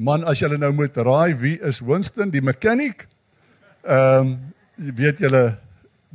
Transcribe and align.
man 0.00 0.24
as 0.24 0.40
julle 0.40 0.56
nou 0.56 0.72
moet 0.72 0.96
raai 0.96 1.34
wie 1.36 1.58
is 1.66 1.82
Winston 1.84 2.32
die 2.32 2.44
mechanic? 2.44 3.06
Ehm 3.84 4.32
um, 4.32 4.38
weet 4.96 5.18
julle 5.20 5.58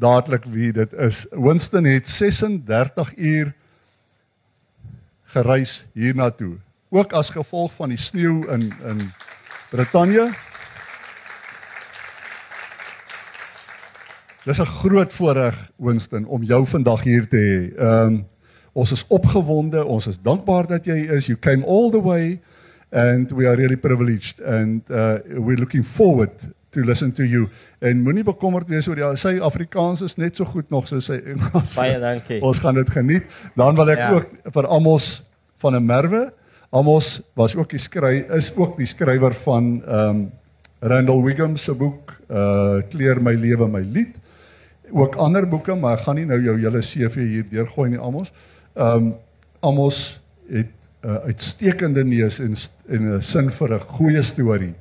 dadelik 0.02 0.48
wie 0.50 0.72
dit 0.74 0.94
is. 0.94 1.28
Winston 1.30 1.86
het 1.86 2.08
36 2.10 3.12
uur 3.16 3.52
gereis 5.36 5.86
hiernatoe. 5.94 6.56
Ook 6.90 7.14
as 7.14 7.30
gevolg 7.30 7.74
van 7.78 7.94
die 7.94 8.02
sneeu 8.02 8.42
in 8.50 8.72
in 8.90 9.04
Brittanje. 9.70 10.32
Dis 14.46 14.60
'n 14.60 14.66
groot 14.82 15.14
voorreg 15.14 15.72
Winston 15.76 16.26
om 16.26 16.44
jou 16.44 16.66
vandag 16.66 17.04
hier 17.04 17.28
te 17.28 17.38
hê. 17.38 17.78
Ehm 17.78 18.08
um, 18.08 18.26
ons 18.74 18.92
is 18.92 19.06
opgewonde, 19.08 19.86
ons 19.86 20.08
is 20.08 20.22
dankbaar 20.22 20.68
dat 20.68 20.86
jy 20.86 20.98
is. 21.18 21.26
You 21.26 21.40
came 21.40 21.66
all 21.66 21.92
the 21.92 22.02
way 22.02 22.42
and 22.96 23.32
we 23.36 23.46
are 23.46 23.58
really 23.60 23.76
privileged 23.76 24.40
and 24.40 24.82
uh 24.90 25.20
we're 25.36 25.60
looking 25.60 25.84
forward 25.84 26.32
to 26.72 26.84
listen 26.84 27.12
to 27.12 27.24
you. 27.24 27.48
En 27.80 28.02
moenie 28.04 28.24
bekommerd 28.24 28.70
wees 28.72 28.88
oor 28.92 29.00
jou 29.00 29.12
sy 29.20 29.36
Afrikaans 29.44 30.04
is 30.06 30.18
net 30.20 30.40
so 30.40 30.48
goed 30.48 30.72
nog 30.74 30.88
soos 30.88 31.10
sy 31.12 31.20
Engels. 31.34 31.76
Baie 31.80 32.00
dankie. 32.00 32.40
Ons 32.44 32.60
gaan 32.64 32.76
dit 32.80 32.92
geniet. 32.92 33.28
Dan 33.56 33.76
wil 33.80 33.92
ek 33.96 34.02
ja. 34.04 34.10
ook 34.16 34.52
vir 34.58 34.68
Amos 34.78 35.10
van 35.64 35.76
'n 35.76 35.86
Merwe. 35.86 36.24
Amos 36.76 37.22
was 37.36 37.56
ook 37.56 37.72
die 37.72 37.80
skry 37.80 38.26
is 38.36 38.52
ook 38.56 38.78
die 38.80 38.88
skrywer 38.88 39.36
van 39.46 39.80
ehm 39.84 40.10
um, 40.10 40.26
Randall 40.86 41.24
Wiggum 41.24 41.56
se 41.58 41.74
boek 41.74 42.14
uh 42.30 42.84
Kleer 42.92 43.22
my 43.22 43.34
lewe 43.34 43.68
my 43.68 43.82
lied. 43.82 44.16
Ook 44.92 45.16
ander 45.16 45.48
boeke, 45.50 45.76
maar 45.76 45.98
ek 45.98 46.06
gaan 46.06 46.16
nie 46.16 46.28
nou 46.30 46.40
jou 46.44 46.58
hele 46.60 46.82
CV 46.84 47.16
hier 47.16 47.46
deurgooi 47.50 47.90
nie 47.90 48.00
Amos. 48.00 48.32
Ehm 48.76 48.96
um, 48.96 49.14
Amos 49.60 50.22
het 50.48 50.72
'n 51.06 51.10
uh, 51.10 51.16
uitstekende 51.30 52.04
neus 52.04 52.40
en 52.40 52.56
en 52.90 53.16
'n 53.18 53.22
sin 53.22 53.50
vir 53.50 53.74
'n 53.74 53.80
goeie 53.80 54.24
storie 54.24 54.74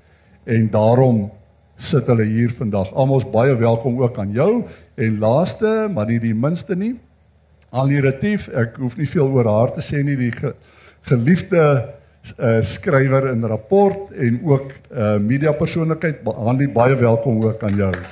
en 0.45 0.71
daarom 0.71 1.30
sit 1.76 2.07
hulle 2.07 2.24
hier 2.24 2.51
vandag. 2.51 2.95
Amos 2.95 3.30
baie 3.30 3.57
welkom 3.57 4.01
ook 4.02 4.18
aan 4.18 4.32
jou 4.32 4.65
en 4.95 5.18
laaste, 5.18 5.90
maar 5.93 6.07
nie 6.07 6.21
die 6.21 6.35
minste 6.35 6.76
nie. 6.76 6.95
Annie 7.71 8.01
Retief, 8.01 8.48
ek 8.48 8.76
hoef 8.76 8.96
nie 8.96 9.09
veel 9.09 9.29
oor 9.29 9.45
haar 9.45 9.73
te 9.74 9.80
sê 9.82 10.02
nie, 10.04 10.16
die 10.16 10.32
ge, 10.32 10.54
geliefde 11.10 11.88
uh, 12.38 12.63
skrywer 12.63 13.26
in 13.32 13.45
rapport 13.45 14.13
en 14.13 14.41
ook 14.45 14.73
'n 14.73 14.98
uh, 14.98 15.18
media 15.18 15.52
persoonlikheid. 15.52 16.16
Annie, 16.24 16.68
baie 16.68 16.96
welkom 16.96 17.45
ook 17.45 17.63
aan 17.63 17.76
jou. 17.76 17.93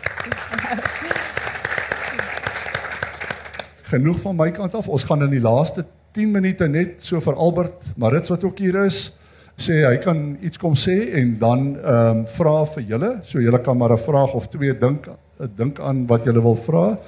Genoeg 3.92 4.20
van 4.20 4.36
my 4.36 4.50
kant 4.50 4.74
af. 4.74 4.88
Ons 4.88 5.04
gaan 5.04 5.22
in 5.22 5.30
die 5.30 5.40
laaste 5.40 5.84
10 6.12 6.32
minute 6.32 6.68
net 6.68 7.00
so 7.00 7.20
vir 7.24 7.38
Albert 7.40 7.92
Marits 7.96 8.28
wat 8.32 8.44
ook 8.44 8.58
hier 8.60 8.76
is 8.84 9.14
sê 9.56 9.82
hy 9.84 9.96
kan 10.02 10.20
iets 10.44 10.60
kom 10.60 10.74
sê 10.76 10.96
en 11.20 11.34
dan 11.40 11.66
ehm 11.76 12.22
um, 12.22 12.22
vra 12.36 12.54
vir 12.74 12.84
julle. 12.88 13.10
So 13.24 13.40
julle 13.40 13.60
kan 13.62 13.78
maar 13.78 13.92
'n 13.92 14.04
vraag 14.04 14.34
of 14.34 14.48
twee 14.48 14.74
dink 14.74 15.08
dink 15.56 15.80
aan 15.80 16.06
wat 16.06 16.24
julle 16.24 16.42
wil 16.42 16.56
vra. 16.56 16.98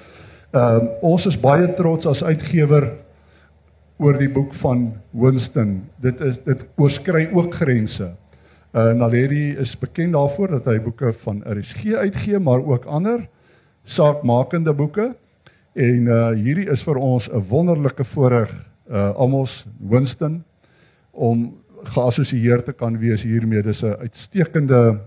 Ehm 0.52 0.80
um, 0.80 0.88
ons 1.02 1.26
is 1.26 1.40
baie 1.40 1.74
trots 1.74 2.06
as 2.06 2.22
uitgewer 2.22 2.92
oor 3.98 4.18
die 4.18 4.28
boek 4.28 4.54
van 4.54 4.94
Winston. 5.12 5.82
Dit 6.00 6.20
is 6.20 6.38
dit 6.44 6.64
oorskry 6.76 7.28
ook 7.32 7.54
grense. 7.54 8.14
Uh 8.72 8.92
Naledi 8.92 9.56
is 9.58 9.78
bekend 9.78 10.12
daarvoor 10.12 10.48
dat 10.48 10.64
hy 10.66 10.80
boeke 10.80 11.12
van 11.12 11.42
RSG 11.46 11.94
uitgee, 11.94 12.38
maar 12.38 12.64
ook 12.64 12.84
ander 12.84 13.28
saakmakende 13.84 14.72
boeke. 14.72 15.14
En 15.74 16.06
uh 16.06 16.30
hierdie 16.30 16.70
is 16.70 16.82
vir 16.82 16.96
ons 16.96 17.28
'n 17.28 17.44
wonderlike 17.48 18.04
voorreg 18.04 18.73
uh 18.90 19.10
almos 19.16 19.64
Winston 19.78 20.44
om 21.10 21.54
geassosieer 21.94 22.64
te 22.64 22.72
kan 22.72 22.98
wees 22.98 23.22
hiermee. 23.22 23.62
Dis 23.62 23.82
'n 23.82 23.96
uitstekende 24.00 25.00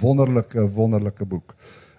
wonderlike 0.00 0.68
wonderlike 0.74 1.24
boek. 1.24 1.54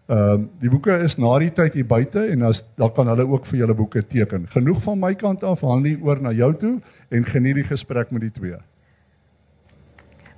Ehm 0.08 0.42
uh, 0.42 0.48
die 0.60 0.70
boeke 0.70 0.98
is 1.00 1.18
na 1.18 1.38
die 1.40 1.52
tyd 1.52 1.74
hier 1.74 1.86
buite 1.88 2.26
en 2.28 2.42
as 2.42 2.66
dan 2.76 2.92
kan 2.92 3.08
hulle 3.08 3.28
ook 3.28 3.46
vir 3.46 3.60
julle 3.60 3.74
boeke 3.74 4.02
teken. 4.04 4.48
Genoeg 4.48 4.82
van 4.84 5.00
my 5.00 5.14
kant 5.16 5.44
af, 5.44 5.62
Hanlie 5.62 5.98
oor 6.02 6.20
na 6.22 6.32
jou 6.32 6.54
toe 6.54 6.80
en 7.10 7.24
geniet 7.24 7.56
die 7.56 7.64
gesprek 7.64 8.12
met 8.12 8.22
die 8.22 8.32
twee. 8.32 8.58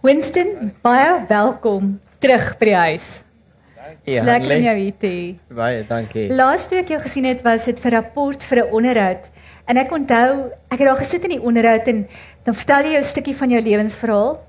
Winston, 0.01 0.71
baie 0.81 1.25
welkom 1.29 1.99
terug 2.19 2.57
by 2.59 2.65
die 2.65 2.75
huis. 2.75 3.07
Ja, 4.05 4.23
Lekker 4.25 4.55
om 4.55 4.63
jou 4.65 4.75
hier 4.77 4.93
te 5.01 5.09
hê. 5.09 5.55
Baie 5.55 5.81
dankie. 5.89 6.27
Laaste 6.33 6.75
week 6.77 6.89
jou 6.93 6.99
gesien 7.01 7.25
het 7.25 7.41
was 7.45 7.65
dit 7.65 7.79
vir 7.81 7.91
rapport 7.97 8.43
vir 8.43 8.65
'n 8.65 8.71
onderhoud. 8.71 9.29
En 9.65 9.77
ek 9.77 9.91
onthou, 9.91 10.51
ek 10.69 10.77
het 10.77 10.87
daar 10.87 10.99
gesit 10.99 11.23
in 11.25 11.37
die 11.37 11.41
onderhoud 11.41 11.87
en 11.89 12.07
dan 12.45 12.55
vertel 12.55 12.91
jy 12.91 12.99
'n 12.99 13.03
stukkie 13.03 13.35
van 13.35 13.49
jou 13.49 13.61
lewensverhaal. 13.61 14.43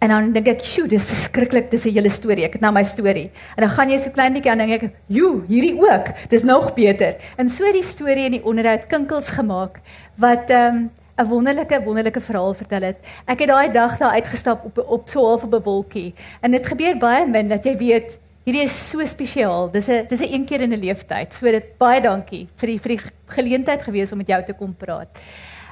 En 0.00 0.08
dan 0.08 0.32
dink 0.32 0.46
ek, 0.48 0.64
"Sjoe, 0.64 0.88
dis 0.88 1.04
verskriklik, 1.04 1.70
dis 1.70 1.84
'n 1.84 1.92
hele 1.92 2.08
storie. 2.08 2.44
Ek 2.44 2.52
het 2.52 2.60
nou 2.60 2.72
my 2.72 2.84
storie." 2.84 3.30
En 3.56 3.60
dan 3.64 3.70
gaan 3.70 3.90
jy 3.90 3.98
so 3.98 4.10
klein 4.10 4.32
bietjie 4.32 4.50
aan 4.50 4.58
dink 4.58 4.82
ek, 4.82 4.90
"Jo, 5.06 5.42
hierdie 5.48 5.80
ook. 5.80 6.28
Dis 6.28 6.42
nog 6.42 6.74
beter." 6.74 7.16
En 7.36 7.48
so 7.48 7.64
het 7.64 7.74
die 7.74 7.82
storie 7.82 8.24
in 8.24 8.32
die 8.32 8.44
onderhoud 8.44 8.86
kinkels 8.86 9.28
gemaak 9.28 9.80
wat 10.16 10.50
ehm 10.50 10.76
um, 10.76 10.90
'n 11.18 11.28
wonderlike 11.28 11.82
wonderlike 11.82 12.20
verhaal 12.20 12.54
vertel 12.54 12.82
het. 12.82 12.96
Ek 13.26 13.38
het 13.38 13.48
daai 13.48 13.72
dag 13.72 13.98
daar 13.98 14.10
uitgestap 14.10 14.64
op 14.64 14.78
op 14.88 15.08
so 15.08 15.20
half 15.20 15.42
op 15.42 15.54
'n 15.54 15.62
wolkie. 15.62 16.14
En 16.40 16.50
dit 16.50 16.66
gebeur 16.66 16.96
baie 16.98 17.26
min 17.26 17.48
dat 17.48 17.64
jy 17.64 17.76
weet 17.76 18.18
hierdie 18.46 18.64
is 18.64 18.74
so 18.90 19.04
spesiaal. 19.06 19.70
Dis 19.72 19.88
'n 19.88 20.06
dis 20.08 20.20
'n 20.20 20.32
een 20.32 20.44
keer 20.44 20.60
in 20.60 20.72
'n 20.72 20.80
lewenstyd. 20.80 21.32
So 21.34 21.46
dit 21.46 21.78
baie 21.78 22.00
dankie 22.00 22.48
vir 22.56 22.66
die 22.66 22.78
vir 22.78 22.96
die 22.96 23.00
geleentheid 23.26 23.82
gewees 23.82 24.12
om 24.12 24.18
met 24.18 24.28
jou 24.28 24.42
te 24.44 24.52
kom 24.52 24.74
praat. 24.74 25.08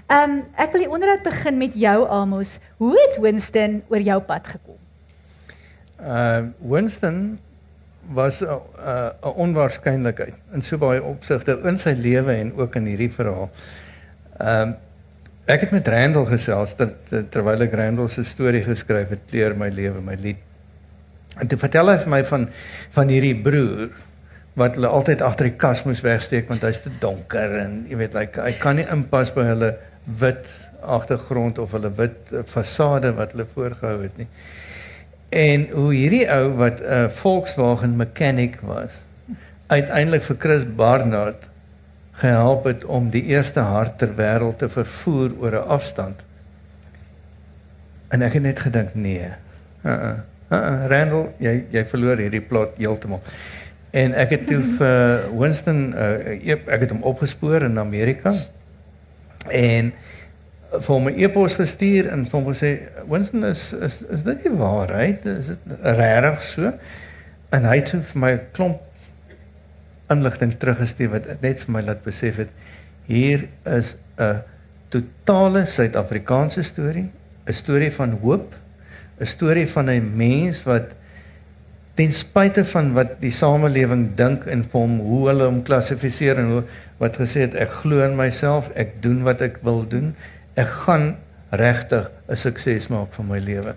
Ehm 0.08 0.30
um, 0.30 0.44
ek 0.56 0.72
wil 0.72 0.80
die 0.80 0.90
onderhoud 0.90 1.22
begin 1.22 1.58
met 1.58 1.74
jou 1.74 2.08
Amos. 2.08 2.58
Hoe 2.78 2.96
het 2.96 3.20
Winston 3.20 3.82
oor 3.88 4.00
jou 4.00 4.20
pad 4.20 4.46
gekom? 4.46 4.78
Uh 6.00 6.48
Winston 6.60 7.38
was 8.12 8.40
'n 8.40 8.44
uh, 8.44 8.56
'n 8.56 9.28
uh, 9.28 9.36
onwaarskynlikheid 9.36 10.34
in 10.52 10.62
so 10.62 10.78
baie 10.78 11.02
opsigte 11.02 11.60
in 11.64 11.78
sy 11.78 11.92
lewe 11.92 12.32
en 12.32 12.52
ook 12.56 12.76
in 12.76 12.84
hierdie 12.84 13.12
verhaal. 13.12 13.50
Ehm 14.40 14.68
um, 14.68 14.76
ek 15.44 15.60
het 15.60 15.70
met 15.70 15.88
Randall 15.88 16.26
gesels 16.26 16.76
dat 16.76 16.94
terwyl 17.30 17.62
ek 17.62 17.72
Randall 17.72 18.08
se 18.08 18.24
storie 18.24 18.64
geskryf 18.64 19.08
het, 19.08 19.32
leer 19.32 19.56
my 19.56 19.68
lewe, 19.68 20.00
my 20.00 20.14
lied. 20.14 20.47
En 21.40 21.48
toe 21.48 21.58
vertel 21.58 21.92
hy 21.92 21.98
vir 22.02 22.12
my 22.16 22.22
van 22.24 22.48
van 22.96 23.08
hierdie 23.08 23.36
broer 23.42 23.90
wat 24.58 24.74
hulle 24.74 24.90
altyd 24.90 25.22
agter 25.22 25.50
die 25.50 25.58
kas 25.60 25.84
moes 25.86 26.00
wegsteek 26.02 26.48
want 26.50 26.64
hy's 26.66 26.80
te 26.82 26.90
donker 27.02 27.58
en 27.60 27.84
jy 27.90 27.98
weet 28.00 28.16
like, 28.18 28.40
hy 28.42 28.54
kan 28.58 28.78
nie 28.80 28.86
inpas 28.90 29.30
by 29.34 29.44
hulle 29.52 29.74
wit 30.22 30.48
agtergrond 30.82 31.58
of 31.58 31.74
hulle 31.76 31.90
wit 31.98 32.32
eh, 32.32 32.42
fasade 32.46 33.12
wat 33.18 33.34
hulle 33.34 33.46
voorgehou 33.54 34.00
het 34.02 34.18
nie. 34.18 34.28
En 35.34 35.66
hoe 35.74 35.90
hierdie 35.92 36.24
ou 36.32 36.54
wat 36.56 36.80
'n 36.80 36.84
uh, 36.88 37.08
Volkswagen 37.20 37.96
mechanic 37.96 38.60
was, 38.64 39.02
uiteindelik 39.66 40.22
vir 40.22 40.36
Chris 40.38 40.64
Barnard 40.64 41.48
gehelp 42.12 42.64
het 42.64 42.84
om 42.84 43.10
die 43.10 43.24
eerste 43.24 43.60
hart 43.60 43.98
ter 43.98 44.14
wêreld 44.16 44.58
te 44.58 44.68
vervoer 44.68 45.30
oor 45.40 45.52
'n 45.52 45.68
afstand. 45.68 46.20
En 48.08 48.22
ek 48.22 48.32
het 48.32 48.42
net 48.42 48.60
gedink 48.60 48.94
nee. 48.94 49.28
Uh 49.84 49.92
uh. 49.92 50.18
Uh 50.48 50.86
Randall, 50.88 51.26
jy 51.38 51.66
jy 51.70 51.84
verloor 51.90 52.16
hierdie 52.16 52.40
plot 52.40 52.78
heeltemal. 52.80 53.20
En 53.90 54.14
ek 54.16 54.30
het 54.36 54.46
toe 54.48 54.60
vir 54.78 55.26
Winston 55.36 55.90
uh, 55.92 56.36
ek 56.48 56.86
het 56.86 56.92
hom 56.92 57.02
opgespoor 57.08 57.66
in 57.66 57.78
Amerika 57.80 58.32
en 59.52 59.92
vir 60.70 60.92
hom 60.92 61.08
'n 61.08 61.20
e-pos 61.20 61.54
gestuur 61.56 62.10
en 62.12 62.26
vir 62.26 62.40
hom 62.40 62.48
gesê 62.52 62.70
Winston 63.08 63.44
is 63.44 63.72
is 63.72 64.02
is 64.02 64.24
dit 64.24 64.42
die 64.44 64.52
waarheid 64.52 65.24
is 65.26 65.46
dit 65.52 65.80
regtig 65.82 66.42
so 66.42 66.72
en 67.56 67.64
hy 67.64 67.76
het 67.80 67.92
vir 67.92 68.20
my 68.20 68.32
klomp 68.52 68.80
inligting 70.12 70.56
teruggestuur 70.60 71.10
wat 71.14 71.28
net 71.42 71.60
vir 71.64 71.72
my 71.72 71.82
laat 71.84 72.04
besef 72.04 72.36
het 72.36 72.52
hier 73.08 73.48
is 73.64 73.96
'n 74.18 74.42
totale 74.88 75.64
Suid-Afrikaanse 75.66 76.62
storie 76.62 77.08
'n 77.46 77.52
storie 77.52 77.92
van 77.92 78.18
hoop 78.22 78.54
'n 79.20 79.26
storie 79.26 79.68
van 79.68 79.90
'n 79.90 80.16
mens 80.16 80.62
wat 80.62 80.94
ten 81.98 82.12
spyte 82.14 82.62
van 82.64 82.92
wat 82.94 83.16
die 83.18 83.32
samelewing 83.34 84.14
dink 84.14 84.44
en 84.46 84.62
hom 84.70 84.98
hoe 85.02 85.24
hulle 85.28 85.48
hom 85.48 85.62
klassifiseer 85.66 86.38
en 86.38 86.50
hoe 86.52 86.62
wat 87.00 87.18
gesê 87.18 87.42
het 87.42 87.56
ek 87.58 87.72
glo 87.80 88.04
in 88.04 88.14
myself, 88.18 88.70
ek 88.78 89.00
doen 89.02 89.24
wat 89.26 89.42
ek 89.42 89.58
wil 89.66 89.82
doen. 89.82 90.12
Ek 90.54 90.70
gaan 90.84 91.16
regtig 91.50 92.10
'n 92.28 92.36
sukses 92.36 92.86
maak 92.88 93.12
van 93.12 93.26
my 93.26 93.38
lewe. 93.38 93.74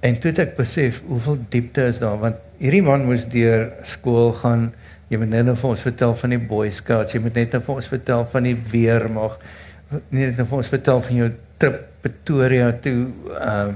En 0.00 0.18
toe 0.18 0.30
het 0.30 0.38
ek 0.38 0.56
besef 0.56 1.02
hoeveel 1.06 1.38
diepte 1.48 1.82
is 1.92 1.98
daar 1.98 2.18
want 2.18 2.36
hierdie 2.58 2.82
man 2.82 3.04
moes 3.04 3.26
deur 3.28 3.72
skool 3.82 4.32
gaan. 4.32 4.72
Jy 5.08 5.18
moet 5.18 5.28
net 5.28 5.44
nou 5.44 5.56
vir 5.56 5.70
ons 5.70 5.80
vertel 5.80 6.14
van 6.16 6.30
die 6.30 6.38
Boy 6.40 6.70
Scouts, 6.70 7.12
jy 7.12 7.20
moet 7.20 7.34
net 7.34 7.52
nou 7.52 7.62
vir 7.62 7.74
ons 7.74 7.88
vertel 7.88 8.24
van 8.24 8.42
die 8.42 8.56
weermag. 8.70 9.38
Net 10.08 10.36
nou 10.36 10.46
vir 10.46 10.56
ons 10.56 10.68
vertel 10.68 11.02
van 11.02 11.16
jou 11.16 11.30
trip 11.58 11.87
Pretoria 12.00 12.72
toe 12.72 13.10
uh 13.34 13.68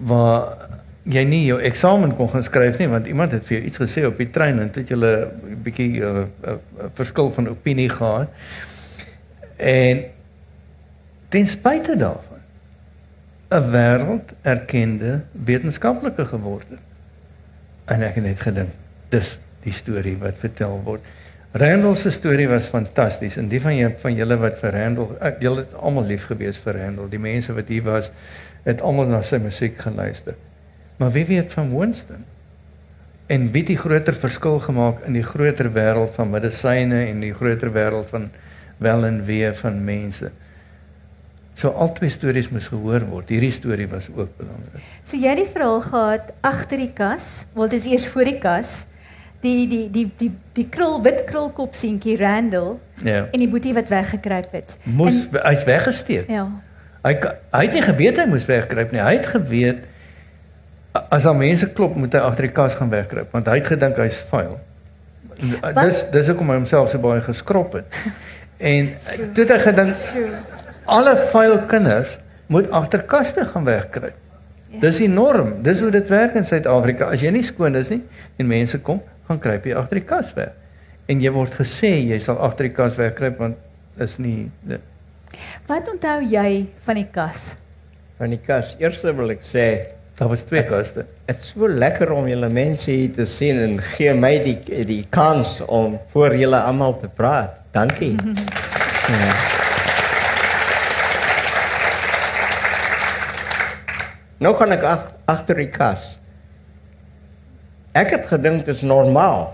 waar 0.00 0.70
jy 1.10 1.22
nie 1.26 1.42
jou 1.44 1.58
eksamen 1.66 2.12
kon 2.16 2.28
gaan 2.30 2.44
skryf 2.46 2.78
nie 2.78 2.88
want 2.88 3.08
iemand 3.10 3.32
het 3.34 3.46
vir 3.48 3.58
jou 3.58 3.66
iets 3.66 3.80
gesê 3.82 4.04
op 4.06 4.18
die 4.20 4.28
trein 4.30 4.60
en 4.60 4.68
dit 4.70 4.82
het 4.82 4.92
julle 4.92 5.12
'n 5.26 5.62
bietjie 5.64 6.00
'n 6.00 6.04
uh, 6.04 6.26
uh, 6.46 6.56
verskil 6.94 7.32
van 7.32 7.48
opinie 7.48 7.88
gehad. 7.88 8.28
En 9.56 10.04
ten 11.28 11.46
spyte 11.46 11.96
daarvan 11.96 12.40
'n 13.50 13.70
wêreld 13.70 14.34
erkende 14.42 15.20
wetenskaplike 15.32 16.26
geword 16.26 16.68
het. 16.68 16.78
En 17.84 18.02
ek 18.02 18.14
het 18.14 18.24
net 18.24 18.40
gedink, 18.40 18.70
dis 19.08 19.38
die 19.62 19.72
storie 19.72 20.16
wat 20.16 20.38
vertel 20.38 20.80
word. 20.84 21.04
Randall 21.52 21.96
se 21.96 22.10
storie 22.14 22.46
was 22.46 22.68
fantasties 22.70 23.34
en 23.40 23.48
die 23.50 23.58
van 23.58 23.74
julle 23.74 23.96
van 23.98 24.14
julle 24.14 24.36
wat 24.38 24.60
vir 24.60 24.70
Randall, 24.76 25.14
ek 25.26 25.40
julle 25.42 25.64
het 25.64 25.72
almal 25.74 26.04
lief 26.06 26.28
gewees 26.30 26.58
vir 26.62 26.76
Randall. 26.78 27.08
Die 27.10 27.18
mense 27.18 27.54
wat 27.56 27.72
hier 27.72 27.82
was, 27.88 28.12
het 28.62 28.84
almal 28.86 29.10
na 29.10 29.18
sy 29.26 29.40
musiek 29.42 29.80
geluister. 29.82 30.36
Maar 31.00 31.10
wie 31.16 31.24
weet 31.26 31.50
van 31.56 31.72
Winston? 31.74 32.22
En 33.30 33.48
wie 33.54 33.64
die 33.66 33.78
groter 33.78 34.14
verskil 34.14 34.60
gemaak 34.62 35.02
in 35.08 35.16
die 35.18 35.24
groter 35.26 35.72
wêreld 35.74 36.14
van 36.14 36.30
medisyne 36.30 37.00
en 37.08 37.24
die 37.24 37.32
groter 37.34 37.72
wêreld 37.74 38.06
van 38.12 38.28
wel 38.78 39.06
en 39.08 39.18
wee 39.26 39.50
van 39.62 39.82
mense? 39.84 40.30
So 41.58 41.74
al 41.74 41.90
twee 41.98 42.14
stories 42.14 42.50
moes 42.54 42.70
gehoor 42.70 43.02
word. 43.10 43.32
Hierdie 43.32 43.52
storie 43.52 43.88
was 43.90 44.06
ook 44.14 44.30
belangrik. 44.38 44.86
So 45.02 45.18
jy 45.18 45.34
het 45.34 45.42
die 45.42 45.50
verhaal 45.50 45.82
gehad 45.82 46.30
agter 46.46 46.78
die 46.78 46.92
kas, 46.94 47.42
wel 47.58 47.74
dis 47.74 47.90
eers 47.90 48.06
voor 48.12 48.30
die 48.30 48.38
kas. 48.38 48.84
Die 49.40 49.66
die 49.68 49.86
die 49.90 50.06
die 50.20 50.30
die 50.58 50.66
krul 50.68 50.98
wit 51.04 51.22
krulkop 51.28 51.74
seentjie 51.74 52.16
Randall 52.20 52.74
Ja. 53.04 53.22
en 53.32 53.40
die 53.40 53.48
boetie 53.48 53.72
wat 53.74 53.88
weggekruip 53.88 54.50
het. 54.52 54.74
Moes 54.84 55.14
hy's 55.32 55.62
weggesteek. 55.64 56.28
Ja. 56.28 56.46
Hy 57.02 57.14
hy 57.54 57.62
het 57.64 57.72
nie 57.72 57.82
geweet 57.86 58.18
hy 58.20 58.26
moes 58.28 58.44
wegkruip 58.44 58.92
nie. 58.92 59.00
Hy 59.00 59.14
het 59.16 59.26
geweet 59.26 59.86
as 61.14 61.24
al 61.24 61.34
mense 61.38 61.68
klop, 61.72 61.94
moet 61.96 62.12
hy 62.12 62.20
agter 62.26 62.48
die 62.48 62.52
kas 62.52 62.74
gaan 62.76 62.90
wegkruip 62.92 63.32
want 63.32 63.46
hy 63.48 63.54
het 63.62 63.70
gedink 63.72 63.96
hy's 64.02 64.18
vuil. 64.30 64.58
Wat? 65.62 65.78
Dis 65.86 66.02
dis 66.12 66.28
hoekom 66.28 66.50
hy 66.52 66.58
homself 66.60 66.90
so 66.92 66.98
baie 67.00 67.22
geskrop 67.24 67.78
het. 67.78 68.00
En 68.60 68.90
toe 69.32 69.46
het 69.46 69.52
hy 69.54 69.58
gedink 69.70 69.96
alle 70.84 71.14
vuil 71.30 71.58
kinders 71.70 72.18
moet 72.52 72.68
agter 72.76 73.06
kaste 73.08 73.44
gaan 73.48 73.64
wegkruip. 73.64 74.16
Dis 74.82 74.98
die 75.00 75.08
norm. 75.08 75.62
Dis 75.64 75.80
hoe 75.80 75.88
dit 75.90 76.08
werk 76.12 76.34
in 76.38 76.44
Suid-Afrika. 76.44 77.08
As 77.10 77.22
jy 77.24 77.30
nie 77.34 77.42
skoon 77.42 77.74
is 77.80 77.88
nie 77.90 78.02
en 78.38 78.46
mense 78.50 78.78
kom, 78.84 79.00
gaan 79.30 79.38
kruip 79.42 79.66
jy 79.68 79.76
agter 79.78 80.00
die 80.00 80.08
kas 80.08 80.32
weg. 80.34 80.56
En 81.10 81.22
jy 81.22 81.30
word 81.34 81.54
gesê 81.54 81.92
jy 82.10 82.18
sal 82.22 82.40
agter 82.42 82.66
die 82.68 82.74
kas 82.74 82.98
wegkruip 82.98 83.38
want 83.38 84.02
is 84.02 84.18
nie 84.18 84.50
dit. 84.66 84.82
Wat 85.70 85.86
onthou 85.90 86.18
jy 86.26 86.66
van 86.86 86.98
die 86.98 87.06
kas? 87.14 87.52
Van 88.18 88.34
die 88.34 88.40
kas. 88.42 88.74
Eerste 88.82 89.14
wil 89.16 89.30
ek 89.36 89.46
sê, 89.46 89.66
Daar 90.20 90.28
was 90.28 90.42
twee 90.44 90.60
kaste. 90.68 91.06
dit 91.24 91.36
is 91.40 91.46
so 91.54 91.64
lekker 91.64 92.10
om 92.12 92.26
julle 92.28 92.48
mense 92.52 92.90
hier 92.90 93.12
te 93.16 93.24
sien 93.24 93.56
en 93.56 93.78
gee 93.80 94.12
my 94.12 94.34
die 94.44 94.84
die 94.84 95.06
kans 95.08 95.62
om 95.64 95.94
voor 96.12 96.36
julle 96.36 96.60
almal 96.60 96.98
te 97.00 97.08
praat. 97.08 97.54
Dankie. 97.72 98.18
ja. 99.08 99.32
Nou 104.44 104.52
gaan 104.58 104.76
ek 104.76 104.84
ag, 104.84 105.08
agter 105.24 105.56
die 105.56 105.70
kas. 105.72 106.19
Ek 107.90 108.12
het 108.14 108.28
gedink 108.30 108.62
dit 108.62 108.68
is 108.70 108.84
normaal 108.86 109.48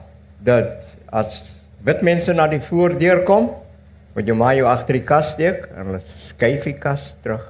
dat 0.45 0.83
as 1.09 1.39
wit 1.89 2.03
mense 2.05 2.33
na 2.37 2.45
die 2.53 2.61
voordeur 2.61 3.23
kom, 3.25 3.47
moet 4.13 4.27
jy 4.29 4.35
maar 4.37 4.57
jou 4.59 4.67
agter 4.69 4.99
die 4.99 5.07
kas 5.09 5.31
steek 5.33 5.63
en 5.73 5.89
hulle 5.89 6.01
skuif 6.05 6.67
die 6.69 6.75
kas 6.77 7.15
terug. 7.25 7.47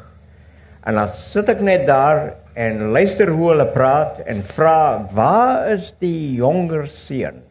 En 0.86 0.94
dan 0.94 1.10
sit 1.10 1.48
ek 1.50 1.64
net 1.66 1.88
daar 1.88 2.36
en 2.54 2.92
luister 2.94 3.32
hoe 3.34 3.48
hulle 3.50 3.66
praat 3.74 4.20
en 4.30 4.44
vra, 4.46 5.08
"Waar 5.10 5.72
is 5.72 5.92
die 5.98 6.36
jonger 6.38 6.86
seun?" 6.86 7.42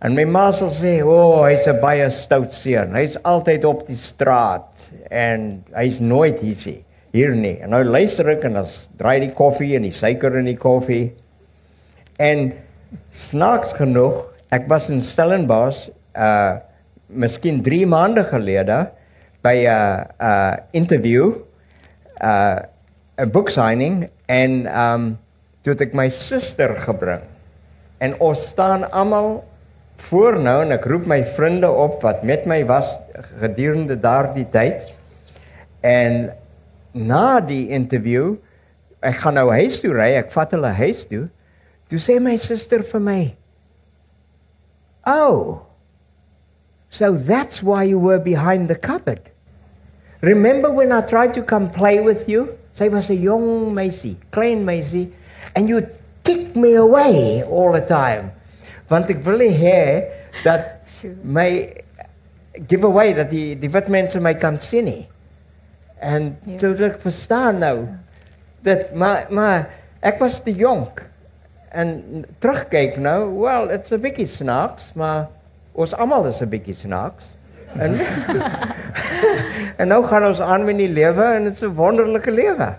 En 0.00 0.14
my 0.14 0.24
ma 0.24 0.52
sal 0.52 0.70
sê, 0.70 1.02
"O, 1.02 1.10
oh, 1.10 1.44
hy's 1.44 1.66
'n 1.66 1.80
baie 1.80 2.08
stout 2.10 2.54
seun. 2.54 2.94
Hy's 2.94 3.16
altyd 3.24 3.64
op 3.64 3.86
die 3.86 3.96
straat 3.96 4.70
en 5.10 5.64
hy's 5.74 5.98
nooit 5.98 6.38
hier 6.40 6.56
nie, 6.66 6.84
hier 7.12 7.34
nie." 7.34 7.58
En 7.62 7.70
nou 7.70 7.82
luister 7.82 8.28
ek 8.28 8.44
en 8.44 8.52
dan 8.52 8.66
draai 8.96 9.20
die 9.20 9.34
koffie 9.34 9.74
en 9.74 9.82
die 9.82 9.92
suiker 9.92 10.38
in 10.38 10.44
die 10.44 10.56
koffie. 10.56 11.12
En 12.22 12.52
snaaks 13.10 13.72
genoeg, 13.78 14.20
ek 14.54 14.68
was 14.70 14.90
in 14.92 15.02
Stellenbosch 15.02 15.88
uh 16.14 16.60
miskien 17.12 17.58
3 17.60 17.84
maande 17.92 18.22
gelede 18.24 18.76
by 19.44 19.52
'n 19.52 19.68
uh, 19.68 20.04
uh, 20.16 20.54
interview 20.72 21.34
uh 22.22 22.62
'n 23.20 23.30
book 23.34 23.50
signing 23.50 24.08
en 24.26 24.52
um 24.84 25.18
toe 25.62 25.74
het 25.74 25.82
ek 25.88 25.94
my 25.94 26.08
suster 26.08 26.72
gebring. 26.86 27.26
En 27.98 28.14
ons 28.18 28.38
staan 28.48 28.88
almal 28.90 29.44
voor 29.96 30.38
nou 30.40 30.62
en 30.62 30.72
ek 30.72 30.88
roep 30.88 31.06
my 31.06 31.20
vriende 31.24 31.70
op 31.70 32.00
wat 32.02 32.22
met 32.22 32.46
my 32.46 32.64
was 32.66 32.88
gedurende 33.40 33.98
daardie 34.00 34.48
tyd. 34.50 34.94
En 35.80 36.32
na 36.92 37.40
die 37.40 37.68
interview, 37.68 38.36
ek 39.00 39.22
gaan 39.22 39.34
nou 39.34 39.50
huis 39.50 39.80
toe 39.80 39.92
ry, 39.92 40.14
ek 40.16 40.32
vat 40.32 40.50
hulle 40.50 40.72
huis 40.80 41.06
toe. 41.06 41.28
Toe 41.92 42.00
sê 42.00 42.14
my 42.16 42.38
suster 42.40 42.80
vir 42.80 43.00
my, 43.04 43.22
"Oh, 45.04 45.66
so 46.88 47.12
that's 47.12 47.62
why 47.62 47.82
you 47.84 47.98
were 47.98 48.18
behind 48.18 48.68
the 48.68 48.74
cupboard." 48.74 49.28
Remember 50.22 50.70
when 50.72 50.90
I 50.90 51.02
tried 51.02 51.34
to 51.34 51.42
come 51.42 51.68
play 51.68 52.00
with 52.00 52.30
you? 52.30 52.56
Sy 52.72 52.88
was 52.88 53.10
'n 53.10 53.20
jong 53.20 53.74
meisie, 53.76 54.16
klein 54.30 54.64
meisie, 54.64 55.12
and 55.54 55.68
you 55.68 55.84
kicked 56.24 56.56
me 56.56 56.72
away 56.80 57.44
all 57.44 57.72
the 57.76 57.84
time. 57.84 58.32
Want 58.88 59.10
ek 59.10 59.20
wil 59.26 59.36
nie 59.44 59.52
hê 59.52 60.08
dat 60.44 60.80
my 61.22 61.76
give 62.68 62.84
away 62.84 63.12
dat 63.12 63.28
die 63.28 63.54
die 63.54 63.68
wit 63.68 63.92
mense 63.92 64.16
my 64.18 64.32
kan 64.32 64.58
sien 64.60 64.88
nie. 64.88 65.08
En 66.00 66.38
so 66.56 66.72
dat 66.72 66.94
ek 66.94 67.00
verstaan 67.04 67.60
nou 67.60 67.88
dat 68.64 68.94
maar 68.94 69.26
maar 69.28 69.68
ek 70.00 70.18
was 70.18 70.40
te 70.40 70.56
jonk. 70.56 71.11
En 71.72 72.24
terugkyk 72.38 72.98
nou, 73.00 73.38
well, 73.40 73.70
it's 73.72 73.92
a 73.92 73.98
bietjie 73.98 74.26
snaaks, 74.28 74.90
maar 74.92 75.30
ons 75.72 75.94
almal 75.96 76.26
is 76.28 76.42
'n 76.44 76.48
bietjie 76.52 76.74
snaaks. 76.76 77.36
En 77.80 77.96
en 79.80 79.88
nou 79.88 80.04
gaan 80.04 80.26
ons 80.26 80.40
aan 80.40 80.64
met 80.64 80.76
die 80.76 80.92
lewe 80.92 81.24
en 81.24 81.44
dit 81.48 81.52
is 81.52 81.64
'n 81.64 81.72
wonderlike 81.74 82.30
lewe. 82.30 82.76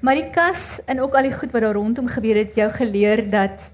Maar 0.00 0.14
die 0.14 0.30
kas 0.30 0.80
en 0.84 1.00
ook 1.00 1.14
al 1.14 1.22
die 1.22 1.32
goed 1.32 1.52
wat 1.52 1.62
daar 1.62 1.74
rondom 1.74 2.08
gebeur 2.08 2.36
het 2.36 2.54
jou 2.54 2.70
geleer 2.72 3.30
dat 3.30 3.70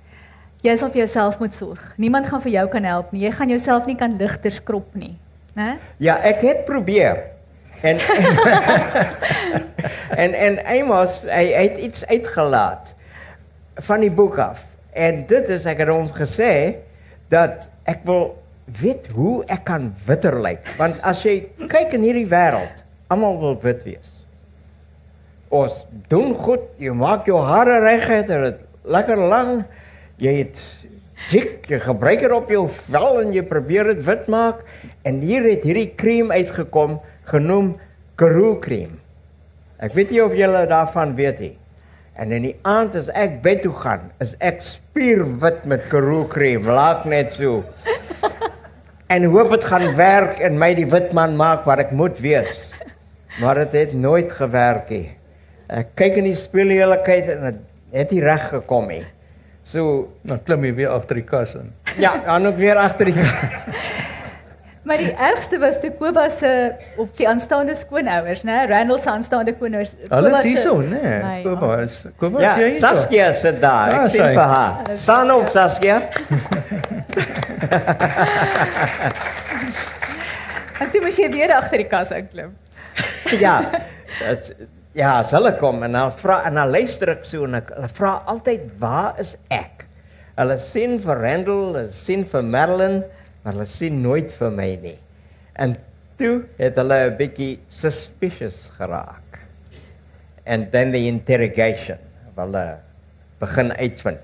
jy 0.61 0.77
sal 0.77 0.91
vir 0.91 0.99
jouself 0.99 1.39
moet 1.39 1.55
sorg. 1.55 1.93
Niemand 1.97 2.27
gaan 2.27 2.43
vir 2.43 2.53
jou 2.53 2.69
kan 2.69 2.85
help 2.85 3.13
nie. 3.13 3.23
Jy 3.27 3.33
gaan 3.33 3.49
jouself 3.49 3.87
nie 3.87 3.97
kan 3.97 4.17
ligter 4.17 4.51
skrop 4.51 4.95
nie, 4.95 5.19
né? 5.55 5.79
Ja, 5.97 6.19
ek 6.23 6.41
het 6.41 6.65
probeer. 6.65 7.23
En 7.83 7.99
en 10.25 10.35
en 10.35 10.67
Amos, 10.67 11.23
hy, 11.23 11.45
hy 11.53 11.63
het 11.69 11.79
iets 11.79 12.07
uitgelaat 12.07 12.96
van 13.85 14.01
die 14.01 14.11
boek 14.11 14.39
af. 14.39 14.65
En 14.97 15.25
dit 15.29 15.49
is 15.53 15.67
ek 15.69 15.83
het 15.85 15.93
hom 15.93 16.09
gesê 16.15 16.53
dat 17.33 17.69
ek 17.85 18.05
wil 18.09 18.31
weet 18.81 19.07
hoe 19.15 19.45
ek 19.53 19.67
kan 19.69 19.91
witter 20.07 20.41
lyk. 20.43 20.65
Want 20.81 21.01
as 21.07 21.23
jy 21.27 21.47
kyk 21.71 21.95
in 21.99 22.07
hierdie 22.07 22.29
wêreld, 22.31 22.83
almal 23.13 23.39
wil 23.43 23.59
wit 23.63 23.85
wees. 23.87 24.13
Ons 25.55 25.85
doen 26.11 26.33
goed, 26.35 26.65
jy 26.83 26.95
maak 26.97 27.29
jou 27.31 27.39
hare 27.45 27.79
reg 27.85 28.09
dit 28.27 28.63
lekker 28.87 29.21
lang. 29.31 29.65
Jy 30.19 30.33
het 30.41 30.59
dik, 31.31 31.67
jy 31.71 31.79
gebruik 31.85 32.25
dit 32.25 32.33
op 32.33 32.51
jou 32.51 32.65
vel 32.89 33.21
en 33.23 33.35
jy 33.35 33.45
probeer 33.47 33.93
dit 33.95 34.03
wit 34.07 34.27
maak 34.33 34.63
en 35.07 35.21
hier 35.23 35.45
het 35.49 35.65
hierdie 35.67 35.91
krem 35.99 36.33
uitgekom 36.33 36.99
genoem 37.31 37.75
Karoo 38.17 38.57
krem. 38.65 38.97
Ek 39.77 39.93
weet 39.93 40.13
nie 40.15 40.23
of 40.25 40.35
julle 40.37 40.65
daarvan 40.71 41.13
weet 41.19 41.41
nie. 41.43 41.55
En 42.17 42.33
in 42.33 42.47
die 42.49 42.55
aand 42.65 42.95
as 42.97 43.11
ek 43.13 43.43
bed 43.45 43.61
toe 43.67 43.75
gaan, 43.77 44.07
is 44.25 44.33
ek 44.41 44.63
spierwit 44.65 45.67
met 45.69 45.85
Karoo 45.93 46.25
krem, 46.33 46.65
laat 46.69 47.05
net 47.05 47.35
so. 47.37 47.63
En 49.13 49.23
hoop 49.31 49.53
dit 49.55 49.65
gaan 49.65 49.85
werk 49.95 50.41
en 50.43 50.57
my 50.59 50.73
die 50.75 50.87
wit 50.91 51.13
man 51.15 51.37
maak 51.39 51.63
wat 51.69 51.79
ek 51.85 51.93
moet 51.95 52.17
wees. 52.19 52.73
Maar 53.39 53.61
dit 53.63 53.77
het 53.79 53.93
nooit 53.95 54.33
gewerk 54.35 54.89
nie. 54.91 55.13
Ek 55.71 55.93
kyk 55.95 56.17
in 56.19 56.27
die 56.27 56.35
spieël 56.35 56.73
die 56.73 56.79
hele 56.81 56.97
tyd 57.07 57.29
en 57.37 57.45
dit 57.47 57.61
het 57.95 58.11
nie 58.11 58.25
reg 58.25 58.49
gekom 58.51 58.89
nie. 58.91 59.05
So 59.67 60.09
Dan 60.27 60.41
klim 60.43 60.65
jy 60.67 60.73
weer 60.81 60.91
agter 60.97 61.21
die 61.21 61.27
kas 61.29 61.55
in. 61.55 61.71
ja, 62.03 62.17
dan 62.27 62.47
ook 62.51 62.59
weer 62.59 62.77
agter 62.83 63.13
die 63.13 63.15
Maar 64.87 65.01
die 65.03 65.11
ergste 65.19 65.59
was 65.59 65.81
toe 65.83 65.91
Kobus 65.99 66.37
se 66.39 66.51
op 67.03 67.11
die 67.19 67.27
aanstaande 67.29 67.75
skoonouers, 67.75 68.45
né? 68.47 68.61
Randall 68.71 69.01
se 69.03 69.09
aanstaande 69.11 69.55
is 69.83 70.43
se- 70.43 70.49
hierso, 70.49 70.77
né? 70.83 71.43
Koba 71.43 71.67
God. 71.67 71.79
is 71.89 71.97
Koba 72.21 72.41
Ja, 72.45 72.53
hierso? 72.61 72.81
Saskia 72.87 73.33
sit 73.35 73.61
daar. 73.61 73.91
Ja, 73.91 74.05
Ek 74.05 74.11
sien 74.11 74.23
sy. 74.25 74.33
vir 74.37 74.53
haar. 74.55 74.75
Staan 74.97 75.31
op 75.35 75.49
Saskia. 75.51 76.03
En 80.81 80.91
toe 80.93 81.01
moes 81.01 81.17
jy 81.17 81.29
weer 81.33 81.53
agter 81.57 81.81
die 81.81 81.89
kas 81.89 82.11
inklim. 82.13 82.51
ja. 83.45 83.55
Dit 84.21 84.51
ja, 84.97 85.19
as 85.23 85.33
hulle 85.35 85.55
kom 85.61 85.83
en 85.87 85.93
dan 85.97 86.13
vra 86.21 86.43
en 86.49 86.57
dan 86.61 86.71
luister 86.73 87.11
ek 87.15 87.25
so 87.29 87.45
en 87.49 87.59
ek 87.59 87.71
hulle 87.75 87.89
vra 87.97 88.13
altyd 88.33 88.67
waar 88.81 89.17
is 89.23 89.35
ek? 89.53 89.87
Hulle 90.37 90.59
sien 90.61 90.99
vir 91.01 91.21
Randall, 91.25 91.63
hulle 91.73 91.87
sien 91.93 92.25
vir 92.29 92.45
Madeline, 92.45 93.03
maar 93.47 93.55
hulle 93.55 93.71
sien 93.71 94.03
nooit 94.03 94.33
vir 94.41 94.51
my 94.51 94.73
nie. 94.83 94.99
En 95.55 95.77
toe 96.19 96.43
het 96.59 96.75
hulle 96.83 96.99
'n 97.07 97.17
bietjie 97.17 97.61
suspicious 97.71 98.67
geraak. 98.77 99.47
and 100.47 100.71
then 100.73 100.95
the 100.95 101.09
interrogation. 101.11 101.99
Hulle 102.37 102.79
begin 103.43 103.73
uitvind. 103.75 104.23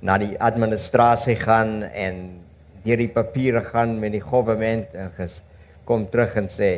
Na 0.00 0.18
die 0.22 0.36
administrasie 0.38 1.36
gaan 1.40 1.82
en 1.90 2.38
deur 2.86 3.00
die 3.00 3.10
papiere 3.10 3.64
gaan 3.66 3.96
met 4.00 4.14
die 4.14 4.22
government 4.22 4.92
en 4.94 5.10
ges, 5.16 5.40
kom 5.88 6.06
terug 6.12 6.36
en 6.38 6.46
sê 6.52 6.70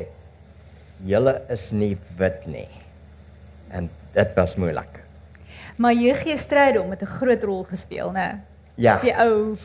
julle 1.07 1.37
is 1.52 1.68
nie 1.76 1.95
wit 2.18 2.47
nie. 2.49 2.68
En 3.75 3.90
dit 4.14 4.38
was 4.38 4.57
moeilik. 4.57 5.02
Maar 5.78 5.95
J.G. 5.95 6.38
Strydom 6.40 6.90
het 6.90 7.02
'n 7.02 7.16
groot 7.21 7.42
rol 7.45 7.62
gespeel, 7.64 8.11
né? 8.12 8.40
Ja. 8.75 8.99
Die 9.02 9.12
ou 9.12 9.59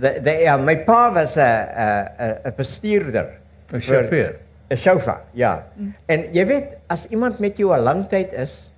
De, 0.00 0.20
de, 0.22 0.30
ja, 0.30 0.56
my 0.56 0.76
pa 0.84 1.12
was 1.12 1.36
'n 1.36 1.42
'n 2.44 2.52
bestuurder. 2.56 3.28
'n 3.72 3.80
Chauffeur. 3.80 4.36
'n 4.70 4.76
Chauffeur, 4.76 5.20
ja. 5.32 5.66
Mm. 5.76 5.94
En 6.06 6.32
jy 6.32 6.46
weet 6.46 6.68
as 6.86 7.06
iemand 7.08 7.38
met 7.38 7.56
jou 7.56 7.74
'n 7.76 7.82
lang 7.82 8.08
tyd 8.08 8.32
is, 8.32 8.72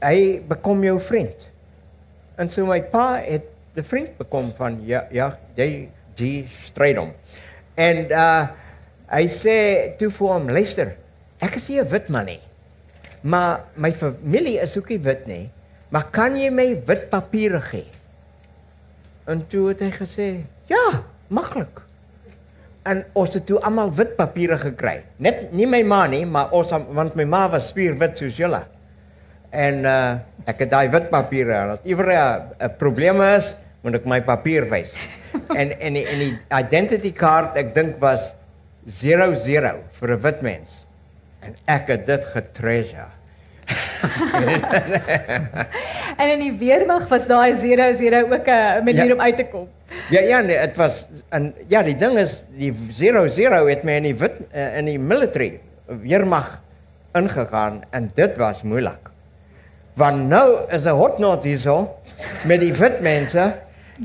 hy 0.00 0.42
bekom 0.48 0.84
jou 0.84 1.00
vriend. 1.00 1.48
En 2.36 2.50
so 2.50 2.66
my 2.66 2.82
pa 2.82 3.20
het 3.24 3.44
'n 3.76 3.82
vriend 3.82 4.16
bekom 4.16 4.52
van 4.56 4.80
ja 4.86 5.04
ja, 5.10 5.38
jy 5.54 5.88
G 6.16 6.44
Strydom. 6.64 7.12
En 7.74 8.06
uh 8.10 8.46
hy 9.14 9.26
sê 9.28 9.94
toe 9.98 10.08
vir 10.10 10.28
hom, 10.28 10.48
luister, 10.50 10.96
ek 11.38 11.56
is 11.56 11.68
nie 11.68 11.80
'n 11.80 11.88
wit 11.88 12.08
man 12.08 12.24
nie. 12.26 12.40
Maar 13.22 13.60
my 13.76 13.92
familie 13.92 14.60
is 14.60 14.76
ook 14.78 14.88
nie 14.88 14.98
wit 14.98 15.26
nie. 15.26 15.50
Maar 15.88 16.10
kan 16.10 16.36
jy 16.36 16.50
my 16.50 16.82
wit 16.86 17.10
papiere 17.10 17.60
gee? 17.60 17.86
En 19.24 19.40
toe 19.48 19.68
het 19.72 19.80
hy 19.80 19.90
gesê, 19.90 20.28
"Ja, 20.68 21.02
maklik." 21.28 21.80
En 22.82 23.04
ons 23.12 23.34
het 23.34 23.46
toe 23.46 23.60
almal 23.60 23.94
wit 23.94 24.16
papiere 24.16 24.58
gekry. 24.58 25.02
Net 25.16 25.52
nie 25.52 25.66
my 25.66 25.82
ma 25.82 26.06
nie, 26.06 26.26
maar 26.26 26.50
ons 26.50 26.70
want 26.70 27.14
my 27.14 27.24
ma 27.24 27.48
was 27.48 27.68
spierwit 27.68 28.18
soos 28.18 28.36
julle. 28.36 28.62
En 29.50 29.84
uh 29.84 30.16
ek 30.44 30.58
het 30.58 30.70
daai 30.70 30.90
wit 30.92 31.06
papiere 31.08 31.54
en 31.56 31.70
as 31.70 31.78
iewers 31.88 32.42
'n 32.60 32.76
probleem 32.76 33.20
is, 33.20 33.56
moet 33.82 33.94
ek 33.94 34.04
my 34.04 34.20
papier 34.20 34.68
wys. 34.68 34.94
en 35.48 35.72
en 35.86 35.96
en 35.96 36.18
die 36.18 36.38
identity 36.52 37.12
card 37.12 37.56
ek 37.56 37.74
dink 37.74 37.96
was 38.00 38.34
00 38.84 39.80
vir 40.00 40.10
'n 40.10 40.20
wit 40.20 40.42
mens. 40.42 40.86
En 41.40 41.56
ek 41.64 41.88
het 41.88 42.06
dit 42.06 42.24
getreasure. 42.24 43.13
en 46.20 46.28
in 46.34 46.40
die 46.42 46.52
weermag 46.60 47.06
was 47.08 47.26
daai 47.26 47.54
00 47.54 48.32
ook 48.32 48.46
'n 48.46 48.84
manier 48.84 49.06
Ja. 49.06 49.12
om 49.14 49.20
uit 49.20 49.36
te 49.36 49.44
kom. 49.44 49.68
Ja 50.10 50.20
ja, 50.20 50.40
nee, 50.40 50.58
dit 50.66 50.76
was 50.76 51.06
en 51.28 51.54
ja, 51.68 51.82
die 51.82 51.96
ding 51.96 52.18
is 52.18 52.44
die 52.56 52.72
00 52.72 53.68
het 53.68 53.82
my 53.84 53.92
in 53.92 54.02
die 54.02 54.14
wit 54.16 54.32
uh, 54.54 54.76
in 54.78 54.84
die 54.84 54.98
military 54.98 55.60
weermag 55.86 56.60
ingegaan 57.14 57.82
en 57.90 58.10
dit 58.14 58.36
was 58.36 58.62
moeilik. 58.62 59.10
Want 59.94 60.28
nou 60.28 60.58
is 60.70 60.84
'n 60.84 60.88
hotnot 60.98 61.44
hierso 61.44 61.96
met 62.44 62.60
die 62.60 62.72
wit 62.74 63.00
mense 63.00 63.54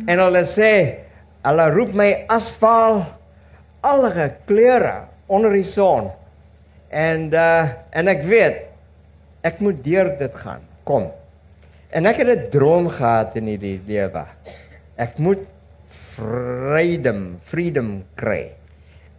en 0.06 0.20
hulle 0.20 0.44
sê 0.46 0.94
hulle 1.42 1.70
roep 1.72 1.94
my 1.94 2.24
asfal 2.28 3.06
alle 3.82 4.34
kleure 4.46 4.94
onder 5.28 5.52
die 5.54 5.64
son. 5.64 6.12
En 6.90 7.34
uh 7.34 7.64
en 7.90 8.08
ek 8.08 8.24
weet 8.24 8.69
ek 9.46 9.60
moet 9.64 9.84
deur 9.84 10.12
dit 10.20 10.36
gaan. 10.44 10.62
Kom. 10.84 11.10
En 11.90 12.06
ek 12.06 12.22
het 12.22 12.28
'n 12.28 12.50
droom 12.50 12.90
gehad 12.90 13.36
in 13.36 13.46
hierdie 13.46 13.82
lewe. 13.86 14.26
Ek 14.98 15.18
moet 15.18 15.48
freedom, 15.90 17.40
freedom 17.44 18.04
kry. 18.16 18.52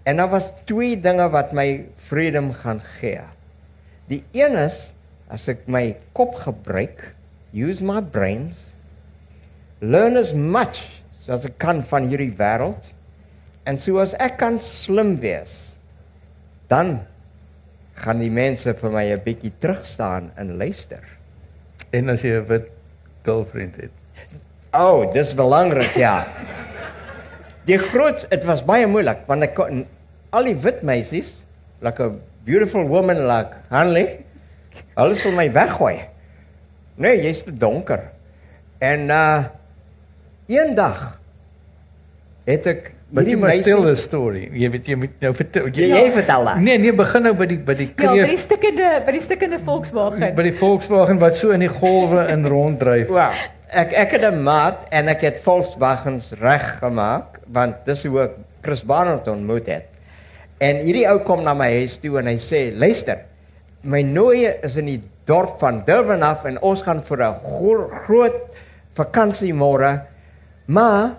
En 0.05 0.17
daar 0.17 0.31
was 0.31 0.53
twee 0.65 1.01
dinge 1.01 1.29
wat 1.31 1.53
my 1.53 1.87
freedom 1.97 2.53
gaan 2.53 2.81
gee. 3.01 3.23
Die 4.09 4.25
een 4.33 4.57
is 4.57 4.93
as 5.31 5.49
ek 5.49 5.69
my 5.71 5.97
kop 6.13 6.35
gebruik, 6.35 7.15
use 7.53 7.85
my 7.85 8.01
brains, 8.01 8.75
learn 9.81 10.17
as 10.17 10.33
much 10.35 11.03
as 11.31 11.47
ek 11.47 11.59
kan 11.63 11.85
van 11.87 12.09
hierdie 12.11 12.35
wêreld. 12.35 12.91
En 13.69 13.79
so 13.79 14.01
as 14.03 14.17
ek 14.19 14.39
kan 14.41 14.59
slim 14.59 15.17
wees, 15.23 15.77
dan 16.69 17.01
gaan 18.01 18.21
die 18.23 18.33
mense 18.33 18.75
vir 18.75 18.91
my 18.91 19.05
'n 19.13 19.23
bietjie 19.25 19.53
terugstaan 19.61 20.33
en 20.37 20.57
luister. 20.57 21.05
En 21.93 22.09
as 22.09 22.23
jy 22.23 22.41
'n 22.41 22.47
wit 22.47 22.71
girlfriend 23.25 23.77
het. 23.77 23.91
O, 24.73 25.03
oh, 25.03 25.13
dis 25.13 25.35
belangrik, 25.35 25.95
ja. 25.95 26.27
Die 27.67 27.79
groot, 27.79 28.27
dit 28.31 28.45
was 28.45 28.65
baie 28.65 28.87
moeilik 28.87 29.27
want 29.27 29.43
ek 29.43 29.55
kon 29.55 29.87
al 30.31 30.45
die 30.45 30.57
wit 30.57 30.83
meisies, 30.83 31.45
like 31.81 32.01
a 32.01 32.11
beautiful 32.45 32.87
woman 32.89 33.27
like 33.27 33.57
Hanley, 33.69 34.25
hulle 34.97 35.15
sou 35.15 35.33
my 35.33 35.53
weggooi. 35.53 36.01
Nee, 36.97 37.23
jy's 37.23 37.43
te 37.43 37.53
donker. 37.53 38.11
En 38.79 39.11
uh 39.11 39.45
eendag 40.51 41.20
het 42.47 42.67
ek 42.67 42.95
you 43.11 43.37
must 43.37 43.65
tell 43.65 43.81
meisie 43.81 43.95
the 43.95 43.97
story. 43.97 44.49
Jy 44.53 44.71
weet 44.71 44.87
jy 44.87 44.97
moet 44.97 45.21
nou 45.21 45.33
vertel. 45.35 45.67
jy, 45.75 45.89
jy 45.91 46.11
vertel 46.15 46.45
dat. 46.45 46.61
Nee, 46.63 46.79
nee, 46.79 46.93
begin 46.93 47.23
nou 47.23 47.35
by 47.35 47.47
die 47.47 47.59
by 47.59 47.75
die 47.75 47.89
Ja, 47.91 47.95
by 47.97 48.15
die 48.17 48.25
kreef 48.27 48.41
stukkende 48.41 48.91
by 49.07 49.13
die 49.13 49.21
stukkende 49.21 49.59
Volkswagen. 49.59 50.35
by 50.35 50.43
die 50.43 50.57
Volkswagen 50.57 51.19
wat 51.19 51.37
so 51.37 51.51
in 51.51 51.61
die 51.61 51.69
golwe 51.69 52.27
in 52.31 52.47
ronddryf. 52.47 53.09
Wel, 53.21 53.33
ek 53.71 53.93
ek 53.93 54.11
het 54.19 54.25
'n 54.33 54.43
maat 54.43 54.87
en 54.91 55.09
ek 55.09 55.21
het 55.21 55.41
Volkswagens 55.43 56.33
reg 56.41 56.79
gemaak 56.79 57.41
want 57.47 57.85
dis 57.87 58.05
hoe 58.05 58.23
ek 58.23 58.37
Chris 58.63 58.85
Barnard 58.85 59.29
ontmoet 59.29 59.67
het. 59.67 59.87
En 60.61 60.77
hierdie 60.77 61.09
ou 61.09 61.19
kom 61.25 61.43
na 61.43 61.55
my 61.55 61.71
huis 61.73 61.99
toe 61.99 62.19
en 62.19 62.27
hy 62.27 62.37
sê: 62.37 62.71
"Luister, 62.77 63.25
my 63.83 64.03
nooie 64.03 64.59
is 64.63 64.77
in 64.77 64.87
die 64.87 65.03
dorp 65.25 65.59
van 65.59 65.83
Durban 65.87 66.23
af 66.23 66.45
en 66.45 66.59
ons 66.63 66.83
gaan 66.83 67.03
vir 67.03 67.19
'n 67.25 67.35
gro 67.45 67.89
groot 67.89 68.41
vakansie 68.95 69.55
môre. 69.55 70.03
Maar 70.67 71.17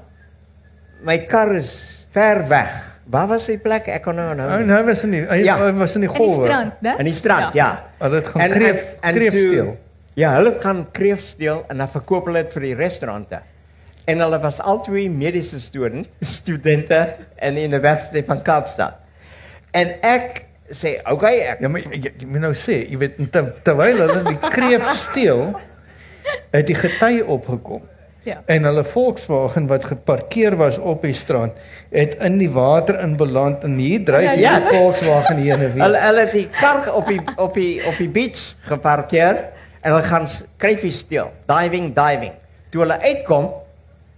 my 1.03 1.17
kar 1.25 1.55
is 1.55 2.07
ver 2.11 2.47
weg. 2.47 2.71
Waar 3.11 3.27
was 3.27 3.45
die 3.49 3.57
plek? 3.57 3.87
Ek 3.87 4.03
kon 4.03 4.15
nou 4.15 4.25
Oh, 4.27 4.31
onthou. 4.35 4.57
nie. 4.59 4.65
nou 4.67 4.85
was 4.85 5.03
in 5.03 5.11
die 5.11 5.21
hy 5.25 5.43
Ja. 5.43 5.57
hy 5.57 5.71
was 5.73 5.95
in 5.95 6.01
die 6.01 6.09
In 6.09 6.15
die 6.15 6.27
golwe. 6.27 6.45
strand, 6.47 6.73
né? 6.81 6.93
In 6.99 7.05
die 7.05 7.13
strand, 7.13 7.53
ja. 7.53 7.83
Hulle 7.99 8.15
het 8.15 8.27
gaan 8.27 8.41
En- 8.41 8.51
kreef 8.51 8.79
en- 8.79 8.97
en 9.01 9.13
kreef 9.15 9.31
toe- 9.31 9.41
steel. 9.41 9.77
Ja, 10.15 10.33
hulle 10.35 10.55
gaan 10.59 10.87
kreef 10.91 11.21
steel 11.23 11.63
en 11.69 11.77
dan 11.77 11.87
verkoop 11.89 12.25
hulle 12.25 12.43
dit 12.43 12.53
vir 12.53 12.61
die 12.61 12.75
restaurante. 12.75 13.39
En 14.05 14.19
hulle 14.19 14.39
was 14.39 14.59
albei 14.59 15.09
mediese 15.09 15.59
student, 15.59 16.07
studente 16.21 17.15
in 17.41 17.55
die 17.55 17.63
Universiteit 17.67 18.25
van 18.25 18.41
Kaapstad. 18.41 18.93
En 19.71 19.87
ek 20.01 20.45
sê, 20.71 20.99
"Oké, 21.03 21.11
okay, 21.11 21.39
ek 21.39 21.59
Ja, 21.61 21.67
maar 21.67 21.81
jy, 21.81 22.11
jy 22.19 22.25
moet 22.27 22.41
nou 22.41 22.53
sê, 22.53 22.89
jy 22.89 22.97
weet 22.97 23.31
ter, 23.31 23.53
terwyl 23.63 23.97
hulle 23.97 24.23
die 24.23 24.49
kreef 24.49 24.87
steel, 24.95 25.53
het 26.51 26.67
die 26.67 26.75
gety 26.75 27.21
opgekom. 27.25 27.81
Ja. 28.23 28.41
En 28.45 28.63
hulle 28.63 28.83
Volkswagen 28.83 29.67
wat 29.67 29.85
geparkeer 29.85 30.55
was 30.57 30.77
op 30.77 31.01
die 31.01 31.13
strand, 31.13 31.53
het 31.89 32.15
in 32.19 32.37
die 32.37 32.49
water 32.53 32.99
inbeland 33.01 33.63
en 33.63 33.77
hier 33.81 34.03
dryf 34.05 34.21
Ja, 34.23 34.33
die 34.33 34.41
ja. 34.41 34.59
Volkswagen 34.69 35.37
heen 35.37 35.51
en 35.51 35.59
hulle 35.71 35.73
weer. 35.91 36.01
hulle 36.05 36.19
het 36.19 36.31
die 36.31 36.49
kar 36.59 36.93
op 36.93 37.07
die 37.07 37.21
op 37.37 37.53
die 37.53 37.81
op 37.87 37.97
die 37.97 38.09
beach 38.09 38.43
geparkeer 38.69 39.35
en 39.81 39.91
hulle 39.91 40.03
gaan 40.03 40.27
s- 40.27 40.43
kreefies 40.57 40.99
steel, 40.99 41.31
diving, 41.49 41.95
diving. 41.95 42.31
Toe 42.69 42.81
hulle 42.81 42.99
uitkom, 43.01 43.49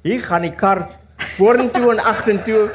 hier 0.04 0.22
gaan 0.22 0.42
die 0.42 0.52
kar 0.52 0.88
vorentoe 1.38 1.92
en 1.92 2.00
agtertoe 2.04 2.70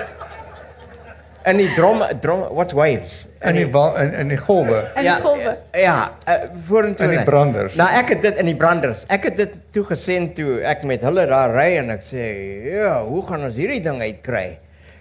in 1.49 1.61
die 1.61 1.69
drom 1.77 2.03
drom 2.23 2.45
what's 2.55 2.75
waves? 2.77 3.27
In 3.45 3.57
die 3.57 3.67
in, 3.67 4.15
in 4.23 4.31
die 4.33 4.39
golwe. 4.41 4.83
In 4.97 5.07
die 5.07 5.17
golwe. 5.23 5.55
Ja, 5.77 5.97
uh, 6.29 6.37
vorentoe. 6.69 7.07
In 7.07 7.15
die 7.15 7.21
net. 7.21 7.29
branders. 7.29 7.77
Nou 7.79 7.89
ek 8.01 8.13
het 8.15 8.23
dit 8.23 8.41
in 8.43 8.51
die 8.51 8.57
branders. 8.59 9.05
Ek 9.13 9.29
het 9.31 9.37
dit 9.39 9.55
toe 9.75 9.85
gesien 9.89 10.31
toe 10.37 10.59
ek 10.69 10.85
met 10.89 11.05
hulle 11.07 11.27
daar 11.31 11.55
ry 11.57 11.71
en 11.81 11.93
ek 11.95 12.05
sê, 12.07 12.25
"Ja, 12.69 13.03
hoe 13.05 13.23
gaan 13.27 13.45
ons 13.49 13.57
hierdie 13.57 13.83
ding 13.83 14.01
uitkry?" 14.03 14.59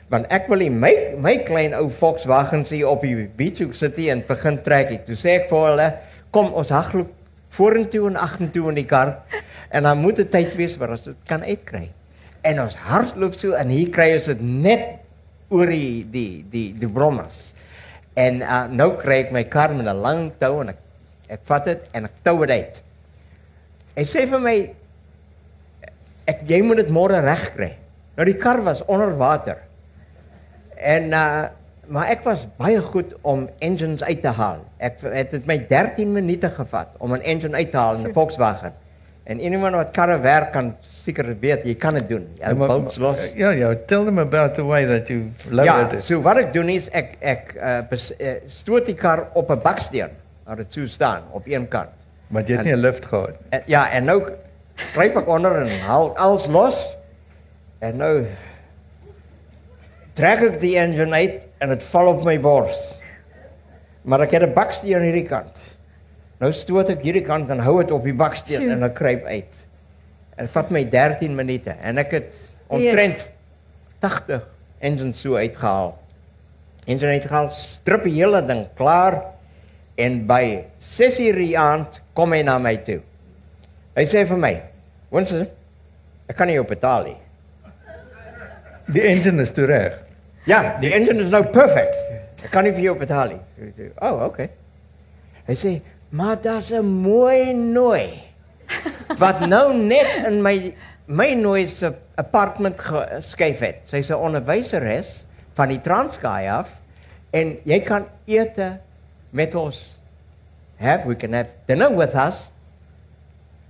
Want 0.09 0.31
ek 0.31 0.47
wil 0.47 0.63
nie 0.63 0.69
my 0.71 0.93
my 1.19 1.37
klein 1.43 1.73
ou 1.75 1.89
Volkswagen 1.89 2.65
sien 2.65 2.85
op 2.85 3.01
die 3.01 3.27
beach 3.27 3.59
hoek 3.59 3.73
sit 3.73 3.95
hier 3.95 4.11
en 4.11 4.23
begin 4.27 4.61
trek 4.63 4.91
ek. 4.91 5.05
Toe 5.05 5.15
sê 5.15 5.41
ek 5.41 5.49
vir 5.49 5.67
hulle, 5.67 5.93
"Kom, 6.31 6.53
ons 6.53 6.69
hagloop 6.69 7.11
vorentoe 7.49 8.07
en 8.07 8.15
agtertoe 8.15 8.69
in 8.69 8.75
die 8.75 8.85
kar 8.85 9.17
en 9.71 9.83
dan 9.83 9.97
moet 9.97 10.15
dit 10.15 10.31
tyd 10.31 10.55
wees 10.55 10.77
waar 10.77 10.89
ons 10.89 11.03
dit 11.03 11.17
kan 11.25 11.43
uitkry." 11.43 11.89
En 12.43 12.61
ons 12.61 12.75
hardloop 12.75 13.33
so 13.33 13.53
en 13.53 13.67
hier 13.69 13.89
kry 13.89 14.13
ons 14.13 14.25
dit 14.25 14.41
net 14.41 15.06
oor 15.49 15.69
die 15.71 16.03
die 16.11 16.45
die 16.51 16.67
die 16.77 16.89
brommers. 16.89 17.53
En 18.17 18.41
uh, 18.41 18.65
nou 18.71 18.93
kry 18.99 19.21
ek 19.27 19.31
my 19.35 19.43
kar 19.51 19.73
met 19.75 19.87
'n 19.87 20.01
lang 20.01 20.31
tou 20.39 20.61
en 20.61 20.73
ek 20.73 20.81
ek 21.29 21.41
vat 21.43 21.65
dit 21.65 21.81
en 21.93 22.05
ek 22.05 22.15
tou 22.23 22.45
dit 22.45 22.51
uit. 22.51 22.81
Hy 23.97 24.03
sê 24.03 24.25
vir 24.27 24.39
my 24.39 24.57
ek 26.27 26.43
jy 26.47 26.61
moet 26.61 26.83
dit 26.83 26.89
môre 26.89 27.21
regkry. 27.21 27.75
Nou 28.17 28.25
die 28.25 28.37
kar 28.37 28.61
was 28.61 28.83
onder 28.87 29.15
water. 29.17 29.63
En 30.75 31.13
uh 31.13 31.47
maar 31.87 32.09
ek 32.11 32.25
was 32.27 32.41
baie 32.59 32.81
goed 32.83 33.13
om 33.23 33.45
engines 33.63 34.03
uit 34.03 34.19
te 34.21 34.33
haal. 34.35 34.59
Ek 34.77 34.99
het 35.07 35.31
dit 35.31 35.45
my 35.47 35.55
13 35.69 36.11
minute 36.11 36.49
gevat 36.51 36.89
om 36.99 37.13
'n 37.15 37.23
engine 37.23 37.55
uit 37.55 37.71
te 37.71 37.77
haal 37.77 37.95
in 37.95 38.07
'n 38.07 38.13
Volkswagen. 38.13 38.73
En 39.27 39.39
iemand 39.39 39.75
wat 39.75 39.91
karre 39.91 40.19
werk 40.23 40.53
kan 40.55 40.69
seker 40.79 41.33
weet 41.39 41.65
jy 41.67 41.73
kan 41.75 41.93
dit 41.99 42.07
doen. 42.09 42.27
Jy 42.39 42.53
maar- 42.55 42.67
bolts 42.67 42.95
los. 42.97 43.33
Ja, 43.35 43.49
ja, 43.49 43.73
tell 43.87 44.05
them 44.05 44.19
about 44.19 44.55
the 44.55 44.63
way 44.63 44.85
that 44.85 45.07
you 45.11 45.31
Ja, 45.51 45.63
loaded 45.63 45.99
it. 45.99 46.05
so 46.05 46.21
wat 46.21 46.37
ek 46.37 46.53
doen 46.53 46.69
is 46.69 46.87
ek 46.95 47.17
ek 47.19 47.55
uh, 47.59 47.81
bes, 47.89 48.11
uh 48.19 48.37
stoot 48.47 48.85
die 48.85 48.95
kar 48.95 49.27
op 49.33 49.51
'n 49.51 49.59
baksteen 49.61 50.09
Maar 50.47 50.55
dit 50.55 50.73
sou 50.73 50.87
staan 50.87 51.23
op 51.31 51.43
een 51.45 51.67
kant. 51.67 51.89
Want 52.31 52.47
jy 52.47 52.55
het 52.55 52.65
nie 52.65 52.73
'n 52.73 52.79
lift 52.79 53.05
gehad. 53.05 53.35
En, 53.49 53.61
ja, 53.65 53.91
en 53.91 54.03
nou 54.05 54.23
gryp 54.93 55.17
ek 55.17 55.27
onder 55.27 55.61
en 55.61 55.79
haal 55.79 56.17
alles 56.17 56.47
los. 56.47 56.97
En 57.79 57.97
nou 57.97 58.25
trek 60.13 60.41
ek 60.41 60.59
die 60.59 60.77
engine 60.77 61.11
uit 61.15 61.47
en 61.57 61.69
dit 61.69 61.83
val 61.83 62.07
op 62.07 62.23
my 62.23 62.39
bors. 62.39 62.93
Maar 64.01 64.21
ek 64.21 64.31
het 64.31 64.41
'n 64.43 64.53
baksteen 64.53 64.95
aan 64.95 65.01
hierdie 65.01 65.27
kant. 65.27 65.57
Nou 66.41 66.51
stoot 66.53 66.89
ek 66.93 67.01
hierdie 67.01 67.25
kant 67.25 67.49
en 67.49 67.63
hou 67.65 67.79
dit 67.81 67.91
op 67.95 68.03
die 68.05 68.13
baksteen 68.17 68.61
Sjoe. 68.61 68.75
en 68.75 68.85
ek 68.85 68.93
kruip 68.99 69.25
uit. 69.25 69.63
En 70.37 70.45
dit 70.45 70.53
vat 70.53 70.73
my 70.75 70.83
13 70.93 71.33
minute 71.35 71.73
en 71.81 71.97
ek 71.97 72.13
het 72.13 72.35
omtrent 72.69 73.23
80 74.03 74.43
engines 74.85 75.21
so 75.23 75.39
uitgehaal. 75.39 75.95
Engine 76.87 77.17
uitgehaal, 77.17 77.49
strip 77.51 78.05
die 78.05 78.13
hele 78.19 78.43
ding 78.45 78.67
klaar 78.77 79.17
en 79.97 80.21
by 80.29 80.63
6:00 80.79 81.39
die 81.41 81.57
aand 81.57 82.01
kom 82.13 82.31
hy 82.31 82.43
na 82.45 82.57
my 82.61 82.75
toe. 82.77 83.01
Hy 83.97 84.05
sê 84.05 84.25
vir 84.29 84.37
my: 84.37 84.53
"Winston, 85.11 85.47
ek 86.29 86.37
kan 86.37 86.47
nie 86.47 86.53
jou 86.53 86.65
betaal 86.65 87.03
nie." 87.03 87.17
Die 88.93 89.01
engine 89.01 89.41
is 89.41 89.51
toe 89.51 89.65
reg. 89.65 89.99
Ja, 90.45 90.77
die 90.79 90.93
engine 90.93 91.23
is 91.23 91.29
nou 91.29 91.43
perfect. 91.43 91.97
Ek 92.43 92.51
kan 92.51 92.63
nie 92.63 92.71
vir 92.71 92.81
jou 92.81 92.95
betaal 92.95 93.27
nie. 93.33 93.71
Sê, 93.75 93.91
"Oh, 94.01 94.23
okay." 94.25 94.49
Hy 95.47 95.53
sê, 95.53 95.81
"Maar 96.09 96.41
daar's 96.41 96.71
'n 96.71 96.85
mooi 96.85 97.53
nooi 97.53 98.23
wat 99.17 99.39
nou 99.39 99.73
net 99.75 100.25
in 100.27 100.41
my 100.41 100.73
my 101.05 101.33
nooi 101.33 101.67
se 101.67 101.93
apartment 102.15 102.79
geskuif 102.79 103.59
het. 103.59 103.75
Sy's 103.85 104.09
'n 104.09 104.13
onderwyseres 104.13 105.25
van 105.53 105.67
die 105.67 105.81
Transkei 105.81 106.49
af 106.49 106.81
en 107.33 107.57
jy 107.63 107.79
kan 107.79 108.05
ete 108.25 108.77
met 109.31 109.55
ons 109.55 109.97
have 110.79 111.07
we 111.07 111.15
can 111.15 111.33
have 111.33 111.49
dinner 111.67 111.89
with 111.95 112.15
us 112.15 112.51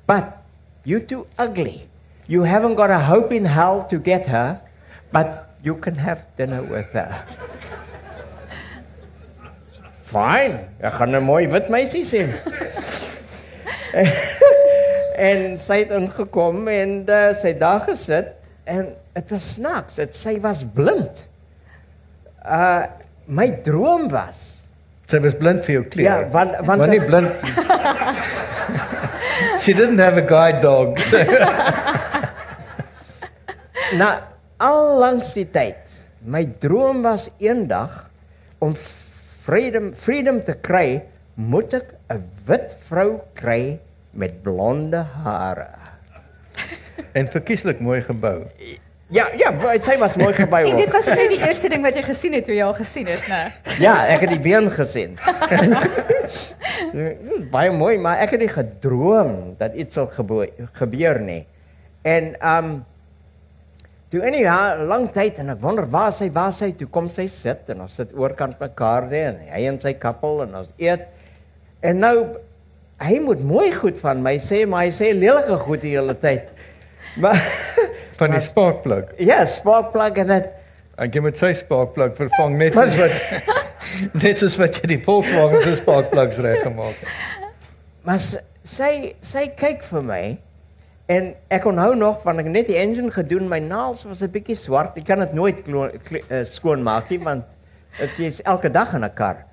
but 0.05 0.23
you 0.83 0.99
too 0.99 1.25
ugly 1.39 1.87
you 2.27 2.43
haven't 2.43 2.75
got 2.75 2.91
a 2.91 2.99
hope 2.99 3.31
in 3.31 3.45
hell 3.45 3.85
to 3.89 3.99
get 3.99 4.27
her 4.27 4.59
but 5.11 5.47
you 5.63 5.75
can 5.75 5.95
have 5.95 6.27
dinner 6.35 6.61
with 6.61 6.91
her 6.93 7.23
fine 10.07 10.59
ek 10.79 10.93
gaan 10.99 11.15
'n 11.15 11.23
mooi 11.23 11.47
wit 11.51 11.67
meisie 11.69 12.03
sien 12.07 12.31
en 15.29 15.57
sy 15.57 15.79
het 15.83 15.91
ingekom 15.97 16.67
en 16.71 16.91
uh, 17.09 17.31
sy 17.41 17.47
het 17.53 17.59
daar 17.63 17.81
gesit 17.87 18.33
en 18.69 18.91
dit 19.17 19.31
was 19.33 19.47
snaaks 19.57 19.97
dit 20.01 20.15
sy 20.15 20.35
was 20.43 20.61
blind 20.75 21.23
uh 22.45 22.85
my 23.27 23.49
droom 23.65 24.09
was 24.13 24.43
Sy 25.07 25.21
was 25.23 25.37
blind 25.39 25.61
vir 25.63 25.73
jou 25.77 25.83
kleur. 25.87 26.03
Ja, 26.03 26.15
want- 26.33 26.57
want- 26.67 26.81
maar 26.81 26.89
nie 26.91 26.99
blind. 26.99 27.31
She 29.63 29.71
didn't 29.73 29.99
have 30.03 30.17
a 30.19 30.25
guide 30.27 30.59
dog. 30.59 30.99
Na 33.95 34.09
al 34.59 34.97
langs 34.99 35.31
die 35.37 35.45
tyd, 35.47 35.79
my 36.27 36.41
droom 36.59 37.05
was 37.07 37.29
eendag 37.39 38.09
om 38.59 38.75
freedom 39.47 39.91
freedom 39.95 40.41
te 40.43 40.53
kry, 40.61 41.01
moet 41.35 41.73
ek 41.77 41.93
'n 42.11 42.23
wit 42.47 42.75
vrou 42.89 43.21
kry 43.33 43.79
met 44.11 44.41
blonde 44.43 45.05
hare. 45.23 45.67
en 47.13 47.27
verkieslik 47.31 47.79
mooi 47.79 48.01
gebou. 48.01 48.43
Ja, 49.09 49.29
ja, 49.39 49.51
maar 49.51 49.79
sy 49.79 49.95
was 49.97 50.15
mooi 50.19 50.33
gebou. 50.33 50.65
En 50.67 50.75
dit 50.75 50.87
ook. 50.87 50.93
was 50.93 51.05
nou 51.05 51.27
die 51.29 51.39
eerste 51.39 51.69
ding 51.69 51.81
wat 51.81 51.95
jy 51.95 52.03
gesien 52.03 52.33
het 52.33 52.43
toe 52.45 52.55
jy 52.55 52.63
haar 52.65 52.75
gesien 52.75 53.07
het, 53.07 53.23
né? 53.31 53.53
Ja, 53.79 54.05
ek 54.07 54.19
het 54.25 54.29
die 54.35 54.39
been 54.39 54.67
gesien. 54.71 55.15
Baie 57.55 57.71
mooi, 57.71 57.97
maar 57.97 58.17
ek 58.19 58.31
het 58.35 58.39
nie 58.43 58.51
gedroom 58.51 59.55
dat 59.57 59.73
iets 59.79 59.93
sal 59.95 60.07
gebo- 60.11 60.49
gebeur 60.73 61.19
nie. 61.23 61.45
En 62.03 62.35
um 62.43 62.85
toe 64.11 64.21
in 64.23 64.37
ja, 64.39 64.75
lang 64.87 65.09
tyd 65.13 65.39
en 65.41 65.51
ek 65.51 65.61
wonder 65.61 65.87
waar 65.91 66.13
sy 66.15 66.29
waar 66.33 66.53
sy 66.55 66.71
toe 66.79 66.87
kom 66.91 67.09
sy 67.11 67.25
sit 67.31 67.67
en 67.73 67.81
ons 67.83 67.95
sit 67.99 68.13
oorkant 68.15 68.59
mekaar 68.61 69.09
daar 69.11 69.33
en 69.33 69.39
hy 69.51 69.63
en 69.67 69.79
sy 69.83 69.93
kappel 69.99 70.45
en 70.45 70.55
ons 70.61 70.69
eet. 70.79 71.07
En 71.83 71.99
nou 71.99 72.15
hy 73.03 73.19
moet 73.21 73.41
mooi 73.45 73.67
goed 73.75 73.97
van 74.01 74.23
my 74.25 74.37
sê, 74.41 74.63
maar 74.65 74.87
hy 74.87 74.93
sê 74.95 75.11
lelike 75.13 75.57
goed 75.67 75.83
die 75.83 75.95
hele 75.97 76.15
tyd. 76.21 76.47
Maar 77.21 77.37
Van 78.19 78.31
die 78.35 78.41
sparkplug. 78.51 79.13
ja, 79.17 79.39
sparkplug 79.45 80.17
en 80.21 80.27
dit 80.35 80.47
Ek 80.97 81.13
het 81.13 81.23
met 81.23 81.37
sy 81.37 81.51
sparkplug 81.53 82.15
vervang 82.17 82.55
net 82.57 82.73
soos 82.77 82.95
wat 82.97 83.61
net 84.23 84.37
soos 84.41 84.55
wat 84.57 84.79
jy 84.81 84.89
die 84.95 84.99
Volkswagen 85.05 85.61
se 85.61 85.75
sparkplugs 85.81 86.39
reggemaak 86.41 86.97
het. 87.01 87.47
Maar 88.05 88.21
sy, 88.65 88.91
sy 89.21 89.43
kyk 89.57 89.85
vir 89.85 90.03
my 90.05 90.21
en 91.07 91.33
ek 91.47 91.65
onthou 91.65 91.95
nog 91.95 92.21
van 92.21 92.39
ek 92.39 92.45
net 92.51 92.67
die 92.67 92.75
engine 92.79 93.11
gedoen, 93.11 93.47
my 93.47 93.59
naels 93.59 94.03
was 94.03 94.21
'n 94.23 94.31
bietjie 94.31 94.55
swart. 94.55 94.97
Ek 94.97 95.05
kan 95.05 95.19
dit 95.19 95.33
nooit 95.33 95.61
klo- 95.63 95.91
kle- 96.03 96.23
eh, 96.29 96.43
skoon 96.45 96.83
maak 96.83 97.09
nie 97.09 97.19
want 97.19 97.45
dit 97.99 98.19
is 98.19 98.41
elke 98.41 98.69
dag 98.69 98.93
in 98.93 99.03
'n 99.03 99.13
kar. 99.13 99.45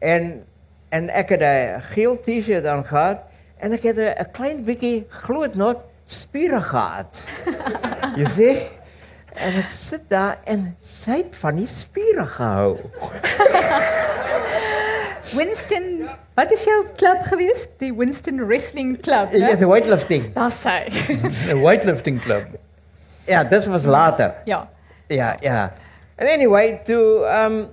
En 0.00 0.42
en 0.90 1.08
ek 1.10 1.28
het 1.28 1.40
'n 1.42 1.80
geel 1.92 2.16
T-shirt 2.20 2.66
aan 2.66 2.84
gehad 2.84 3.18
en 3.58 3.72
ek 3.72 3.82
het 3.82 3.96
'n 3.98 4.14
'n 4.20 4.30
klein 4.32 4.64
bietjie 4.64 5.06
glo 5.08 5.42
dit 5.42 5.54
nog 5.54 5.84
spiere 6.06 6.60
gehad. 6.60 7.24
Jy 8.16 8.24
sien? 8.24 8.56
En 9.34 9.52
ek 9.54 9.70
sit 9.70 10.08
daar 10.08 10.38
en 10.44 10.76
sy 10.80 11.10
het 11.16 11.36
van 11.36 11.54
die 11.56 11.66
spiere 11.66 12.26
gehou. 12.26 12.78
Winston, 15.32 16.08
wat 16.36 16.50
is 16.52 16.64
jou 16.64 16.84
klub 16.96 17.22
gewees? 17.30 17.66
Die 17.80 17.92
Winston 17.96 18.40
Wrestling 18.46 18.96
Club, 19.00 19.32
Ja, 19.32 19.48
né? 19.54 19.56
die 19.56 19.66
weightlifting. 19.68 20.32
Daar's 20.34 20.60
sy. 20.62 20.90
'n 21.52 21.62
Weightlifting 21.62 22.20
club. 22.20 22.44
Ja, 23.26 23.44
dit 23.44 23.66
was 23.66 23.84
later. 23.84 24.34
ja. 24.44 24.68
Ja, 25.08 25.36
ja. 25.40 25.72
And 26.18 26.28
anyway, 26.30 26.80
toe 26.84 27.24
ehm 27.28 27.52
um, 27.52 27.66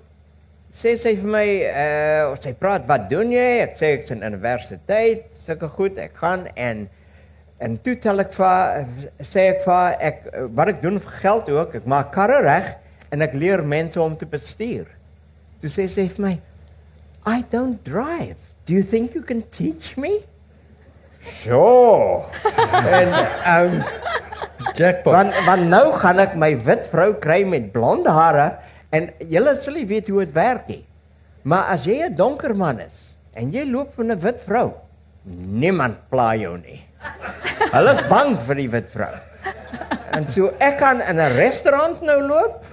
sê 0.71 0.95
sy 0.99 1.13
vir 1.15 1.29
my, 1.31 1.45
uh 1.71 2.35
sy 2.39 2.51
praat, 2.53 2.87
"Wat 2.87 3.09
doen 3.09 3.31
jy?" 3.31 3.59
Ek 3.63 3.75
sê 3.79 3.91
ek's 3.97 4.11
in 4.11 4.23
universiteit, 4.23 5.25
sulke 5.31 5.67
goed. 5.67 5.97
Ek 5.97 6.11
gaan 6.15 6.47
en 6.55 6.89
en 7.59 7.77
toe 7.83 7.95
tel 7.95 8.19
ek 8.19 8.33
vir 8.33 8.45
haar- 8.45 8.85
sê 9.21 9.39
ek 9.55 9.61
vir 9.63 9.95
ek 9.99 10.25
eh, 10.33 10.41
wat 10.49 10.67
ek 10.67 10.81
doen 10.81 10.99
vir 10.99 11.11
geld 11.21 11.49
ook, 11.49 11.75
ek 11.75 11.85
maak 11.85 12.11
karre 12.11 12.41
reg 12.43 12.75
en 13.11 13.21
ek 13.21 13.33
leer 13.33 13.63
mense 13.63 14.01
om 14.01 14.17
te 14.17 14.25
bestuur. 14.25 14.87
Toe 15.61 15.69
sê 15.69 15.87
sy 15.87 16.07
vir 16.07 16.21
my, 16.25 16.39
I 17.25 17.41
don't 17.51 17.83
drive. 17.83 18.37
Do 18.65 18.73
you 18.73 18.83
think 18.83 19.13
you 19.13 19.21
can 19.21 19.43
teach 19.49 19.97
me? 19.97 20.23
Sure. 21.23 22.25
en 22.97 23.13
um 23.45 23.83
jackpot. 24.73 25.13
Want 25.13 25.35
want 25.45 25.67
nou 25.69 25.91
gaan 26.01 26.21
ek 26.23 26.33
my 26.39 26.53
wit 26.65 26.87
vrou 26.89 27.11
kry 27.21 27.43
met 27.45 27.69
blond 27.73 28.07
hare 28.09 28.47
en 28.93 29.11
julle 29.29 29.53
sal 29.61 29.77
nie 29.77 29.85
weet 29.89 30.09
hoe 30.09 30.25
dit 30.25 30.33
werk 30.33 30.65
nie. 30.71 30.83
Maar 31.45 31.73
as 31.75 31.85
jy 31.85 32.01
'n 32.05 32.15
donker 32.15 32.55
man 32.57 32.79
is 32.79 32.97
en 33.33 33.51
jy 33.53 33.65
loop 33.69 33.93
van 33.95 34.11
'n 34.11 34.19
wit 34.19 34.41
vrou, 34.41 34.73
niemand 35.25 35.97
pla 36.09 36.33
jou 36.35 36.57
nie. 36.57 36.81
Hulle 37.75 37.91
is 37.93 38.01
bang 38.09 38.37
vir 38.37 38.55
die 38.55 38.69
wit 38.69 38.89
vrou. 38.89 39.13
En 40.13 40.27
so 40.27 40.51
ek 40.59 40.77
kan 40.77 41.01
in 41.01 41.17
'n 41.21 41.37
restaurant 41.37 42.01
nou 42.01 42.21
loop 42.21 42.65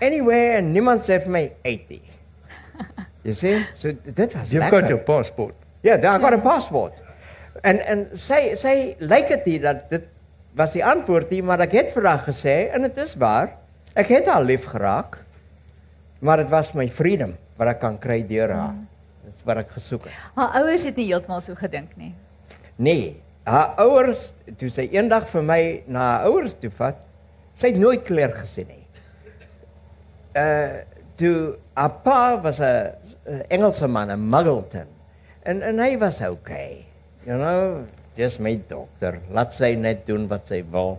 anywhere 0.00 0.58
en 0.58 0.72
niemand 0.72 1.02
sê 1.02 1.22
vir 1.22 1.30
my 1.30 1.50
80. 1.62 2.07
You 3.28 3.36
see? 3.36 3.60
So 3.76 3.92
dit 3.92 4.32
was 4.34 4.50
You've 4.50 4.64
lekker. 4.64 4.80
got 4.80 4.88
your 4.88 5.02
passport. 5.04 5.54
Ja, 5.84 5.96
yeah, 5.96 6.16
I 6.16 6.18
got 6.20 6.32
a 6.32 6.40
passport. 6.40 7.02
En 7.62 7.80
en 7.84 8.06
sy 8.16 8.54
sy 8.56 8.74
lyk 9.04 9.28
dit 9.34 9.48
nie 9.52 9.58
dat 9.62 9.88
dit 9.92 10.06
was 10.58 10.72
die 10.74 10.82
antwoord 10.84 11.30
nie, 11.34 11.42
maar 11.44 11.60
ek 11.62 11.74
het 11.76 11.90
vir 11.94 12.06
haar 12.08 12.22
gesê 12.26 12.54
en 12.74 12.86
dit 12.88 13.00
is 13.04 13.14
waar. 13.20 13.52
Ek 13.98 14.08
het 14.14 14.26
haar 14.30 14.46
lief 14.46 14.64
geraak. 14.70 15.20
Maar 16.24 16.42
dit 16.42 16.50
was 16.50 16.72
my 16.74 16.88
freedom 16.90 17.36
wat 17.58 17.74
ek 17.74 17.80
kan 17.82 17.98
kry 18.00 18.22
deur 18.26 18.50
haar. 18.54 18.72
Mm. 18.74 18.86
Dis 19.28 19.44
wat 19.46 19.60
ek 19.62 19.70
gesoek 19.76 20.08
het. 20.08 20.16
Haar 20.38 20.56
ouers 20.62 20.86
het 20.88 20.96
nie 20.98 21.06
heeltemal 21.10 21.42
so 21.44 21.54
gedink 21.58 21.92
nie. 22.00 22.14
Nee, 22.78 23.16
haar 23.46 23.74
ouers 23.82 24.32
toe 24.58 24.70
sy 24.72 24.88
eendag 24.94 25.28
vir 25.30 25.44
my 25.46 25.60
na 25.86 26.06
haar 26.14 26.30
ouers 26.30 26.56
toe 26.62 26.70
vat, 26.80 26.98
sy 27.58 27.72
het 27.74 27.78
nooit 27.82 28.02
kleur 28.08 28.32
gesien 28.40 28.70
nie. 28.72 28.84
Uh 30.38 30.80
toe 31.18 31.56
haar 31.74 31.96
pa 32.04 32.18
was 32.42 32.60
'n 32.62 32.94
Engelse 33.48 33.88
man, 33.88 34.10
'n 34.10 34.30
Muggleton. 34.30 34.86
En 35.42 35.62
en 35.62 35.78
hy 35.78 35.98
was 35.98 36.20
okay. 36.20 36.84
You 37.24 37.36
know, 37.38 37.86
dis 38.14 38.38
my 38.38 38.56
dokter. 38.68 39.20
Laat 39.30 39.54
sy 39.54 39.74
net 39.74 40.06
doen 40.06 40.28
wat 40.28 40.46
sy 40.46 40.62
wil. 40.70 40.98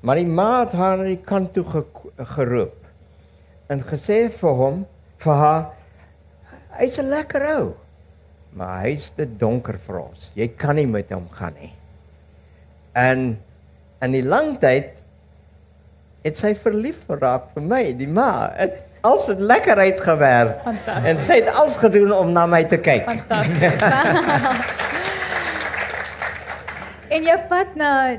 Maar 0.00 0.16
die 0.20 0.26
ma 0.28 0.64
het 0.64 0.72
haar 0.72 1.04
die 1.04 1.20
kant 1.24 1.54
toe 1.54 1.64
ge 1.64 1.84
geroep 2.36 2.84
en 3.72 3.80
gesê 3.80 4.28
vir 4.28 4.54
hom, 4.54 4.86
vir 5.18 5.34
haar, 5.34 5.64
hy's 6.78 6.98
'n 6.98 7.08
lekker 7.08 7.46
ou. 7.56 7.74
Maar 8.52 8.84
hy's 8.84 9.10
te 9.16 9.24
donker 9.26 9.78
vir 9.78 10.00
ons. 10.00 10.32
Jy 10.34 10.48
kan 10.48 10.76
nie 10.76 10.86
met 10.86 11.10
hom 11.10 11.28
gaan. 11.28 11.56
En 12.94 14.12
die 14.12 14.22
lang 14.22 14.60
tyd 14.60 14.92
het 16.24 16.36
sy 16.38 16.54
verlief 16.54 17.06
geraak 17.06 17.54
vir 17.54 17.62
my, 17.62 17.92
die 17.92 18.06
ma. 18.06 18.52
Als 19.04 19.26
het 19.26 19.38
lekker 19.38 19.76
uitgewerkt. 19.76 20.60
Fantastisch. 20.60 21.04
En 21.04 21.18
zij 21.18 21.36
het 21.36 21.54
alles 21.54 21.74
gedaan 21.76 22.12
om 22.12 22.32
naar 22.32 22.48
mij 22.48 22.64
te 22.64 22.76
kijken. 22.76 23.12
Fantasties. 23.12 23.72
en 27.14 27.22
jou 27.22 27.38
pad 27.48 27.74
na 27.74 28.16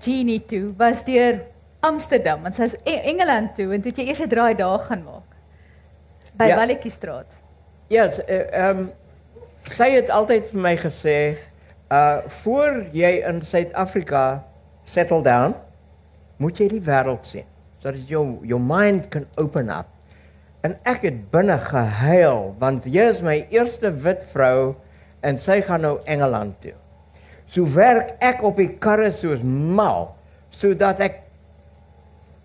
Genie 0.00 0.44
toe 0.44 0.72
was 0.76 1.04
deur 1.04 1.40
Amsterdam, 1.80 2.42
want 2.42 2.54
sy's 2.54 2.74
E- 2.84 3.00
Engeland 3.04 3.54
toe 3.54 3.72
en 3.72 3.80
toe 3.80 3.90
het 3.92 3.96
jy 4.00 4.06
eers 4.06 4.18
'n 4.20 4.28
draai 4.28 4.54
daar 4.54 4.78
gaan 4.78 5.02
maak. 5.04 5.28
By 6.32 6.44
Ja. 6.44 6.48
ja. 6.50 6.56
Walletjiestraat. 6.56 7.32
Ja, 7.86 8.10
s- 8.10 8.24
eh, 8.24 8.52
ehm 8.68 8.84
zij 9.62 9.92
het 9.92 10.10
altijd 10.10 10.48
voor 10.50 10.60
mij 10.60 10.76
gezegd, 10.76 11.40
uh, 11.92 12.16
voor 12.26 12.84
jij 12.92 13.16
in 13.18 13.42
Zuid-Afrika 13.42 14.44
settle 14.84 15.22
down, 15.22 15.54
moet 16.36 16.56
je 16.56 16.68
die 16.68 16.80
wereld 16.80 17.26
zien. 17.26 17.44
Zodat 17.76 18.08
jou, 18.08 18.38
your 18.42 18.62
mind 18.64 19.08
can 19.08 19.26
open 19.34 19.68
up. 19.68 19.86
En 20.60 20.78
ik 20.82 21.00
het 21.00 21.30
binnen 21.30 21.60
gehuil, 21.60 22.54
want 22.58 22.84
hier 22.84 23.08
is 23.08 23.20
mijn 23.22 23.46
eerste 23.48 23.92
wit 23.92 24.24
vrouw 24.30 24.76
en 25.20 25.38
zij 25.38 25.62
gaat 25.62 25.80
nou 25.80 26.00
Engeland 26.04 26.60
toe. 26.60 26.72
Zo 27.44 27.72
werk 27.72 28.14
ik 28.18 28.42
op 28.42 28.56
die 28.56 28.70
karre 28.78 29.10
soos 29.10 29.42
mal, 29.42 30.16
zodat 30.48 31.00
ik 31.00 31.12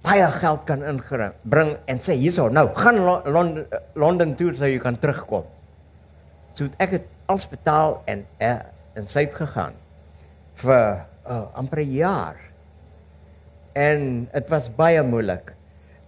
baie 0.02 0.28
geld 0.28 0.64
kan 0.64 0.84
inbring 0.84 1.78
en 1.86 2.00
sê 2.00 2.16
hierso, 2.20 2.50
nou 2.50 2.70
gaan 2.76 3.00
Lo 3.00 3.22
Londen 3.26 3.68
Londen 3.94 4.36
toe 4.36 4.54
sodat 4.54 4.70
jy 4.70 4.80
kan 4.84 5.00
terugkom. 5.00 5.46
So 6.54 6.68
ek 6.78 7.00
het 7.00 7.08
alles 7.32 7.48
betaal 7.50 8.02
en 8.06 8.26
uh, 8.44 8.60
en 8.94 9.08
sy 9.10 9.26
het 9.26 9.36
gegaan 9.38 9.74
vir 10.62 11.06
uh, 11.26 11.40
amper 11.58 11.82
'n 11.82 11.96
jaar. 11.96 12.38
En 13.74 14.28
dit 14.34 14.50
was 14.50 14.70
baie 14.76 15.02
moeilik. 15.04 15.54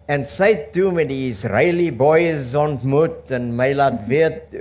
En 0.05 0.21
sy 0.29 0.51
het 0.51 0.67
toe 0.75 0.91
met 0.93 1.07
die 1.09 1.31
Israeli 1.31 1.87
boys 1.89 2.53
ontmoet 2.53 3.31
en 3.33 3.47
my 3.57 3.71
laat 3.73 4.03
weet 4.05 4.53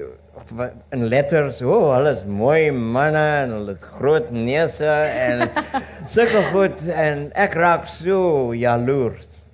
in 0.92 1.04
letters, 1.08 1.60
o, 1.64 1.68
oh, 1.72 1.90
hulle 1.94 2.14
is 2.16 2.24
mooi 2.28 2.70
manne 2.72 3.20
en 3.42 3.52
hulle 3.52 3.74
het 3.74 3.84
groot 3.98 4.30
neuse 4.32 4.88
en 4.88 5.44
sulke 6.14 6.42
goed 6.48 6.80
en 6.88 7.26
ek 7.36 7.56
raak 7.60 7.84
so 7.88 8.54
jaloers. 8.56 9.44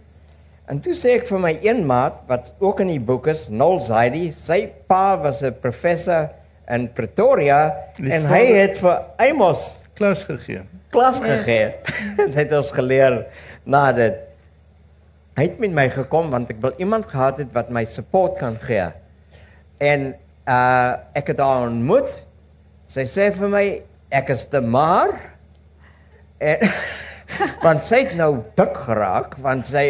En 0.71 0.79
toe 0.83 0.95
sê 0.95 1.17
ek 1.19 1.27
vir 1.27 1.43
my 1.43 1.53
een 1.67 1.83
maat 1.87 2.23
wat 2.31 2.53
ook 2.63 2.85
in 2.87 2.93
die 2.95 3.03
boek 3.03 3.27
is, 3.35 3.49
Noel 3.51 3.83
Zaidi, 3.83 4.29
sy 4.31 4.69
pa 4.87 5.19
was 5.19 5.43
'n 5.43 5.59
professor 5.63 6.31
in 6.71 6.87
Pretoria 6.95 7.75
Die 7.99 8.13
en 8.15 8.31
hy 8.31 8.45
het 8.63 8.79
vir 8.79 9.03
Amos 9.19 9.83
Klas 9.99 10.23
gegee. 10.25 10.63
klas 10.95 11.19
gegee. 11.21 11.75
Dit 12.17 12.35
het 12.35 12.53
ons 12.57 12.71
geleer 12.71 13.27
na 13.67 13.91
dit. 13.93 14.30
Hy 15.41 15.47
het 15.47 15.61
met 15.63 15.73
my 15.73 15.87
gekom 15.89 16.27
want 16.35 16.51
ek 16.53 16.59
wil 16.61 16.75
iemand 16.77 17.07
gehad 17.09 17.39
het 17.41 17.55
wat 17.57 17.71
my 17.73 17.87
support 17.89 18.35
kan 18.37 18.59
gee. 18.61 18.91
En 19.81 20.11
uh 20.45 20.93
ek 21.17 21.33
het 21.33 21.41
haar 21.41 21.65
ontmoet. 21.71 22.19
Sy 22.85 23.07
sê 23.09 23.31
vir 23.33 23.49
my 23.49 23.63
ek 24.13 24.35
is 24.35 24.45
te 24.53 24.61
maar. 24.61 25.17
En 26.45 26.61
want 27.65 27.89
sy 27.89 28.03
het 28.03 28.13
nou 28.21 28.45
dik 28.61 28.77
geraak 28.83 29.39
want 29.41 29.73
sy 29.73 29.87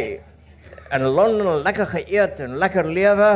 in 0.95 1.09
Londen 1.19 1.67
lekker 1.67 1.91
geëet 1.97 2.47
en 2.47 2.55
lekker 2.63 2.87
lewe 2.87 3.33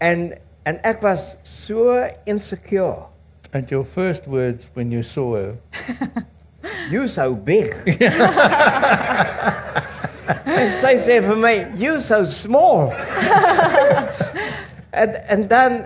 en 0.00 0.26
en 0.64 0.82
ek 0.88 1.04
was 1.04 1.36
so 1.44 2.00
insecure. 2.24 2.96
And 3.52 3.68
your 3.68 3.84
first 3.84 4.24
words 4.24 4.72
when 4.72 4.88
you 4.88 5.04
saw 5.04 5.36
her. 5.36 5.52
You 6.90 7.08
so 7.08 7.34
big. 7.34 7.76
en 10.44 10.74
sy 10.80 10.96
sê 11.02 11.20
vir 11.24 11.38
my, 11.40 11.54
you 11.80 12.00
so 12.00 12.24
small. 12.24 12.90
en 15.02 15.16
en 15.28 15.48
dan 15.50 15.80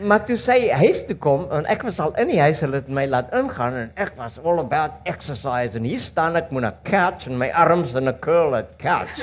maar 0.00 0.22
toe 0.24 0.36
sy 0.40 0.70
huis 0.80 1.02
toe 1.04 1.16
kom 1.20 1.44
en 1.52 1.66
ek 1.70 1.82
was 1.84 1.98
al 2.00 2.14
in 2.20 2.30
die 2.32 2.40
huis, 2.40 2.62
hulle 2.64 2.80
het 2.80 2.88
my 2.92 3.04
laat 3.10 3.32
ingaan 3.36 3.76
en 3.76 3.90
ek 4.00 4.14
was 4.18 4.38
all 4.40 4.62
about 4.62 4.96
exercise 5.10 5.76
en 5.76 5.84
hier 5.84 6.00
staan 6.00 6.38
ek 6.40 6.52
met 6.56 6.64
'n 6.64 6.72
couch 6.88 7.26
en 7.28 7.38
my 7.38 7.50
arms 7.52 7.94
in 7.94 8.08
'n 8.08 8.18
curl 8.20 8.56
at 8.56 8.72
couch. 8.78 9.16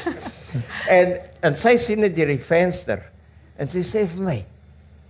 en 0.97 1.17
en 1.41 1.55
sy 1.55 1.75
sien 1.77 2.01
dit 2.01 2.15
deur 2.15 2.33
die 2.33 2.43
venster 2.43 3.01
en 3.57 3.67
sy 3.67 3.81
sê 3.81 4.05
vir 4.05 4.23
my, 4.23 4.39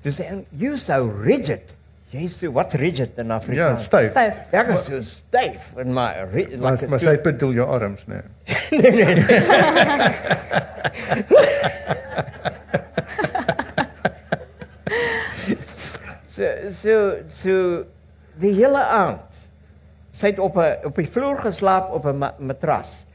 toe 0.01 0.11
sê 0.11 0.31
you 0.51 0.77
so 0.77 1.03
rigid. 1.03 1.76
Jy 2.11 2.27
so 2.31 2.51
wat 2.55 2.73
rigid 2.79 3.17
in 3.19 3.27
Ja, 3.27 3.35
Afrikaans? 3.35 3.83
styf. 3.85 4.09
Styf. 4.13 4.33
Ek 4.55 4.67
is 4.77 4.85
so 4.85 5.01
styf 5.01 5.73
in 5.77 5.91
my 5.93 6.13
ri- 6.31 6.55
Maar 6.57 6.71
like 6.77 6.87
maar 6.87 6.99
so- 6.99 7.05
sy 7.11 7.17
bedoel 7.21 7.53
jou 7.53 7.67
arms, 7.67 8.05
nee. 8.07 8.21
so 16.27 16.69
so 16.69 16.93
so 17.27 17.53
die 18.41 18.53
hele 18.53 18.81
aand. 18.83 19.23
Sy 20.17 20.31
het 20.33 20.39
op 20.41 20.57
'n 20.57 20.85
op 20.89 20.95
die 20.95 21.07
vloer 21.09 21.37
geslaap 21.41 21.91
op 21.93 22.05
'n 22.05 22.17
ma 22.17 22.33
matras. 22.39 23.05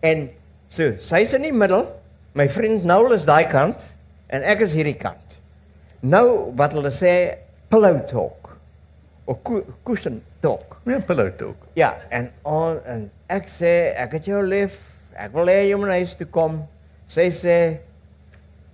En 0.00 0.30
so, 0.68 0.92
sy's 0.98 1.32
in 1.34 1.42
die 1.42 1.52
middel. 1.52 1.86
My 2.34 2.48
vriend 2.48 2.84
Noel 2.84 3.12
is 3.12 3.24
daai 3.24 3.46
kant 3.46 3.78
en 4.28 4.42
ek 4.42 4.60
is 4.60 4.72
hierdie 4.72 4.96
kant. 4.96 5.36
Nou 6.00 6.52
wat 6.56 6.72
hulle 6.72 6.90
sê 6.90 7.34
pillow 7.68 8.06
talk 8.06 8.41
cu- 9.26 9.64
cushion 9.84 10.20
talk. 10.40 10.76
Ja, 10.86 10.98
pillow 11.00 11.30
talk. 11.38 11.56
Ja, 11.78 11.94
en 12.10 12.30
on 12.44 12.80
en 12.84 13.10
ek 13.30 13.48
sê 13.48 13.94
ek 13.96 14.12
het 14.18 14.26
jou 14.26 14.42
lief. 14.42 14.80
Ek 15.14 15.32
wil 15.36 15.46
hê 15.52 15.68
jy 15.68 15.76
moet 15.78 15.94
huis 16.00 16.16
toe 16.18 16.26
kom. 16.26 16.62
Sy 17.06 17.28
sê 17.30 17.56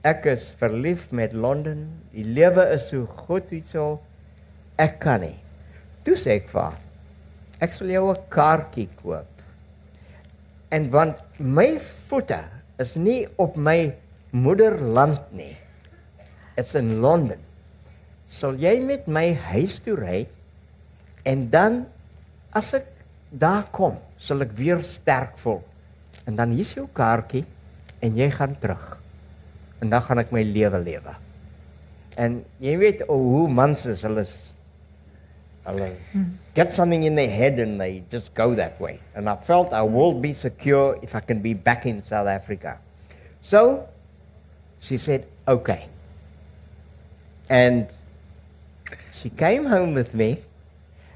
ek 0.08 0.26
is 0.26 0.52
verlief 0.60 1.10
met 1.12 1.32
Londen. 1.32 1.88
Die 2.14 2.24
lewe 2.24 2.64
is 2.74 2.88
so 2.88 3.04
goed 3.26 3.50
hierso. 3.50 3.98
Ek 4.78 4.98
kan 5.02 5.20
nie. 5.20 5.36
Toe 6.04 6.14
sê 6.16 6.38
ek 6.38 6.48
vir 6.52 6.62
haar, 6.62 6.78
ek 7.60 7.72
sal 7.74 7.88
jou 7.90 8.10
'n 8.10 8.22
kaartjie 8.30 8.88
koop. 9.02 9.26
En 10.70 10.90
want 10.90 11.16
my 11.38 11.78
voete 11.78 12.44
is 12.78 12.96
nie 12.96 13.26
op 13.38 13.56
my 13.56 13.92
moederland 14.32 15.20
nie. 15.32 15.56
Dit's 16.56 16.74
in 16.74 17.00
Londen. 17.00 17.38
Sal 18.28 18.54
jy 18.54 18.80
met 18.80 19.06
my 19.08 19.32
huis 19.34 19.78
toe 19.80 19.96
ry 19.96 20.26
en 21.28 21.48
dan 21.52 21.82
as 22.56 22.72
ek 22.78 22.88
daar 23.28 23.68
kom, 23.74 23.98
sal 24.16 24.42
ek 24.46 24.54
weer 24.56 24.80
sterk 24.84 25.36
voel. 25.42 25.60
En 26.28 26.36
dan 26.36 26.52
hier's 26.56 26.74
jou 26.76 26.86
kaartjie 26.96 27.44
en 28.04 28.16
jy 28.16 28.28
gaan 28.32 28.56
terug. 28.60 28.96
En 29.82 29.92
dan 29.92 30.02
gaan 30.04 30.22
ek 30.24 30.32
my 30.34 30.42
lewe 30.46 30.80
lewe. 30.82 31.14
En 32.18 32.40
jy 32.62 32.74
weet 32.80 33.04
oh, 33.06 33.18
hoe 33.18 33.48
mans 33.52 33.84
is, 33.86 34.02
hulle 34.06 34.24
is 34.24 34.36
hulle 35.68 35.90
get 36.56 36.72
something 36.72 37.04
in 37.04 37.14
their 37.14 37.28
head 37.28 37.58
and 37.60 37.76
they 37.80 38.02
just 38.10 38.32
go 38.34 38.54
that 38.54 38.80
way. 38.80 38.98
And 39.14 39.28
I 39.28 39.36
felt 39.36 39.72
I 39.72 39.82
will 39.82 40.14
be 40.14 40.32
secure 40.32 40.98
if 41.02 41.14
I 41.14 41.20
can 41.20 41.40
be 41.44 41.52
back 41.52 41.84
in 41.86 42.02
South 42.04 42.26
Africa. 42.26 42.78
So 43.40 43.86
she 44.80 44.96
said, 44.96 45.28
"Okay." 45.46 45.86
And 47.48 47.86
she 49.12 49.30
came 49.30 49.66
home 49.66 49.94
with 49.94 50.14
me 50.14 50.42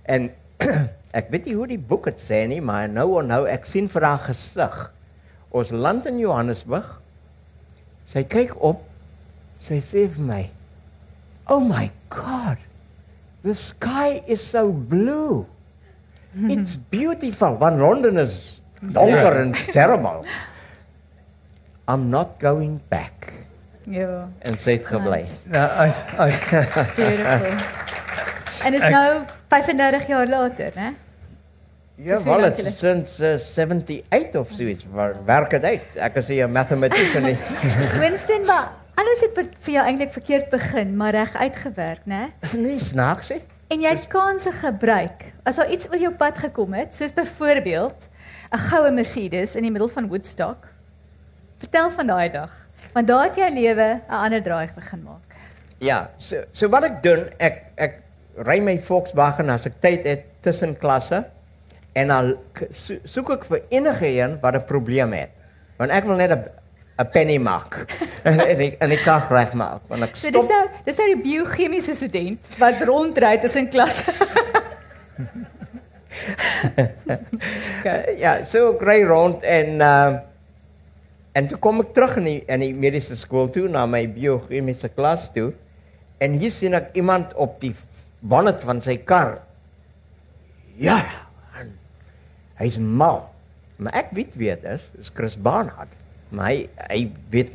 en 0.04 0.30
ek 1.18 1.28
weet 1.30 1.46
nie 1.46 1.54
hoe 1.58 1.66
die 1.74 1.78
boek 1.78 2.08
dit 2.10 2.20
sê 2.22 2.42
nie, 2.48 2.60
maar 2.64 2.88
nou 2.88 3.08
onthou 3.20 3.44
ek 3.50 3.66
sien 3.68 3.88
vir 3.92 4.06
haar 4.06 4.22
gesig. 4.28 4.76
Ons 5.52 5.70
land 5.70 6.06
in 6.08 6.18
Johannesburg. 6.22 6.88
Sy 8.12 8.22
kyk 8.24 8.54
op. 8.64 8.80
Sy 9.62 9.78
sê 9.84 10.06
vir 10.08 10.24
my, 10.26 10.42
"Oh 11.48 11.60
my 11.60 11.90
God. 12.10 12.56
The 13.42 13.54
sky 13.54 14.22
is 14.26 14.40
so 14.40 14.70
blue. 14.72 15.46
It's 16.48 16.76
beautiful. 16.76 17.56
Want 17.60 17.76
London 17.78 18.16
is 18.16 18.60
donker 18.80 19.42
and 19.42 19.54
terrible. 19.72 20.24
I'm 21.88 22.10
not 22.10 22.38
going 22.40 22.80
back." 22.88 23.32
Ja, 23.90 24.28
En 24.46 24.58
sy 24.58 24.76
het 24.78 24.86
gebly. 24.86 25.26
Ja, 25.52 25.66
I 25.86 25.88
I 26.18 26.30
beautiful. 26.96 27.82
En 28.64 28.75
is 28.75 28.88
nou 28.90 29.22
35 29.48 30.07
jaar 30.07 30.29
later, 30.29 30.72
né? 30.75 30.92
Ja, 31.94 32.22
wel, 32.22 32.44
is 32.44 32.79
sinds 32.79 33.20
uh, 33.20 33.37
78 33.37 34.40
of 34.40 34.48
zoiets. 34.53 34.85
Waar 34.90 35.14
werk 35.25 35.51
het 35.51 35.64
uit? 35.64 35.96
Ek 35.96 36.16
is 36.16 36.29
'n 36.29 36.51
mathematician 36.51 37.22
nie. 37.22 37.37
Winston, 38.03 38.46
maar 38.46 38.72
alles 38.94 39.20
het 39.20 39.35
vir 39.37 39.72
jou 39.72 39.85
eintlik 39.87 40.12
verkeerd 40.12 40.48
begin, 40.51 40.96
maar 40.96 41.11
reg 41.11 41.35
uitgewerk, 41.35 42.01
né? 42.05 42.33
Is 42.40 42.53
nie 42.53 42.81
snaaks 42.81 43.29
nie. 43.29 43.42
En 43.72 43.81
jy 43.81 43.88
het 43.88 44.07
kansse 44.07 44.51
gebruik. 44.53 45.25
As 45.44 45.57
daar 45.57 45.70
iets 45.70 45.87
oor 45.88 46.01
jou 46.01 46.12
pad 46.12 46.38
gekom 46.38 46.72
het, 46.72 46.94
soos 46.94 47.12
byvoorbeeld 47.12 48.09
'n 48.53 48.59
goue 48.59 48.90
Mercedes 48.90 49.55
in 49.55 49.62
die 49.62 49.70
middel 49.70 49.88
van 49.88 50.09
Woodstock. 50.09 50.68
Vertel 51.59 51.90
van 51.90 52.07
daai 52.07 52.31
dag, 52.31 52.51
want 52.92 53.07
daar 53.07 53.25
het 53.25 53.37
jou 53.37 53.51
lewe 53.51 54.01
'n 54.09 54.12
ander 54.12 54.42
draai 54.42 54.70
begin 54.75 55.03
maak. 55.03 55.37
Ja, 55.79 56.11
so 56.18 56.44
so 56.53 56.68
wat 56.68 56.83
ek 56.83 57.03
doen, 57.03 57.29
ek 57.38 57.62
ek 57.75 58.03
ry 58.37 58.61
my 58.61 58.79
Volkswagen 58.81 59.51
as 59.51 59.66
ek 59.66 59.81
tyd 59.85 60.07
het 60.09 60.27
tussen 60.42 60.75
klasse 60.79 61.25
en 61.92 62.09
dan 62.09 62.33
so, 62.71 62.97
soek 63.05 63.31
ek 63.37 63.47
vir 63.51 63.62
enige 63.71 64.09
een 64.09 64.38
wat 64.40 64.55
'n 64.55 64.66
probleem 64.66 65.12
het. 65.12 65.31
Want 65.79 65.90
ek 65.90 66.05
wil 66.05 66.16
net 66.16 66.31
'n 66.31 66.45
'n 66.99 67.09
penny 67.12 67.38
maak 67.38 67.87
en 68.23 68.40
en 68.53 68.61
ek 68.61 68.77
en 68.81 68.90
ek 68.90 69.03
kan 69.05 69.23
regmaak 69.31 69.81
want 69.88 70.03
ek 70.03 70.16
So 70.16 70.31
dis 70.31 70.45
stop 70.45 70.51
nou 70.51 70.64
dis 70.85 70.99
nou 71.01 71.09
die 71.14 71.23
biochemiese 71.23 71.95
student 71.95 72.51
wat 72.61 72.83
rondry 72.88 73.38
tussen 73.40 73.68
klasse. 73.73 74.12
okay. 77.81 78.16
ja, 78.25 78.45
so 78.45 78.75
ek 78.75 78.85
ry 78.85 79.01
rond 79.09 79.42
en 79.42 79.81
uh 79.81 80.21
en 81.33 81.47
toe 81.49 81.57
kom 81.64 81.81
ek 81.81 81.95
terug 81.97 82.18
in 82.21 82.27
die 82.29 82.40
in 82.45 82.61
die 82.61 82.75
mediese 82.77 83.16
skool 83.16 83.49
toe 83.49 83.64
na 83.64 83.87
my 83.88 84.05
biochemiese 84.05 84.90
klas 84.92 85.31
toe 85.33 85.55
en 86.21 86.37
hier 86.37 86.53
sien 86.53 86.77
ek 86.77 86.92
iemand 87.01 87.33
op 87.40 87.57
die 87.62 87.73
bonnet 88.22 88.62
van 88.62 88.80
sy 88.85 88.96
kar. 89.06 89.40
Ja, 90.78 91.02
en 91.58 91.74
hy's 92.61 92.78
mal. 92.78 93.26
Maar 93.82 93.92
ek 94.04 94.14
weet 94.16 94.38
wie 94.38 94.50
dit 94.52 94.64
is, 94.70 94.85
dis 94.96 95.11
Chris 95.14 95.37
Barnard. 95.37 95.90
Maar 96.30 96.52
hy 96.52 96.56
hy 96.88 97.00
weet 97.35 97.52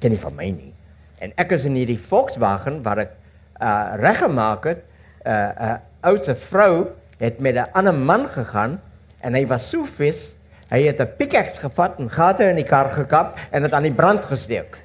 ken 0.00 0.14
nie 0.14 0.20
van 0.20 0.36
my 0.36 0.50
nie. 0.50 0.72
En 1.20 1.32
ek 1.40 1.54
is 1.56 1.66
in 1.68 1.76
hierdie 1.78 2.00
Volkswagen 2.00 2.82
waar 2.84 3.06
ek 3.06 3.16
uh 3.60 3.96
reggemaak 4.00 4.64
het. 4.64 4.86
uh, 5.26 5.32
'n 5.32 5.64
uh, 5.64 5.74
oudse 6.00 6.34
vrou 6.36 6.86
het 7.18 7.40
met 7.40 7.54
'n 7.54 7.68
ander 7.72 7.94
man 7.94 8.28
gegaan 8.28 8.80
en 9.20 9.34
hy 9.34 9.46
was 9.46 9.68
so 9.70 9.84
vis, 9.84 10.36
hy 10.68 10.82
het 10.86 11.00
'n 11.00 11.16
pickaxe 11.16 11.60
gevat 11.60 11.98
en 11.98 12.10
gate 12.10 12.44
in 12.44 12.56
die 12.56 12.64
kar 12.64 12.88
gekap 12.88 13.38
en 13.50 13.62
dit 13.62 13.72
aan 13.72 13.82
die 13.82 13.92
brand 13.92 14.24
gesteek. 14.24 14.78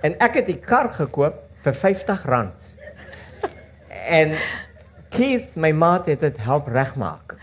En 0.00 0.18
ek 0.18 0.34
het 0.34 0.46
die 0.46 0.58
kar 0.58 0.88
gekoop 0.88 1.34
vir 1.62 1.74
R50. 1.74 2.50
En 4.08 4.34
Keith, 5.10 5.56
my 5.56 5.72
maat, 5.72 6.06
het 6.06 6.20
dit 6.20 6.36
help 6.38 6.68
regmaak. 6.70 7.34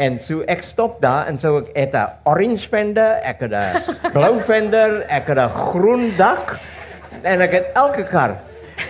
En 0.00 0.18
so 0.20 0.40
ek 0.48 0.62
stop 0.64 1.00
daar 1.02 1.26
en 1.28 1.38
so 1.40 1.58
ek 1.58 1.68
het 1.76 1.94
'n 1.96 2.08
orange 2.24 2.68
fender, 2.68 3.20
ek 3.22 3.40
het 3.40 3.52
'n 3.52 3.82
blou 4.16 4.40
fender, 4.40 5.04
ek 5.08 5.26
het 5.26 5.38
'n 5.38 5.48
groen 5.48 6.16
dak 6.16 6.58
en 7.22 7.40
ek 7.40 7.50
het 7.50 7.66
elke 7.74 8.04
kar. 8.04 8.36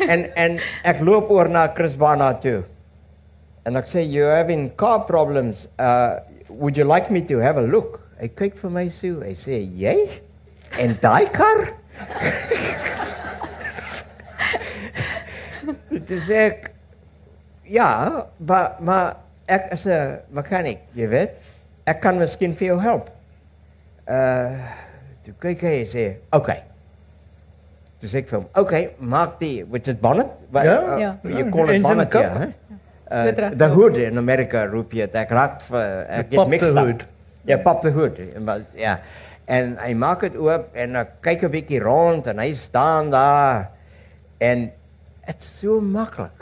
En 0.09 0.35
en 0.35 0.61
ek 0.85 1.01
loop 1.01 1.31
oor 1.31 1.49
na 1.49 1.71
Chris 1.75 1.97
Barnard 1.97 2.41
toe. 2.41 2.63
En 3.63 3.77
ek 3.77 3.87
sê 3.87 4.03
you're 4.03 4.35
having 4.35 4.75
car 4.77 5.01
problems. 5.01 5.69
Uh 5.79 6.19
would 6.49 6.77
you 6.77 6.85
like 6.85 7.11
me 7.11 7.25
to 7.25 7.39
have 7.39 7.57
a 7.57 7.63
look? 7.63 8.01
Hy 8.21 8.29
kyk 8.29 8.57
vir 8.57 8.71
my 8.71 8.89
so. 8.89 9.21
Hy 9.21 9.35
sê 9.35 9.63
jy 9.79 10.09
en 10.79 10.99
daai 11.01 11.31
kar? 11.31 11.73
Dis 16.09 16.31
ek 16.31 16.72
ja, 17.73 18.27
maar 18.37 18.77
maar 18.81 19.17
ek 19.49 19.71
is 19.73 19.87
'n 19.87 20.19
mechanic, 20.31 20.81
jy 20.95 21.09
weet. 21.09 21.31
Ek 21.87 22.01
kan 22.01 22.19
miskien 22.19 22.55
vir 22.57 22.67
jou 22.67 22.81
help. 22.81 23.11
Uh 24.09 24.53
toe 25.25 25.35
kyk 25.39 25.61
hy 25.63 25.75
en 25.81 25.87
sê, 25.87 26.05
"Oké." 26.31 26.37
Okay. 26.37 26.63
Toe 28.01 28.09
sê 28.09 28.17
ek 28.19 28.29
vir 28.29 28.39
hom, 28.39 28.47
"Oké, 28.51 28.61
okay, 28.61 28.91
maak 28.99 29.39
die 29.39 29.65
which 29.65 29.89
is 29.89 29.95
bonnet." 29.97 30.27
Wat, 30.51 30.65
Ja. 30.65 30.83
uh, 30.95 30.99
Ja. 31.01 31.17
You 31.23 31.51
call 31.51 31.65
it 31.69 31.75
Engine 31.75 31.83
bonnet, 31.83 32.11
cup, 32.11 32.23
ja. 32.23 32.33
hè? 32.39 32.39
hè? 32.39 33.25
Dit 33.25 33.39
Uh, 33.39 33.49
reg. 33.49 33.57
the 33.59 33.69
hood 33.69 33.97
in 33.97 34.19
America 34.19 34.65
roep 34.67 34.93
jy 34.93 35.07
dit. 35.07 35.15
Ek 35.15 35.31
raak 35.31 35.61
vir 35.61 36.07
ek 36.09 36.29
pop 36.31 36.39
het 36.39 36.49
mixed 36.49 36.75
the 36.75 36.81
up. 36.81 36.87
hood. 36.87 37.07
Ja, 37.45 37.57
pop 37.59 37.81
the 37.83 37.91
hood. 37.91 38.19
En 38.35 38.45
was- 38.45 38.73
Ja. 38.75 38.99
En 39.47 39.77
hy 39.79 39.93
maak 39.95 40.21
dit 40.21 40.37
oop 40.37 40.69
en 40.75 40.97
ek 40.97 41.09
kyk 41.21 41.43
'n 41.43 41.51
bietjie 41.51 41.81
rond 41.81 42.27
en 42.27 42.39
hy 42.39 42.55
staan 42.55 43.11
daar 43.11 43.69
en 44.41 44.73
dit's 45.27 45.59
so 45.61 45.81
maklik. 45.81 46.42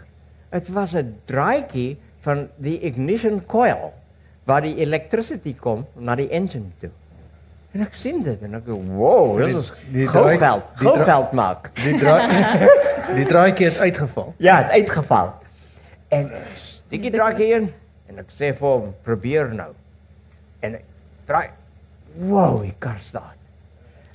Dit 0.50 0.68
was 0.74 0.94
'n 0.94 1.14
draaitjie 1.26 1.96
van 2.20 2.48
die 2.56 2.80
ignition 2.80 3.42
coil 3.46 3.92
waar 4.44 4.60
die 4.62 4.76
electricity 4.76 5.54
kom 5.56 5.86
na 5.94 6.14
die 6.14 6.28
engine 6.28 6.70
toe. 6.80 6.90
En 7.72 7.80
ek 7.80 7.94
sien 7.94 8.22
dit 8.22 8.42
en 8.42 8.54
ek 8.54 8.64
go, 8.66 8.80
"Wow, 8.82 9.36
dis 9.38 9.50
Die- 9.52 9.58
is 9.58 9.72
die 9.92 10.06
gou 10.08 10.24
draai- 10.24 10.38
geld, 10.38 10.62
die 10.78 10.86
gou 10.86 10.94
dra- 10.96 11.04
geld 11.04 11.32
maak." 11.32 11.70
Die 11.74 11.98
draai 11.98 12.28
die 13.18 13.24
draaitjie 13.24 13.66
het 13.66 13.78
uitgeval. 13.78 14.34
Ja, 14.36 14.56
het 14.62 14.70
uitgeval. 14.70 15.34
En 16.08 16.30
stik 16.54 17.02
die 17.02 17.10
draai 17.10 17.52
in 17.52 17.72
en 18.08 18.18
ek 18.18 18.26
sê 18.30 18.52
vir 18.56 18.68
hom, 18.68 18.94
probeer 19.02 19.54
nou. 19.54 19.70
En 20.60 20.72
hy 20.72 20.80
draai. 21.26 21.48
Wow, 22.18 22.62
die 22.62 22.74
kar 22.78 22.98
staan. 22.98 23.38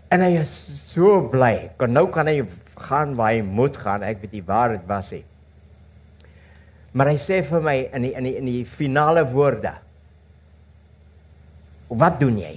En 0.10 0.22
hy 0.22 0.36
is 0.38 0.82
so 0.94 1.22
bly. 1.22 1.70
Kan 1.78 1.92
nou 1.94 2.08
kan 2.10 2.28
hy 2.28 2.44
gaan 2.76 3.16
waar 3.16 3.32
hy 3.32 3.42
moet 3.42 3.78
gaan. 3.78 4.04
Ek 4.04 4.20
weet 4.22 4.32
nie 4.32 4.44
waar 4.46 4.70
dit 4.70 4.82
was 4.88 5.12
nie. 5.12 5.24
Maar 6.96 7.12
hy 7.12 7.18
sê 7.20 7.42
vir 7.44 7.64
my 7.64 7.76
in 7.92 8.06
die 8.08 8.14
in 8.16 8.28
die 8.28 8.36
in 8.40 8.48
die 8.48 8.62
finale 8.68 9.26
woorde. 9.28 9.74
Wat 11.92 12.22
doen 12.22 12.38
jy? 12.40 12.54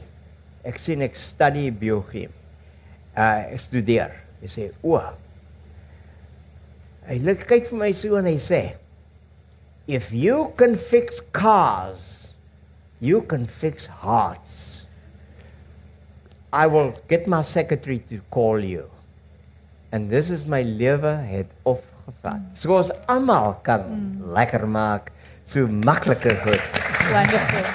Ek 0.68 0.79
sê 0.79 0.94
ek 1.03 1.18
studie 1.18 1.72
biologie. 1.74 2.29
Uh 3.18 3.55
ek 3.55 3.64
studeer. 3.66 4.14
Hy 4.38 4.46
sê, 4.46 4.70
"O, 4.83 5.01
Hy 7.09 7.16
lyk 7.24 7.46
kyk 7.48 7.70
vir 7.70 7.79
my 7.81 7.92
so 7.96 8.16
en 8.16 8.27
hy 8.27 8.37
sê, 8.37 8.77
"If 9.88 10.12
you 10.12 10.53
can 10.57 10.77
fix 10.77 11.22
cars, 11.33 12.29
you 13.01 13.22
can 13.22 13.46
fix 13.46 13.87
hearts. 13.87 14.87
I 16.53 16.66
will 16.66 16.92
get 17.09 17.27
my 17.27 17.40
secretary 17.42 17.98
to 18.11 18.20
call 18.31 18.61
you." 18.61 18.90
And 19.90 20.11
this 20.11 20.29
is 20.29 20.44
my 20.44 20.62
lewe 20.62 21.16
het 21.27 21.48
opgevat. 21.64 21.97
So 22.57 22.73
ons 22.73 22.88
almal 23.07 23.59
kan 23.66 23.85
mm. 23.85 24.33
lekker 24.33 24.64
maak, 24.68 25.11
so 25.44 25.68
makliker 25.68 26.38
goed. 26.40 26.81
Wonderful. 27.12 27.66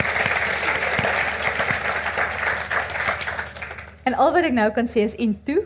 En 4.03 4.17
al 4.19 4.33
wat 4.35 4.47
ek 4.49 4.55
nou 4.57 4.65
kan 4.75 4.89
sê 4.89 5.05
is 5.05 5.13
en 5.23 5.35
toe. 5.45 5.61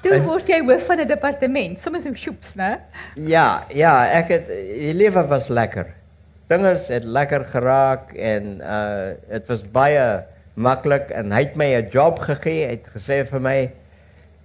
toe 0.00 0.20
word 0.24 0.48
jy 0.48 0.60
hoof 0.64 0.86
van 0.86 1.02
'n 1.02 1.08
departement, 1.10 1.78
sommer 1.78 2.00
so 2.00 2.14
sjoeps, 2.14 2.54
né? 2.56 2.78
Ja, 3.18 3.66
ja, 3.74 4.06
ek 4.06 4.32
het 4.36 4.46
die 4.48 4.94
lewe 4.94 5.26
was 5.28 5.50
lekker. 5.50 5.90
Dinge 6.46 6.78
het 6.78 7.04
lekker 7.04 7.44
geraak 7.50 8.14
en 8.14 8.62
uh 8.62 9.18
dit 9.28 9.50
was 9.50 9.66
baie 9.66 10.22
maklik 10.54 11.10
en 11.10 11.32
hy 11.34 11.42
het 11.44 11.56
my 11.56 11.74
'n 11.74 11.90
job 11.90 12.18
gegee. 12.18 12.66
Hy 12.66 12.78
het 12.78 12.88
gesê 12.94 13.26
vir 13.26 13.40
my 13.40 13.58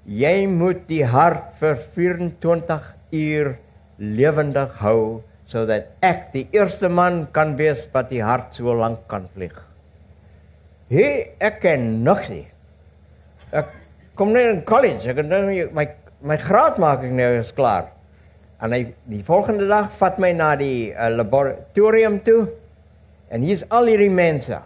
jy 0.06 0.46
moet 0.50 0.86
die 0.90 1.04
hart 1.06 1.56
vir 1.60 1.78
24 1.96 2.92
uur 3.16 3.56
lewendig 3.98 4.76
hou 4.82 5.24
sodat 5.50 5.92
ek 6.06 6.32
die 6.34 6.46
eerste 6.56 6.90
man 6.90 7.26
kan 7.34 7.54
wees 7.58 7.86
wat 7.94 8.10
die 8.10 8.24
hart 8.26 8.54
so 8.58 8.74
lank 8.74 9.06
kan 9.10 9.28
vlieg. 9.34 9.56
Hey, 10.90 11.36
ek 11.42 11.62
ken 11.64 12.04
niks 12.06 12.30
nie. 12.34 12.46
Ek 13.54 13.70
kom 14.18 14.34
net 14.34 14.52
in 14.52 14.62
college. 14.66 15.06
Ek 15.10 15.22
het 15.22 15.30
nou 15.30 15.42
my 15.74 15.86
my 16.26 16.38
graad 16.42 16.80
maak 16.82 17.04
ek 17.06 17.14
nou 17.14 17.32
is 17.40 17.54
klaar. 17.54 17.92
En 18.64 18.74
hy 18.74 18.82
die 19.10 19.22
volgende 19.26 19.68
dag 19.70 19.92
vat 19.94 20.22
my 20.22 20.32
na 20.34 20.54
die 20.58 20.92
uh, 20.94 21.10
laboratorium 21.14 22.20
toe. 22.26 22.46
En 23.30 23.46
hier's 23.46 23.66
al 23.74 23.92
hierdie 23.92 24.14
mense. 24.14 24.58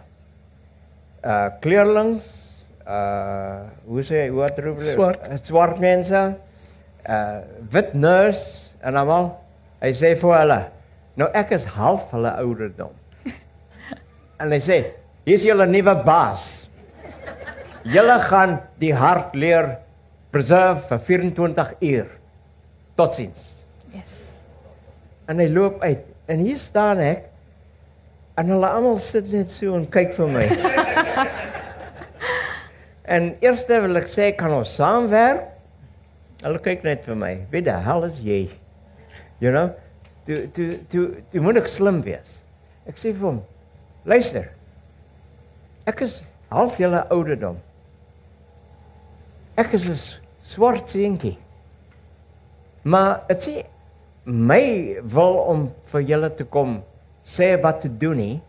Uh 1.20 1.50
kleurlings, 1.60 2.28
uh 2.90 3.68
hoe 3.86 4.02
sê 4.06 4.26
hoe 4.28 4.40
wat 4.42 4.58
roep 4.58 4.80
hulle? 4.80 4.94
Swart. 4.96 5.26
Uh, 5.26 5.38
swart 5.46 5.82
mense. 5.82 6.22
Uh 7.06 7.38
wit 7.72 7.94
nurse 7.94 8.74
en 8.82 8.98
almal. 8.98 9.30
Hy 9.80 9.92
sê 9.96 10.14
vir 10.18 10.34
hulle, 10.36 10.58
nou 11.16 11.28
ek 11.36 11.54
is 11.56 11.64
half 11.76 12.10
hulle 12.12 12.32
ouderdom. 12.42 12.92
en 14.42 14.52
hy 14.52 14.58
sê, 14.60 14.80
hier's 15.28 15.46
julle 15.46 15.64
nuwe 15.70 15.94
baas. 16.04 16.48
Julle 17.88 18.18
gaan 18.26 18.58
die 18.82 18.92
hart 18.92 19.38
leer 19.40 19.78
preserve 20.34 20.84
vir 20.90 21.00
24 21.30 21.72
uur. 21.80 22.10
Totsiens. 22.98 23.54
Yes. 23.94 24.20
En 25.30 25.40
hy 25.40 25.48
loop 25.48 25.80
uit 25.80 26.04
en 26.30 26.42
hier 26.44 26.58
staan 26.60 27.00
ek 27.02 27.30
en 28.38 28.52
hulle 28.52 28.68
almal 28.68 29.00
sit 29.02 29.32
net 29.32 29.48
so 29.52 29.78
en 29.78 29.88
kyk 29.90 30.12
vir 30.18 30.34
my. 30.36 30.48
en 33.10 33.32
eers 33.42 33.66
wil 33.68 33.98
ek 34.00 34.08
sê 34.10 34.30
kan 34.36 34.54
ons 34.54 34.76
saamwerk? 34.78 35.48
Hulle 36.40 36.60
kyk 36.64 36.84
net 36.86 37.04
vir 37.04 37.18
my. 37.20 37.32
Wie 37.52 37.60
die 37.64 37.76
hel 37.84 38.06
is 38.06 38.20
jy? 38.24 38.40
You 39.42 39.52
know? 39.52 39.74
Toe 40.28 40.46
toe 40.56 40.70
toe 40.92 41.04
toe 41.32 41.42
moet 41.44 41.60
ek 41.60 41.68
slim 41.68 42.00
wees. 42.06 42.40
Ek 42.88 42.96
sê 43.00 43.12
vir 43.12 43.26
hom, 43.26 43.42
luister. 44.08 44.48
Ek 45.90 46.00
is 46.06 46.20
half 46.52 46.78
julle 46.80 47.02
ouderdom. 47.12 47.58
Ek 49.60 49.74
is 49.74 49.88
'n 49.90 49.98
swart 50.44 50.88
seentjie. 50.88 51.36
Maar 52.84 53.20
dit 53.28 53.40
sê 53.48 53.64
my 54.24 55.00
wil 55.02 55.36
om 55.52 55.72
vir 55.92 56.00
julle 56.00 56.30
te 56.30 56.44
kom 56.44 56.80
sê 57.24 57.54
wat 57.62 57.80
te 57.80 57.88
doen 57.88 58.16
nie, 58.16 58.40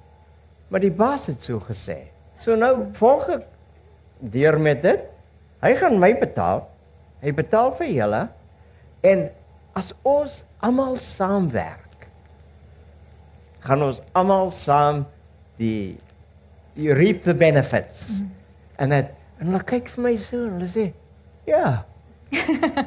maar 0.70 0.80
die 0.80 0.92
baas 0.92 1.28
het 1.28 1.44
so 1.44 1.60
gesê. 1.60 2.08
So 2.40 2.56
nou 2.56 2.88
volg 2.98 3.30
ek 3.30 3.48
deur 4.22 4.60
met 4.62 4.82
dit. 4.84 5.08
Hy 5.62 5.74
gaan 5.78 6.00
my 6.02 6.14
betaal. 6.20 6.66
Hy 7.22 7.34
betaal 7.38 7.74
vir 7.78 7.90
julle 7.90 8.22
en 9.06 9.28
as 9.78 9.92
ons 10.06 10.34
almal 10.62 10.98
saamwerk, 11.02 12.08
gaan 13.66 13.86
ons 13.86 14.02
almal 14.18 14.52
saam 14.54 15.04
die 15.62 15.98
you 16.78 16.96
reap 16.98 17.24
the 17.26 17.34
benefits. 17.34 18.10
Mm. 18.14 18.30
En 18.82 18.96
dit 18.96 19.18
en 19.42 19.50
hulle 19.50 19.64
kyk 19.70 19.90
vir 19.96 20.06
my 20.06 20.16
so 20.22 20.46
en 20.46 20.58
hulle 20.60 20.70
sê, 20.70 20.92
"Ja." 21.50 21.84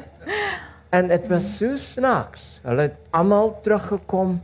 en 0.95 1.07
dit 1.11 1.27
was 1.27 1.57
so 1.57 1.75
snaaks. 1.77 2.59
Hulle 2.63 2.89
het 2.89 2.97
almal 3.11 3.53
teruggekom 3.63 4.39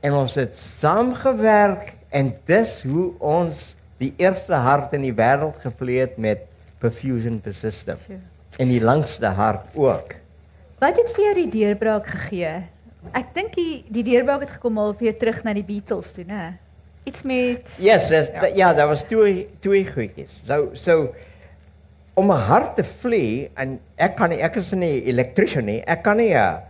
en 0.00 0.12
ons 0.12 0.34
het 0.34 0.56
saamgewerk 0.56 1.96
en 2.08 2.32
dis 2.46 2.82
hoe 2.82 3.12
ons 3.18 3.76
die 3.98 4.12
eerste 4.16 4.54
hart 4.54 4.94
in 4.96 5.04
die 5.06 5.14
wêreld 5.14 5.58
gevlee 5.62 6.04
het 6.06 6.18
met 6.18 6.46
perfusion 6.82 7.40
per 7.42 7.54
system. 7.54 7.98
Sure. 8.06 8.20
En 8.58 8.70
die 8.70 8.80
langste 8.82 9.26
hart 9.26 9.74
ook. 9.74 10.14
Wat 10.78 10.96
het 10.96 11.10
vir 11.14 11.24
jou 11.24 11.34
die 11.40 11.50
deurbraak 11.50 12.06
gegee? 12.06 12.52
Ek 13.16 13.32
dink 13.34 13.54
die 13.58 13.84
die 13.94 14.04
deurbraak 14.06 14.46
het 14.46 14.56
gekom 14.58 14.78
al 14.78 14.94
weer 14.98 15.16
terug 15.18 15.42
na 15.46 15.54
die 15.56 15.66
Beatles 15.66 16.12
toe, 16.14 16.24
né? 16.28 16.52
Iets 17.08 17.24
met 17.26 17.72
Yes, 17.78 18.10
yes 18.12 18.30
ja, 18.34 18.50
ja 18.54 18.74
daar 18.74 18.90
was 18.90 19.04
twee 19.08 19.48
twee 19.64 19.84
goedjies. 19.86 20.42
So 20.46 20.70
so 20.74 21.14
om 22.14 22.30
'n 22.30 22.46
hart 22.50 22.76
te 22.76 22.84
vlee 22.84 23.50
en 23.54 23.78
ek 23.96 24.16
kan 24.16 24.30
nie 24.30 24.42
ek 24.42 24.56
is 24.56 24.72
nie 24.72 25.04
elektriesien 25.10 25.64
nie. 25.64 25.80
Ek 25.86 26.02
kan 26.02 26.16
nie 26.16 26.34
'n 26.34 26.62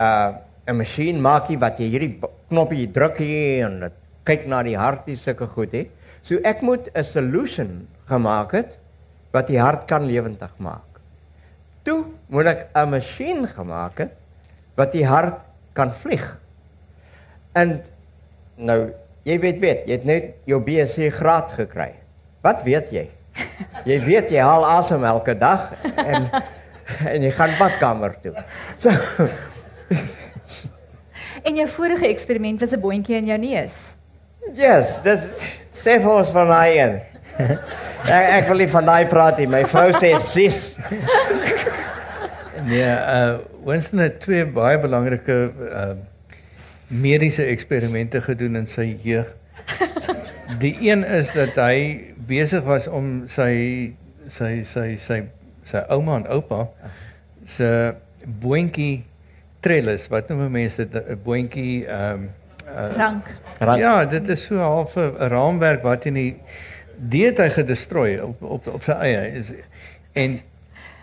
'n 0.00 0.34
'n 0.68 0.76
masjien 0.76 1.20
maak 1.20 1.48
wat 1.60 1.78
jy 1.78 1.88
hierdie 1.90 2.20
knoppie 2.48 2.86
druk 2.92 3.18
hier 3.18 3.66
en 3.66 3.80
dit 3.80 3.92
kyk 4.24 4.46
na 4.46 4.62
die 4.62 4.76
hart 4.76 5.06
dis 5.06 5.22
sulke 5.22 5.46
goed 5.46 5.72
hè. 5.72 5.86
So 6.24 6.40
ek 6.40 6.62
moet 6.64 6.88
'n 6.96 7.04
solution 7.04 7.86
gemaak 8.08 8.52
het 8.52 8.78
wat 9.32 9.46
die 9.46 9.60
hart 9.60 9.86
kan 9.86 10.06
lewendig 10.08 10.52
maak. 10.56 11.00
Toe 11.84 12.06
moet 12.28 12.46
ek 12.46 12.68
'n 12.74 12.90
masjien 12.90 13.46
gemaak 13.46 13.98
het 13.98 14.12
wat 14.76 14.92
die 14.92 15.04
hart 15.06 15.40
kan 15.74 15.92
vlieg. 15.92 16.40
En 17.52 17.82
nou, 18.56 18.92
jy 19.24 19.38
weet 19.38 19.60
weet, 19.60 19.86
jy 19.86 19.92
het 19.92 20.04
net 20.04 20.34
jou 20.46 20.60
BSc 20.60 21.12
graad 21.12 21.52
gekry. 21.52 21.92
Wat 22.42 22.62
weet 22.64 22.90
jy? 22.90 23.10
Jy 23.84 23.98
weet 24.00 24.30
jy 24.30 24.38
haal 24.38 24.64
asem 24.64 25.04
elke 25.04 25.34
dag 25.34 25.72
en 25.96 26.30
en 27.04 27.22
jy 27.22 27.30
gaan 27.30 27.58
badkamer 27.58 28.14
toe. 28.22 28.34
So 28.78 28.90
En 31.44 31.56
jou 31.56 31.66
vorige 31.68 32.06
eksperiment 32.08 32.60
was 32.60 32.72
'n 32.72 32.80
boontjie 32.80 33.16
in 33.16 33.26
jou 33.26 33.38
neus. 33.38 33.94
Yes, 34.54 35.00
dis 35.02 35.20
sê 35.74 35.98
vir 36.02 36.12
ons 36.12 36.30
van 36.34 36.50
daai 36.50 36.78
een. 36.78 36.96
ek 38.18 38.26
ek 38.38 38.48
wil 38.50 38.62
nie 38.62 38.70
van 38.70 38.88
daai 38.88 39.04
praat 39.10 39.40
nie. 39.42 39.48
My 39.50 39.64
vrou 39.68 39.90
sê 39.96 40.14
sis. 40.22 40.78
nee, 42.70 42.88
uh 42.88 43.42
Winston 43.64 44.02
het 44.04 44.20
twee 44.20 44.44
baie 44.46 44.78
belangrike 44.80 45.38
uh 45.68 45.94
mediese 46.94 47.46
eksperimente 47.48 48.20
gedoen 48.22 48.60
in 48.60 48.66
sy 48.70 48.92
jeug. 49.02 49.30
Die 50.60 50.76
een 50.84 51.04
is 51.04 51.32
dat 51.32 51.56
hy 51.58 52.12
besig 52.28 52.62
was 52.68 52.86
om 52.86 53.24
sy 53.32 53.94
sy 54.28 54.52
sy 54.68 54.94
sy 55.00 55.22
sy 55.64 55.80
ouma 55.92 56.20
en 56.20 56.28
oupa 56.32 56.66
se 57.48 57.66
boontjie 58.24 59.04
trellis, 59.64 60.06
wat 60.12 60.28
noem 60.28 60.52
mense 60.52 60.84
dit 60.84 61.08
'n 61.08 61.20
boontjie 61.24 61.86
ehm 61.88 62.28
um, 62.28 62.30
uh, 62.68 62.90
rank. 62.96 63.32
Rank. 63.58 63.80
Ja, 63.80 64.04
dit 64.04 64.28
is 64.28 64.44
so 64.44 64.58
half 64.58 64.96
'n 64.96 65.28
raamwerk 65.28 65.82
wat 65.82 66.06
in 66.06 66.14
die 66.14 66.36
dit 66.96 67.38
hy 67.38 67.48
gedestrooi 67.48 68.20
op 68.20 68.42
op 68.42 68.66
op 68.66 68.82
sy 68.82 68.92
eie 68.92 69.26
is 69.40 69.52
en 70.12 70.40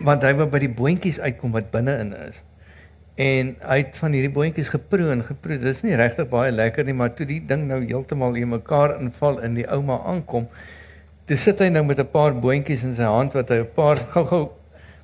want 0.00 0.22
hy 0.22 0.32
wou 0.34 0.46
by 0.46 0.58
die 0.58 0.72
boontjies 0.72 1.20
uitkom 1.20 1.52
wat 1.52 1.70
binne-in 1.70 2.14
is. 2.28 2.42
En 3.14 3.56
hy 3.60 3.76
het 3.76 3.98
van 4.00 4.14
hierdie 4.16 4.32
boontjies 4.32 4.72
geproe 4.72 5.10
en 5.12 5.24
geproe. 5.24 5.58
Dis 5.58 5.82
nie 5.84 5.94
regtig 5.94 6.28
baie 6.32 6.50
lekker 6.50 6.84
nie, 6.84 6.96
maar 6.96 7.12
toe 7.14 7.26
die 7.28 7.42
ding 7.46 7.66
nou 7.68 7.82
heeltemal 7.84 8.34
in 8.40 8.48
mekaar 8.48 8.96
inval 9.00 9.38
in 9.44 9.54
die 9.54 9.66
ouma 9.68 10.00
aankom, 10.08 10.48
toe 11.28 11.36
sit 11.36 11.60
hy 11.60 11.68
nou 11.68 11.84
met 11.84 12.00
'n 12.00 12.08
paar 12.08 12.32
boontjies 12.34 12.82
in 12.82 12.94
sy 12.94 13.04
hand 13.04 13.34
wat 13.34 13.50
hy 13.50 13.60
'n 13.60 13.70
paar 13.74 13.96
gou-gou 13.96 14.50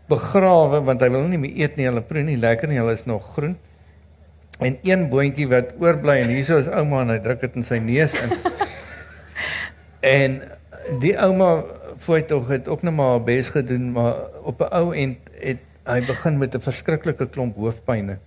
begrawe 0.09 0.81
want 0.85 1.01
hy 1.01 1.11
wil 1.11 1.29
nie 1.29 1.39
meer 1.39 1.57
eet 1.57 1.77
nie. 1.77 1.87
Hulle 1.87 2.03
proe 2.03 2.23
nie 2.23 2.37
lekker 2.37 2.69
nie. 2.69 2.79
Hulle 2.79 2.93
is 2.93 3.05
nog 3.05 3.23
groen. 3.35 3.57
En 4.59 4.79
een 4.83 5.09
boontjie 5.09 5.49
wat 5.49 5.75
oorbly 5.79 6.19
en 6.23 6.33
hierso 6.35 6.59
is 6.59 6.69
ouma 6.69 7.05
en 7.05 7.15
hy 7.15 7.19
druk 7.23 7.41
dit 7.47 7.59
in 7.61 7.67
sy 7.67 7.79
neus 7.83 8.15
in. 8.19 8.35
en 10.19 10.39
die 11.03 11.15
ouma 11.19 11.51
voet 12.03 12.29
tog 12.31 12.49
het 12.49 12.69
ook 12.69 12.83
nog 12.83 12.95
maar 12.95 13.15
haar 13.17 13.25
bes 13.27 13.49
gedoen, 13.55 13.93
maar 13.93 14.15
op 14.43 14.61
'n 14.61 14.73
ou 14.81 14.95
end 14.95 15.19
het 15.41 15.63
hy 15.87 16.01
begin 16.07 16.39
met 16.39 16.55
'n 16.55 16.61
verskriklike 16.61 17.29
klomp 17.29 17.57
hoofpynne 17.57 18.19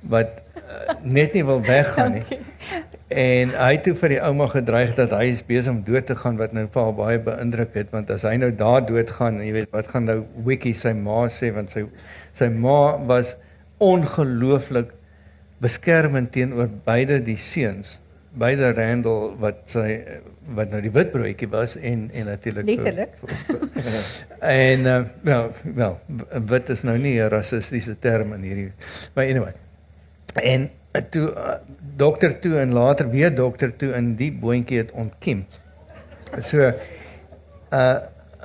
wat 0.00 0.42
uh, 0.56 0.94
net 1.02 1.32
nie 1.32 1.44
wil 1.44 1.62
weggaan 1.62 2.12
nie. 2.12 2.26
Okay. 2.64 2.82
En 3.14 3.50
hy 3.52 3.72
het 3.76 3.82
toe 3.84 3.92
vir 3.94 4.08
die 4.08 4.20
ouma 4.24 4.46
gedreig 4.48 4.94
dat 4.96 5.10
hy 5.12 5.26
is 5.28 5.42
besig 5.44 5.68
om 5.70 5.82
dood 5.84 6.06
te 6.08 6.16
gaan 6.16 6.38
wat 6.40 6.54
nou 6.56 6.64
vir 6.72 6.82
haar 6.82 6.94
baie 6.96 7.18
beïndruk 7.20 7.74
het 7.76 7.90
want 7.92 8.08
as 8.10 8.24
hy 8.24 8.32
nou 8.40 8.48
daar 8.56 8.80
doodgaan, 8.86 9.42
jy 9.44 9.52
weet 9.52 9.70
wat 9.76 9.90
gaan 9.92 10.08
nou 10.08 10.16
Wiki 10.46 10.72
sy 10.74 10.94
ma 10.96 11.26
sê 11.28 11.52
want 11.54 11.70
sy 11.70 11.84
sy 12.32 12.48
ma 12.48 12.96
was 13.06 13.34
ongelooflik 13.84 14.94
beskermend 15.64 16.32
teenoor 16.34 16.68
beide 16.84 17.22
die 17.24 17.40
seuns 17.40 17.98
beide 18.34 18.72
Randall 18.74 19.34
wat 19.40 19.64
sy 19.70 19.88
wat 20.56 20.72
nou 20.74 20.80
die 20.84 20.92
witbroodjie 20.92 21.48
was 21.52 21.76
en 21.78 22.08
en 22.12 22.26
natuurlik 22.28 22.66
letterlik. 22.66 23.12
En 24.44 24.86
uh, 24.90 24.96
wel 25.22 25.52
wel 25.74 25.98
wit 26.50 26.72
is 26.74 26.82
nou 26.82 26.96
nie 26.98 27.14
'n 27.20 27.28
rassistiese 27.32 27.98
term 27.98 28.34
in 28.34 28.42
hierdie 28.42 28.72
maar 29.14 29.24
anyway. 29.24 29.54
En 30.34 30.70
uh, 30.92 31.02
toe 31.10 31.30
uh, 31.30 31.54
dokter 31.96 32.38
toe 32.38 32.58
en 32.58 32.72
later 32.72 33.10
weer 33.10 33.34
dokter 33.34 33.76
toe 33.76 33.92
in 33.92 34.14
die 34.14 34.32
boontjie 34.32 34.78
het 34.78 34.90
ontkiem. 34.92 35.46
So 36.40 36.72
uh 37.70 37.98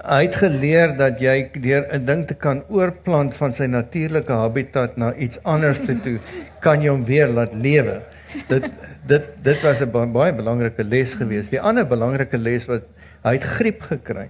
hy 0.04 0.22
het 0.26 0.36
geleer 0.36 0.98
dat 0.98 1.20
jy 1.20 1.50
deur 1.54 1.88
'n 1.92 2.06
ding 2.06 2.28
te 2.28 2.34
kan 2.34 2.64
oorplant 2.70 3.36
van 3.36 3.54
sy 3.54 3.66
natuurlike 3.66 4.32
habitat 4.34 4.98
na 4.98 5.14
iets 5.14 5.44
anders 5.44 5.80
te 5.80 6.00
toe 6.00 6.20
kan 6.66 6.82
jy 6.82 6.90
hom 6.90 7.06
weer 7.06 7.28
laat 7.28 7.54
lewe 7.54 8.02
dit 8.48 8.66
dit 9.06 9.24
dit 9.42 9.62
was 9.62 9.82
'n 9.82 10.12
baie 10.12 10.34
belangrike 10.34 10.84
les 10.84 11.14
geweest. 11.14 11.50
Die 11.50 11.62
ander 11.62 11.88
belangrike 11.88 12.38
les 12.38 12.66
was 12.66 12.82
hy 13.24 13.34
het 13.34 13.44
griep 13.44 13.82
gekry. 13.82 14.30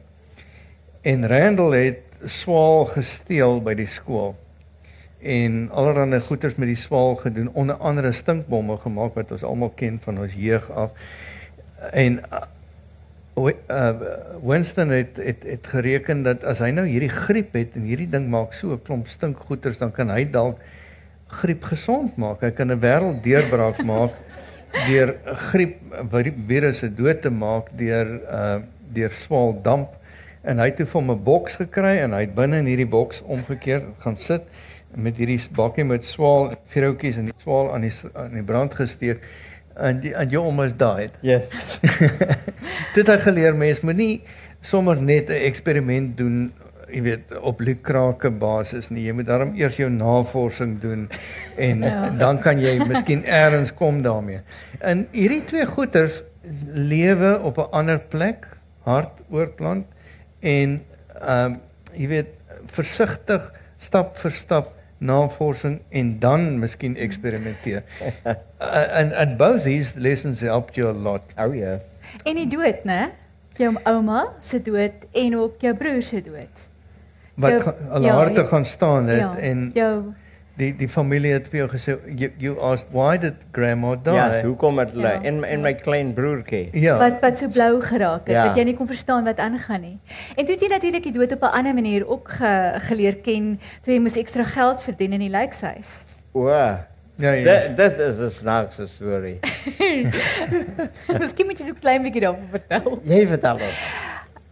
En 1.01 1.27
Randall 1.27 1.71
het 1.71 2.03
swaal 2.25 2.85
gesteel 2.85 3.61
by 3.61 3.73
die 3.73 3.87
skool. 3.87 4.35
En 5.19 5.69
allerlei 5.71 6.19
goeters 6.19 6.55
met 6.55 6.67
die 6.67 6.75
swaal 6.75 7.15
gedoen, 7.15 7.49
onder 7.53 7.75
andere 7.75 8.11
stinkbomme 8.11 8.77
gemaak 8.77 9.15
wat 9.15 9.31
ons 9.31 9.43
almal 9.43 9.69
ken 9.69 9.99
van 10.03 10.19
ons 10.19 10.33
jeug 10.33 10.71
af. 10.71 10.91
En 11.91 12.21
Winston 13.35 14.89
het, 14.89 15.17
het 15.17 15.43
het 15.43 15.67
gereken 15.67 16.23
dat 16.23 16.43
as 16.43 16.59
hy 16.59 16.71
nou 16.75 16.85
hierdie 16.87 17.11
griep 17.13 17.53
het 17.53 17.75
en 17.75 17.85
hierdie 17.87 18.09
ding 18.09 18.27
maak 18.29 18.53
so 18.53 18.73
'n 18.73 18.81
klomp 18.83 19.07
stinkgoeters, 19.07 19.77
dan 19.77 19.91
kan 19.91 20.09
hy 20.09 20.25
dalk 20.25 20.59
griep 21.27 21.63
gesond 21.63 22.17
maak. 22.17 22.41
Hy 22.41 22.51
kan 22.51 22.71
'n 22.71 22.79
wêreld 22.79 23.23
deurbraak 23.23 23.83
maak 23.91 24.11
deur 24.87 25.15
griep 25.51 25.77
virusse 26.47 26.89
dood 26.95 27.21
te 27.21 27.29
maak 27.29 27.69
deur 27.77 28.19
uh 28.29 28.59
deur 28.93 29.11
swaal 29.13 29.53
damp 29.61 29.89
en 30.41 30.57
hy 30.57 30.65
het 30.65 30.79
toe 30.79 30.85
vir 30.85 31.01
'n 31.01 31.23
boks 31.23 31.55
gekry 31.61 31.97
en 32.01 32.13
hy 32.13 32.21
het 32.21 32.35
binne 32.35 32.57
in 32.57 32.65
hierdie 32.65 32.89
boks 32.89 33.21
omgekeer 33.21 33.83
gaan 33.99 34.17
sit 34.17 34.43
met 34.95 35.17
hierdie 35.17 35.39
bakkie 35.53 35.85
met 35.85 36.05
swaal 36.05 36.53
vroutjies 36.73 37.17
en 37.17 37.25
die 37.29 37.37
swaal 37.37 37.73
aan 37.73 37.81
die 37.81 37.93
aan 38.13 38.33
die 38.33 38.43
brand 38.43 38.73
gesteek 38.73 39.21
en 39.75 39.99
die 40.03 40.13
en 40.15 40.29
jy 40.29 40.39
almost 40.39 40.79
died. 40.79 41.11
Yes. 41.21 41.79
dit 42.95 43.07
het 43.07 43.21
geleer 43.21 43.55
mense 43.55 43.85
moenie 43.85 44.21
sommer 44.61 45.01
net 45.01 45.29
'n 45.29 45.45
eksperiment 45.49 46.17
doen 46.17 46.51
jy 46.89 47.01
weet 47.05 47.33
op 47.45 47.61
lukrake 47.61 48.31
basis 48.41 48.89
nie. 48.89 49.05
Jy 49.07 49.13
moet 49.19 49.27
daarom 49.29 49.53
eers 49.57 49.77
jou 49.79 49.89
navorsing 49.93 50.79
doen 50.81 51.07
en 51.57 51.85
ja. 51.85 52.09
dan 52.19 52.41
kan 52.41 52.61
jy 52.61 52.77
miskien 52.89 53.23
eers 53.25 53.73
kom 53.73 54.01
daarmee. 54.01 54.41
En 54.79 55.07
hierdie 55.11 55.43
twee 55.49 55.65
goeters 55.65 56.23
lewe 56.73 57.39
op 57.43 57.57
'n 57.57 57.71
ander 57.71 57.99
plek, 57.99 58.47
hart 58.83 59.21
oorplant 59.29 59.85
en 60.39 60.81
ehm 61.21 61.45
um, 61.45 61.59
jy 61.93 62.07
weet 62.07 62.27
versigtig 62.69 63.53
stap 63.77 64.17
vir 64.17 64.31
stap 64.31 64.73
navorsing 64.99 65.79
en 65.89 66.19
dan 66.19 66.59
miskien 66.59 66.95
eksperimenteer. 66.95 67.83
and 68.99 69.13
and 69.13 69.37
both 69.37 69.63
these 69.63 69.95
lessons 69.97 70.39
helped 70.39 70.75
you 70.75 70.89
a 70.89 70.93
lot. 70.93 71.21
Oh 71.37 71.55
yes. 71.55 71.97
En 72.23 72.35
die 72.35 72.47
dood, 72.47 72.83
né? 72.83 73.11
Jou 73.59 73.75
ouma 73.83 74.27
se 74.39 74.61
dood 74.61 75.07
en 75.11 75.37
ook 75.37 75.61
jou 75.61 75.75
broer 75.75 76.03
se 76.03 76.21
dood 76.23 76.67
wat 77.39 77.63
hulle 77.63 78.07
ja, 78.07 78.15
harte 78.15 78.45
gaan 78.45 78.65
staan 78.65 79.07
het 79.07 79.19
ja, 79.19 79.37
en 79.37 79.69
jou 79.73 79.93
die 80.59 80.71
die 80.77 80.89
familie 80.91 81.31
het 81.33 81.47
vir 81.51 81.61
jou 81.63 81.67
gesê 81.71 81.95
you, 82.19 82.29
you 82.41 82.57
asked 82.71 82.91
why 82.95 83.17
did 83.17 83.39
grandma 83.55 83.95
die? 84.03 84.15
Ja, 84.15 84.41
hoe 84.43 84.55
kom 84.59 84.81
dit 84.81 84.97
ja, 84.99 85.15
in 85.23 85.41
in 85.47 85.63
my 85.65 85.73
klein 85.79 86.13
broertjie? 86.17 86.69
Ja. 86.73 86.97
Wat 86.99 87.21
wat 87.23 87.39
so 87.39 87.47
blou 87.47 87.79
geraak 87.85 88.27
het 88.27 88.35
ja. 88.35 88.47
dat 88.49 88.59
jy 88.59 88.67
nie 88.71 88.75
kon 88.77 88.89
verstaan 88.89 89.27
wat 89.27 89.39
aangaan 89.39 89.81
nie. 89.81 89.97
En 90.35 90.45
toe 90.45 90.55
het 90.55 90.67
jy 90.67 90.71
natuurlik 90.75 91.09
die 91.09 91.15
dood 91.15 91.33
op 91.37 91.47
'n 91.47 91.55
ander 91.61 91.73
manier 91.73 92.07
ook 92.07 92.29
ge, 92.39 92.53
geleer 92.89 93.15
ken 93.23 93.59
toe 93.83 93.93
jy 93.93 93.99
moes 93.99 94.17
ekstra 94.17 94.43
geld 94.43 94.83
verdien 94.83 95.13
in 95.13 95.27
die 95.27 95.33
lijkhuis. 95.33 96.03
O, 96.33 96.49
Ja, 97.19 97.31
ja. 97.31 97.67
Dit 97.75 97.97
is 97.99 98.17
'n 98.17 98.29
snaakse 98.29 98.87
storie. 98.87 99.39
Miskien 101.19 101.45
moet 101.45 101.59
jy 101.59 101.65
so 101.65 101.75
klein 101.79 102.01
bietjie 102.01 102.21
daarvan 102.21 102.47
vertel. 102.51 102.99
Jy 103.03 103.27
vertel 103.27 103.59
ons. 103.59 103.81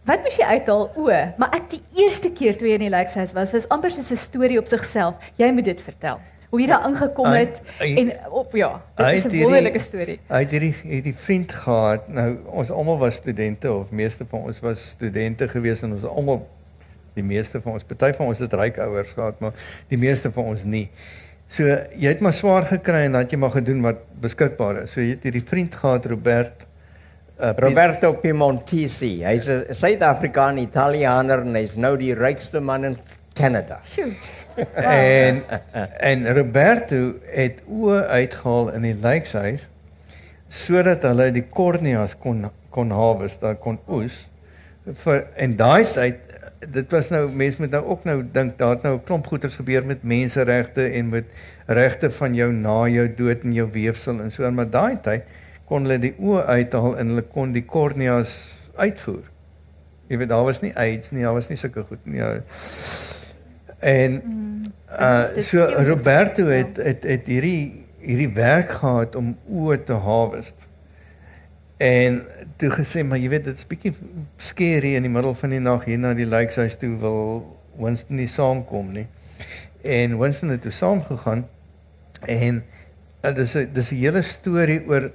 Wat 0.08 0.22
moes 0.24 0.38
jy 0.40 0.46
uithaal? 0.56 0.86
O, 0.96 1.10
maar 1.36 1.52
ek 1.52 1.66
die 1.74 1.82
eerste 2.00 2.30
keer 2.32 2.56
toe 2.56 2.70
in 2.72 2.80
die 2.86 2.88
Lykshuis 2.92 3.34
was, 3.36 3.52
was 3.52 3.66
amper 3.74 3.92
soos 3.92 4.10
'n 4.12 4.16
storie 4.16 4.58
op 4.58 4.66
sigself. 4.66 5.14
Jy 5.36 5.50
moet 5.52 5.64
dit 5.64 5.80
vertel. 5.80 6.18
Hoe 6.48 6.60
jy 6.62 6.66
daar 6.66 6.80
aangekom 6.88 7.26
het 7.32 7.60
hy- 7.78 7.94
en 8.00 8.12
op 8.32 8.54
ja, 8.56 8.80
dit 8.96 9.06
hy 9.06 9.12
is 9.16 9.24
'n 9.26 9.42
wonderlike 9.42 9.78
storie. 9.78 10.18
Hy 10.28 10.40
het 10.40 10.50
hierdie 10.50 10.74
hierdie 10.82 11.14
vriend 11.14 11.52
gehad. 11.52 12.08
Nou 12.08 12.36
ons 12.46 12.70
almal 12.70 12.98
was 12.98 13.14
studente 13.14 13.72
of 13.72 13.90
meeste 13.90 14.24
van 14.30 14.40
ons 14.40 14.60
was 14.60 14.80
studente 14.88 15.48
gewees 15.48 15.82
en 15.82 15.92
ons 15.92 16.04
almal 16.04 16.46
die 17.14 17.22
meeste 17.22 17.60
van 17.60 17.72
ons, 17.72 17.84
party 17.84 18.12
van 18.16 18.26
ons 18.26 18.38
het 18.38 18.52
ryk 18.52 18.78
ouers 18.78 19.10
gehad, 19.12 19.40
maar 19.40 19.52
die 19.88 19.98
meeste 19.98 20.32
van 20.32 20.44
ons 20.44 20.64
nie. 20.64 20.88
So 21.48 21.64
jy 21.96 22.08
het 22.08 22.20
maar 22.20 22.32
swaar 22.32 22.62
gekry 22.64 23.04
en 23.04 23.12
dan 23.12 23.20
het 23.20 23.30
jy 23.32 23.38
maar 23.38 23.50
gedoen 23.50 23.80
wat 23.82 23.96
beskikbaar 24.20 24.82
is. 24.82 24.92
So 24.92 25.00
jy 25.00 25.10
het 25.16 25.22
hierdie 25.22 25.44
vriend 25.44 25.74
gehad 25.74 26.04
Robert 26.06 26.66
uh, 27.40 27.52
Roberto 27.56 28.12
Piemontesi. 28.12 29.22
Hy's 29.24 29.48
'n 29.48 29.74
Suid-Afrikaan 29.74 30.58
Italianer 30.58 31.40
en 31.40 31.54
hy's 31.54 31.76
nou 31.76 31.96
die 31.96 32.14
rykste 32.14 32.60
man 32.60 32.84
in 32.84 32.98
Canada. 33.34 33.80
Sjoe. 33.84 34.12
En 34.74 35.42
en 36.00 36.34
Roberto 36.34 37.14
het 37.30 37.60
oë 37.70 38.06
uitgehaal 38.08 38.72
in 38.74 38.82
die 38.88 38.96
lijkshuis 39.02 39.68
sodat 40.48 41.04
hulle 41.04 41.28
die 41.32 41.44
korneas 41.44 42.16
kon 42.18 42.48
kon 42.74 42.90
harvest, 42.90 43.40
daar 43.40 43.56
kon 43.60 43.78
oes. 43.86 44.26
Vir 45.04 45.26
en 45.36 45.54
daai 45.56 45.84
tyd 45.92 46.24
dit 46.58 46.90
was 46.90 47.10
nou 47.14 47.28
mense 47.30 47.60
moet 47.62 47.70
nou 47.70 47.84
ook 47.92 48.04
nou 48.08 48.22
dink 48.32 48.56
daar 48.58 48.74
het 48.74 48.82
nou 48.82 48.96
'n 48.96 49.04
klomp 49.04 49.26
goeters 49.26 49.56
gebeur 49.56 49.84
met 49.86 50.02
menseregte 50.02 50.88
en 50.90 51.08
met 51.08 51.24
regte 51.66 52.10
van 52.10 52.34
jou 52.34 52.52
na 52.52 52.88
jou 52.88 53.06
dood 53.14 53.42
en 53.44 53.52
jou 53.52 53.68
weefsel 53.72 54.20
en 54.20 54.30
so 54.30 54.44
en 54.44 54.54
maar 54.54 54.70
daai 54.70 54.98
tyd 55.02 55.22
kon 55.68 55.84
hulle 55.84 55.98
die 56.02 56.14
oë 56.16 56.44
uithaal 56.48 56.96
en 57.00 57.12
hulle 57.12 57.24
kon 57.32 57.52
die 57.52 57.64
korneas 57.68 58.34
uitvoer. 58.76 59.26
Jy 60.08 60.20
weet 60.22 60.30
daar 60.30 60.46
was 60.46 60.62
nie 60.64 60.72
AIDS 60.76 61.12
nie, 61.12 61.26
daar 61.26 61.36
was 61.36 61.50
nie 61.50 61.58
sulke 61.60 61.84
goed 61.84 62.06
nie. 62.08 62.22
Ja. 62.22 62.38
En 63.84 64.22
uh 64.88 65.20
is 65.22 65.34
dit 65.34 65.44
so 65.44 65.66
Roberto 65.86 66.48
ja. 66.48 66.62
het 66.62 66.80
het 66.82 67.04
het 67.04 67.28
hierdie 67.28 67.84
hierdie 68.00 68.30
werk 68.32 68.72
gehad 68.80 69.16
om 69.16 69.34
oë 69.50 69.82
te 69.84 69.92
harvest. 69.92 70.64
En 71.76 72.22
toe 72.56 72.70
gesê 72.74 73.04
maar 73.04 73.20
jy 73.20 73.28
weet 73.28 73.44
dit's 73.50 73.66
bietjie 73.68 73.92
scary 74.36 74.94
in 74.96 75.04
die 75.06 75.12
middel 75.12 75.36
van 75.38 75.52
die 75.54 75.62
nag 75.62 75.84
hier 75.84 76.00
na 76.00 76.14
die 76.16 76.26
lijkhuis 76.26 76.78
toe 76.80 76.96
wil 77.02 77.44
Winston 77.78 78.18
nie 78.18 78.30
saamkom 78.30 78.90
nie. 78.96 79.06
En 79.84 80.18
Winston 80.18 80.56
het 80.56 80.64
toe 80.64 80.74
saamgegaan 80.74 81.44
en 82.26 82.64
uh, 83.22 83.34
dis 83.34 83.54
'n 83.54 83.68
dis 83.72 83.90
'n 83.92 84.00
hele 84.00 84.22
storie 84.22 84.82
oor 84.88 85.10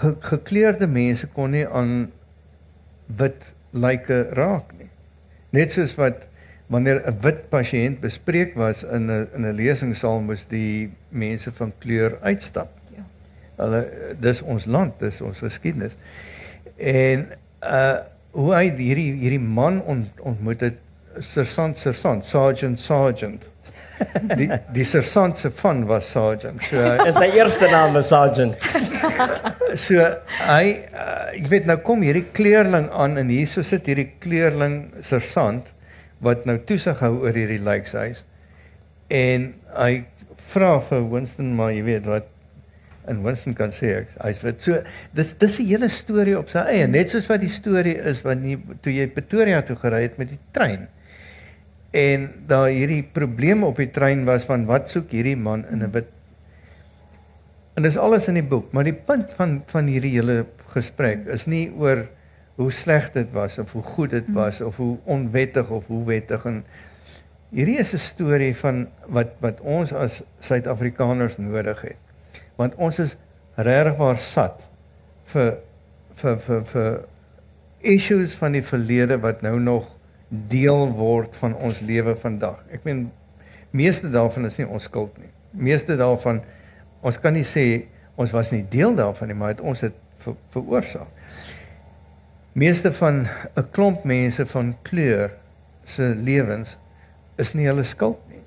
ge, 0.00 0.14
gekleurde 0.20 0.86
mense 0.90 1.26
kon 1.34 1.54
nie 1.54 1.66
aan 1.68 2.12
wit 3.06 3.50
lyke 3.70 4.22
raak 4.38 4.72
nie. 4.78 4.90
Net 5.54 5.74
soos 5.74 5.94
wat 5.98 6.26
wanneer 6.72 7.02
'n 7.06 7.18
wit 7.20 7.50
pasiënt 7.50 8.00
bespreek 8.00 8.54
was 8.56 8.82
in 8.82 9.10
'n 9.10 9.28
in 9.34 9.46
'n 9.46 9.56
lesingsaal 9.56 10.20
moes 10.20 10.46
die 10.46 10.90
mense 11.08 11.52
van 11.52 11.72
kleur 11.78 12.18
uitstap. 12.22 12.70
Ja. 12.96 13.04
Hulle 13.56 13.90
dis 14.20 14.42
ons 14.42 14.64
land, 14.64 14.98
dis 14.98 15.20
ons 15.20 15.38
geskiedenis. 15.38 15.96
En 16.76 17.26
uh 17.62 17.98
hoe 18.34 18.54
hy 18.54 18.70
hierdie 18.76 19.12
hierdie 19.12 19.40
man 19.40 19.82
ont, 19.82 20.20
ontmoet 20.20 20.60
het 20.60 20.78
sergeant 21.18 21.76
sergeant 21.76 22.24
sergeant 22.24 22.80
sergeant 22.80 23.46
die 24.38 24.48
die 24.74 24.84
sergeant 24.84 25.38
se 25.38 25.50
van 25.60 25.84
was 25.86 26.10
sergeant 26.10 26.62
so 26.68 26.80
En 26.80 27.14
sy 27.20 27.28
eerste 27.36 27.68
naam 27.70 27.96
is 28.00 28.08
Sergeant. 28.08 28.56
so 29.78 30.08
hy 30.48 30.64
uh, 30.92 31.30
ek 31.34 31.48
weet 31.52 31.68
nou 31.70 31.78
kom 31.86 32.04
hierdie 32.06 32.26
kleerling 32.36 32.90
aan 32.90 33.18
en 33.20 33.32
hierso 33.32 33.62
sit 33.66 33.86
hierdie 33.90 34.10
kleerling 34.22 34.78
sergeant 35.02 35.70
wat 36.24 36.46
nou 36.48 36.58
toesig 36.68 37.00
hou 37.04 37.14
oor 37.24 37.36
hierdie 37.36 37.62
lijkshuis 37.62 38.24
en 39.14 39.50
hy 39.76 40.04
vra 40.54 40.78
vir 40.88 41.04
Winston 41.10 41.52
maar 41.56 41.72
jy 41.74 41.82
weet 41.86 42.06
wat? 42.08 42.30
En 43.10 43.20
Winston 43.24 43.56
kan 43.56 43.72
sê 43.74 43.90
ek 44.00 44.14
hy's 44.24 44.40
wat 44.44 44.62
so 44.64 44.80
dis 45.16 45.34
dis 45.40 45.58
'n 45.60 45.68
hele 45.68 45.88
storie 45.92 46.36
op 46.38 46.48
sy 46.52 46.64
eie 46.72 46.86
net 46.88 47.10
soos 47.12 47.28
wat 47.28 47.42
die 47.44 47.52
storie 47.52 47.96
is 48.12 48.22
wanneer 48.24 48.58
toe 48.82 48.92
jy 48.92 49.08
Pretoria 49.12 49.62
toe 49.62 49.76
gery 49.76 50.02
het 50.06 50.18
met 50.18 50.30
die 50.32 50.40
trein 50.56 50.88
en 51.94 52.26
daar 52.50 52.68
hierdie 52.74 53.04
probleem 53.16 53.62
op 53.62 53.78
die 53.78 53.90
trein 53.94 54.24
was 54.26 54.44
van 54.50 54.66
wat 54.66 54.90
soek 54.90 55.14
hierdie 55.14 55.38
man 55.38 55.64
in 55.70 55.82
'n 55.82 55.92
wit 55.94 56.10
En 57.74 57.82
dis 57.82 57.96
alles 57.98 58.28
in 58.30 58.36
die 58.38 58.46
boek, 58.46 58.70
maar 58.72 58.86
die 58.86 58.94
punt 58.94 59.32
van 59.34 59.56
van 59.66 59.88
hierdie 59.90 60.12
hele 60.14 60.44
gesprek 60.74 61.26
is 61.34 61.48
nie 61.50 61.66
oor 61.74 62.04
hoe 62.54 62.70
sleg 62.70 63.08
dit 63.16 63.32
was 63.34 63.58
of 63.58 63.72
hoe 63.74 63.82
goed 63.82 64.12
dit 64.14 64.28
was 64.34 64.60
of 64.62 64.76
hoe 64.78 64.94
onwettig 65.10 65.70
of 65.74 65.88
hoe 65.90 66.04
wettig 66.06 66.44
en 66.46 66.60
hierdie 67.50 67.80
is 67.82 67.94
'n 67.94 67.98
storie 67.98 68.54
van 68.56 68.86
wat 69.06 69.34
wat 69.42 69.60
ons 69.60 69.92
as 69.92 70.22
Suid-Afrikaners 70.38 71.38
nodig 71.38 71.80
het. 71.82 71.98
Want 72.56 72.74
ons 72.74 72.98
is 72.98 73.16
regwaar 73.56 74.16
sat 74.16 74.70
vir 75.34 75.58
vir 76.14 76.38
vir 76.38 76.64
vir 76.64 77.04
issues 77.80 78.34
van 78.34 78.52
die 78.52 78.62
verlede 78.62 79.18
wat 79.18 79.42
nou 79.42 79.58
nog 79.60 79.93
deel 80.48 80.88
word 80.96 81.34
van 81.40 81.54
ons 81.54 81.80
lewe 81.80 82.14
vandag. 82.16 82.62
Ek 82.72 82.84
meen 82.84 83.08
meeste 83.70 84.10
daarvan 84.10 84.46
is 84.46 84.58
nie 84.58 84.68
ons 84.68 84.86
skuld 84.88 85.16
nie. 85.18 85.30
Meeste 85.50 85.96
daarvan 85.96 86.42
ons 87.04 87.18
kan 87.20 87.34
nie 87.36 87.46
sê 87.46 87.86
ons 88.16 88.30
was 88.32 88.52
nie 88.54 88.62
deel 88.70 88.94
daarvan 88.94 89.28
nie, 89.28 89.36
maar 89.38 89.54
het 89.54 89.60
ons 89.60 89.80
dit 89.80 89.94
ver, 90.22 90.36
veroorsaak. 90.54 91.10
Meeste 92.54 92.92
van 92.92 93.26
'n 93.56 93.66
klomp 93.70 94.04
mense 94.04 94.46
van 94.46 94.76
kleur 94.82 95.34
se 95.84 96.14
lewens 96.16 96.78
is 97.36 97.54
nie 97.54 97.66
hulle 97.66 97.82
skuld 97.82 98.20
nie. 98.30 98.42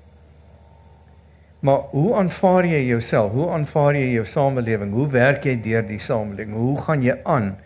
Maar 1.60 1.78
hoe 1.90 2.14
aanvaar 2.14 2.66
jy 2.66 2.86
jouself? 2.86 3.32
Hoe 3.32 3.50
aanvaar 3.50 3.96
jy 3.98 4.12
jou 4.12 4.26
samelewing? 4.26 4.92
Hoe 4.92 5.08
werk 5.10 5.44
jy 5.44 5.56
deur 5.60 5.86
die 5.86 5.98
samelewing? 5.98 6.54
Hoe 6.54 6.76
gaan 6.80 7.02
jy 7.02 7.16
aan 7.24 7.56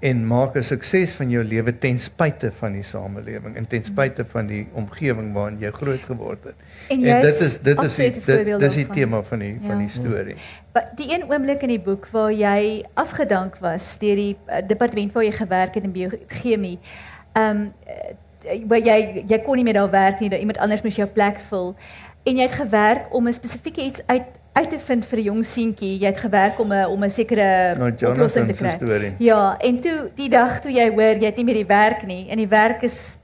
en 0.00 0.26
maak 0.26 0.54
'n 0.56 0.62
sukses 0.62 1.12
van 1.12 1.30
jou 1.30 1.44
lewe 1.44 1.78
ten 1.78 1.98
spyte 1.98 2.52
van 2.52 2.72
die 2.72 2.82
samelewing 2.82 3.56
en 3.56 3.66
ten 3.66 3.82
spyte 3.84 4.24
van 4.24 4.46
die 4.46 4.66
omgewing 4.72 5.32
waarin 5.32 5.58
jy 5.60 5.70
groot 5.70 6.00
geword 6.02 6.44
het? 6.44 6.54
En 6.88 7.04
En 7.04 7.20
dit 7.22 7.40
is 7.40 7.58
dit 7.60 7.82
is 7.82 7.94
die, 7.96 8.10
dit 8.12 8.24
voorbeeld 8.24 8.60
dis 8.60 8.74
die 8.74 8.86
tema 8.86 9.22
van 9.22 9.38
die 9.38 9.58
van 9.66 9.76
Ja. 9.78 9.86
die 9.86 9.90
storie. 9.90 10.34
Maar 10.72 10.88
die 10.96 11.14
een 11.14 11.30
oomblik 11.30 11.62
in 11.62 11.68
die 11.68 11.80
boek 11.80 12.08
waar 12.10 12.32
jy 12.32 12.84
afgedank 12.94 13.56
was 13.60 13.98
deur 13.98 14.16
die 14.16 14.36
uh, 14.48 14.56
departement 14.66 15.12
waar 15.12 15.24
jy 15.24 15.32
gewerk 15.32 15.74
het 15.74 15.84
in 15.84 15.92
biochemie. 15.92 16.78
Ehm 17.32 17.56
um, 17.56 17.72
waar 18.68 18.78
jy 18.78 19.24
jy 19.26 19.38
kon 19.38 19.54
nie 19.54 19.64
meer 19.64 19.74
daar 19.74 19.90
werk 19.90 20.20
nie, 20.20 20.30
dat 20.30 20.38
iemand 20.38 20.58
anders 20.58 20.82
moes 20.82 20.96
jou 20.96 21.08
plek 21.08 21.40
vul. 21.48 21.74
En 22.22 22.36
jy 22.36 22.42
het 22.42 22.52
gewerk 22.52 23.14
om 23.14 23.28
'n 23.28 23.32
spesifieke 23.32 23.80
iets 23.84 24.02
uit 24.06 24.22
uit 24.52 24.70
te 24.70 24.78
vind 24.78 25.04
vir 25.06 25.18
'n 25.18 25.22
jong 25.22 25.44
seentjie. 25.44 25.98
Jy 25.98 26.06
het 26.06 26.18
gewerk 26.18 26.58
om 26.58 26.72
'n 26.72 26.86
om 26.86 27.04
'n 27.04 27.10
sekere 27.10 27.74
Nou 27.78 27.92
oplossing 28.10 28.48
te 28.48 28.54
se 28.54 28.76
kry. 28.78 29.14
Ja, 29.18 29.56
en 29.58 29.80
toe 29.80 30.10
die 30.14 30.28
dag 30.28 30.60
toe 30.60 30.72
jy 30.72 30.90
hoor 30.90 31.14
jy 31.20 31.24
het 31.24 31.36
nie 31.36 31.44
meer 31.44 31.54
die 31.54 31.66
werk 31.66 32.06
nie 32.06 32.28
en 32.28 32.36
die 32.36 32.48
werk 32.48 32.82
is 32.82 33.16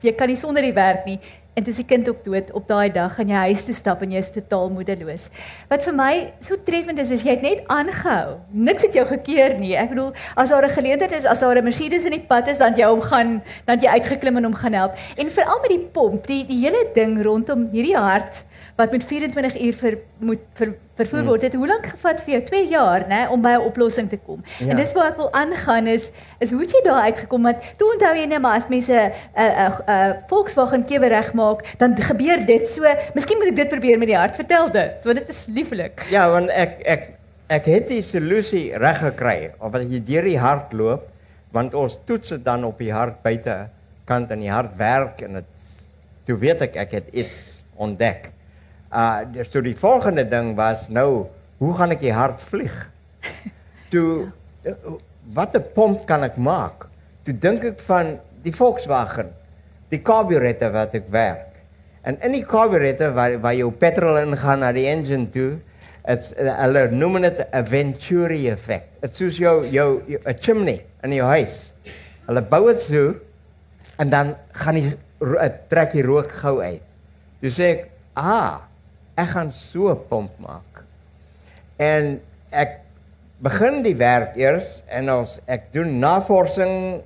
jy 0.00 0.12
kan 0.12 0.28
nie 0.28 0.36
sonder 0.36 0.62
die 0.62 0.72
werk 0.72 1.04
nie 1.04 1.20
en 1.54 1.64
toe 1.66 1.72
is 1.74 1.80
die 1.82 1.88
kind 1.88 2.08
ook 2.08 2.22
dood 2.24 2.52
op 2.56 2.66
daai 2.68 2.90
dag 2.94 3.14
gaan 3.14 3.28
jy 3.28 3.40
huis 3.50 3.64
toe 3.66 3.74
stap 3.74 4.02
en 4.02 4.12
jy 4.14 4.20
is 4.22 4.30
totaal 4.30 4.70
moedeloos. 4.70 5.28
Wat 5.68 5.82
vir 5.84 5.94
my 5.98 6.12
so 6.40 6.56
treffend 6.56 6.98
is 7.02 7.10
is 7.10 7.24
jy 7.26 7.34
het 7.34 7.42
net 7.42 7.64
aangehou. 7.66 8.38
Niks 8.52 8.86
het 8.86 8.94
jou 8.94 9.04
gekeer 9.10 9.58
nie. 9.58 9.74
Ek 9.76 9.90
bedoel 9.90 10.12
as 10.36 10.50
daar 10.54 10.64
'n 10.64 10.70
geleentheid 10.78 11.12
is, 11.12 11.26
as 11.26 11.40
daar 11.40 11.58
'n 11.58 11.64
Mercedes 11.64 12.04
in 12.04 12.12
die 12.12 12.26
pad 12.26 12.48
is, 12.48 12.58
dan 12.58 12.74
jy 12.74 12.86
hom 12.86 13.00
gaan 13.00 13.42
dan 13.66 13.80
jy 13.80 13.88
uitgeklim 13.88 14.36
en 14.36 14.44
hom 14.44 14.54
gaan 14.54 14.72
help. 14.72 14.94
En 15.16 15.30
veral 15.30 15.60
met 15.60 15.70
die 15.70 15.88
pomp, 15.92 16.26
die 16.26 16.46
die 16.46 16.60
hele 16.64 16.88
ding 16.94 17.22
rondom 17.22 17.68
hierdie 17.72 17.96
hart 17.96 18.44
wat 18.80 18.94
met 18.94 19.04
24 19.04 19.60
uur 19.60 19.76
vir 19.82 19.96
moet 20.18 20.44
ver, 20.58 20.72
vervoer 21.00 21.24
word. 21.26 21.44
Dit 21.44 21.52
het 21.52 21.60
hoe 21.60 21.68
lank 21.68 21.86
gevat 21.92 22.22
vir 22.24 22.34
jou? 22.34 22.40
2 22.48 22.68
jaar, 22.72 23.04
né, 23.08 23.20
om 23.32 23.42
by 23.44 23.52
'n 23.58 23.66
oplossing 23.68 24.08
te 24.08 24.16
kom. 24.16 24.42
Ja. 24.58 24.70
En 24.72 24.76
dis 24.76 24.92
waar 24.96 25.10
ek 25.12 25.16
wil 25.16 25.32
aangaan 25.32 25.86
is 25.86 26.10
is 26.38 26.50
hoe 26.50 26.60
het 26.60 26.72
jy 26.72 26.82
daar 26.84 27.02
uitgekom 27.08 27.42
want 27.42 27.58
toe 27.76 27.92
onthou 27.92 28.14
jy 28.16 28.26
net 28.26 28.40
maar 28.40 28.56
as 28.56 28.68
mense 28.68 28.92
'n 28.92 29.12
uh, 29.36 29.44
'n 29.44 29.72
uh, 29.72 29.78
uh, 29.88 30.12
Volkswagen 30.28 30.84
kewe 30.84 31.08
regmaak, 31.08 31.64
dan 31.78 31.96
gebeur 31.96 32.46
dit. 32.46 32.68
So, 32.68 32.82
miskien 33.14 33.38
moet 33.38 33.48
ek 33.48 33.56
dit 33.56 33.68
probeer 33.68 33.98
met 33.98 34.08
die 34.08 34.16
hart. 34.16 34.34
Vertel 34.34 34.70
dit, 34.70 35.04
want 35.04 35.18
dit 35.18 35.28
is 35.28 35.46
lieflik. 35.48 36.06
Ja, 36.10 36.30
want 36.30 36.50
ek 36.50 36.80
ek 36.84 37.02
ek 37.48 37.64
het 37.64 37.88
die 37.88 38.02
solusie 38.02 38.76
reg 38.78 38.98
gekry. 38.98 39.50
Of 39.58 39.72
wat 39.72 39.82
jy 39.82 40.00
deur 40.04 40.22
die 40.22 40.38
hart 40.38 40.72
loop, 40.72 41.08
want 41.50 41.74
ons 41.74 42.00
toets 42.06 42.28
dit 42.28 42.44
dan 42.44 42.64
op 42.64 42.78
die 42.78 42.92
hart 42.92 43.22
buite 43.22 43.68
kant 44.04 44.30
en 44.30 44.40
die 44.40 44.50
hart 44.50 44.76
werk 44.78 45.22
en 45.22 45.40
dit 45.40 45.44
toe 46.26 46.36
weet 46.38 46.62
ek 46.62 46.76
ek 46.76 46.90
het 46.90 47.08
iets 47.12 47.36
ontdek. 47.80 48.30
Uh 48.90 49.22
dus 49.32 49.48
toe 49.48 49.62
die 49.62 49.76
volgende 49.76 50.24
ding 50.28 50.56
was 50.58 50.88
nou, 50.88 51.26
hoe 51.62 51.74
gaan 51.74 51.94
ek 51.94 52.00
die 52.02 52.14
hart 52.14 52.42
vlieg? 52.42 52.74
Toe 53.92 54.26
uh, 54.66 54.74
wat 55.34 55.54
'n 55.54 55.62
pomp 55.74 56.06
kan 56.06 56.24
ek 56.26 56.36
maak? 56.36 56.88
Toe 57.22 57.34
dink 57.38 57.64
ek 57.64 57.80
van 57.86 58.18
die 58.42 58.54
Volkswagen, 58.54 59.30
die 59.92 60.00
karburette 60.02 60.70
wat 60.74 60.94
ek 60.98 61.06
werk. 61.14 61.50
En 62.02 62.16
in 62.24 62.32
die 62.32 62.44
carburetor 62.46 63.12
waar 63.14 63.36
waar 63.38 63.54
jou 63.54 63.70
petrol 63.70 64.18
ingaan 64.18 64.64
na 64.64 64.72
die 64.72 64.88
engine 64.88 65.28
toe, 65.30 65.60
dit's 66.06 66.32
hulle 66.34 66.88
noem 66.90 67.20
dit 67.22 67.38
'n 67.52 67.66
Venturi 67.66 68.48
effek. 68.50 68.88
Dit 69.00 69.14
soos 69.16 69.36
jou 69.38 69.66
jou 69.68 70.02
'n 70.08 70.38
chimney 70.40 70.84
in 71.04 71.12
jou 71.12 71.26
huis. 71.26 71.74
Hulle 72.26 72.42
bou 72.42 72.66
dit 72.72 72.80
so 72.80 73.14
en 73.98 74.10
dan 74.10 74.34
gaan 74.52 74.74
die 74.74 74.96
eh, 75.20 75.50
trek 75.68 75.92
die 75.92 76.02
rook 76.02 76.30
gou 76.30 76.60
uit. 76.60 76.82
Toe 77.40 77.50
sê 77.50 77.62
ek, 77.62 77.90
"Ah, 78.16 78.60
ek 79.20 79.32
gaan 79.34 79.52
so 79.56 79.94
pomp 80.08 80.32
maak." 80.42 80.82
En 81.78 82.18
ek 82.50 82.80
begin 83.40 83.80
die 83.84 83.96
werk 83.96 84.36
eers 84.36 84.82
en 84.88 85.08
ons 85.12 85.38
ek 85.48 85.70
doen 85.72 85.98
navorsing 86.00 87.00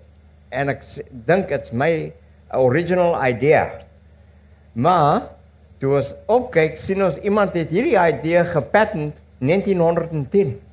en 0.51 0.73
ek 0.73 0.83
dink 1.27 1.51
dit's 1.53 1.73
my 1.73 2.13
original 2.55 3.15
idea. 3.23 3.69
Maar 4.75 5.29
toe 5.83 5.97
ons 5.99 6.15
opkyk, 6.31 6.79
sien 6.79 7.03
ons 7.05 7.19
iemand 7.23 7.55
het 7.55 7.71
hierdie 7.71 7.99
idee 7.99 8.45
gepatent 8.55 9.21
1910. 9.39 10.57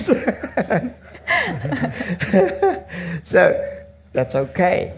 so 3.24 3.40
that's 4.12 4.34
okay. 4.34 4.92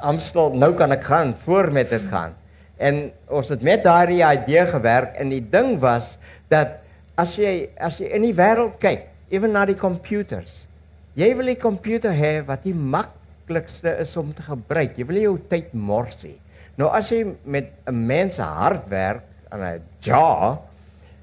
I'm 0.00 0.18
still 0.18 0.50
nou 0.50 0.74
kan 0.74 0.92
ek 0.92 1.04
gaan 1.06 1.34
voor 1.44 1.72
met 1.72 1.90
dit 1.90 2.02
gaan. 2.10 2.34
En 2.82 3.12
ons 3.30 3.48
het 3.48 3.62
met 3.62 3.84
daardie 3.84 4.24
idee 4.26 4.66
gewerk 4.66 5.14
en 5.22 5.30
die 5.30 5.44
ding 5.52 5.76
was 5.82 6.16
dat 6.50 6.80
as 7.20 7.36
jy 7.38 7.68
as 7.78 8.00
jy 8.00 8.10
in 8.16 8.26
die 8.26 8.34
wêreld 8.34 8.78
kyk, 8.82 9.06
ewen 9.30 9.54
na 9.54 9.64
die 9.68 9.78
computers. 9.78 10.66
Jy 11.14 11.34
wil 11.36 11.48
'n 11.52 11.60
komputer 11.60 12.12
hê 12.12 12.44
wat 12.44 12.64
die 12.64 12.74
maklikste 12.74 13.98
is 14.00 14.16
om 14.16 14.32
te 14.32 14.42
gebruik. 14.42 14.96
Jy 14.96 15.06
wil 15.06 15.16
nie 15.16 15.28
jou 15.28 15.38
tyd 15.48 15.72
mors 15.74 16.24
nie. 16.24 16.38
Nou 16.76 16.88
as 16.88 17.10
jy 17.10 17.34
met 17.44 17.70
'n 17.86 18.06
mens 18.06 18.34
se 18.34 18.42
hart 18.42 18.88
werk 18.88 19.22
aan 19.50 19.60
'n 19.60 19.82
jaw, 20.00 20.58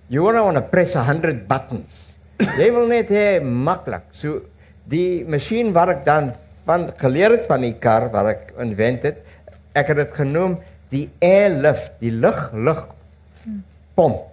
you 0.08 0.24
want 0.24 0.56
to 0.56 0.62
press 0.62 0.94
100 0.94 1.48
buttons. 1.48 2.18
jy 2.58 2.72
wil 2.72 2.88
net 2.88 3.10
hê 3.10 3.42
maklik. 3.42 4.04
So 4.12 4.42
die 4.86 5.26
masjien 5.26 5.74
wat 5.74 5.90
ek 5.90 6.06
dan 6.06 6.34
van 6.66 6.92
geleer 6.98 7.32
het 7.32 7.46
van 7.46 7.62
die 7.62 7.74
kar 7.74 8.10
wat 8.12 8.26
ek 8.26 8.54
invent 8.60 9.04
het, 9.04 9.18
ek 9.74 9.88
het 9.88 9.98
dit 9.98 10.14
genoem 10.14 10.58
die 10.90 11.10
airlift, 11.22 11.92
die 12.00 12.12
lug 12.12 12.50
lug 12.54 12.88
pomp. 13.94 14.26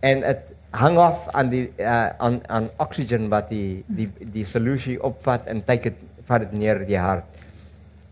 En 0.00 0.20
dit 0.20 0.38
hang 0.70 0.98
af 0.98 1.28
aan 1.34 1.48
die 1.50 1.72
uh, 1.76 2.06
aan 2.18 2.40
aan 2.46 2.68
oxygen 2.78 3.28
wat 3.28 3.48
die 3.50 3.82
die 3.86 4.08
die 4.32 4.44
solusie 4.46 4.98
opvat 5.02 5.48
en 5.50 5.64
kyk 5.66 5.82
dit 5.90 6.02
vat 6.28 6.44
dit 6.46 6.52
neer 6.52 6.84
die 6.86 6.98
hart. 6.98 7.26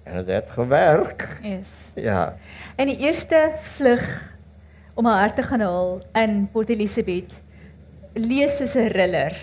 En 0.09 0.25
dit 0.25 0.33
het 0.33 0.51
gewerk. 0.51 1.27
Yes. 1.43 1.75
Ja. 1.95 2.35
En 2.77 2.89
die 2.91 2.99
eerste 2.99 3.53
vlug 3.77 4.05
om 4.95 5.07
haar 5.07 5.21
hart 5.21 5.37
te 5.37 5.43
gaan 5.43 5.61
haal 5.61 6.01
in 6.19 6.49
Port 6.53 6.69
Elizabeth 6.75 7.41
lees 8.14 8.57
soos 8.57 8.75
'n 8.75 8.91
riller. 8.97 9.37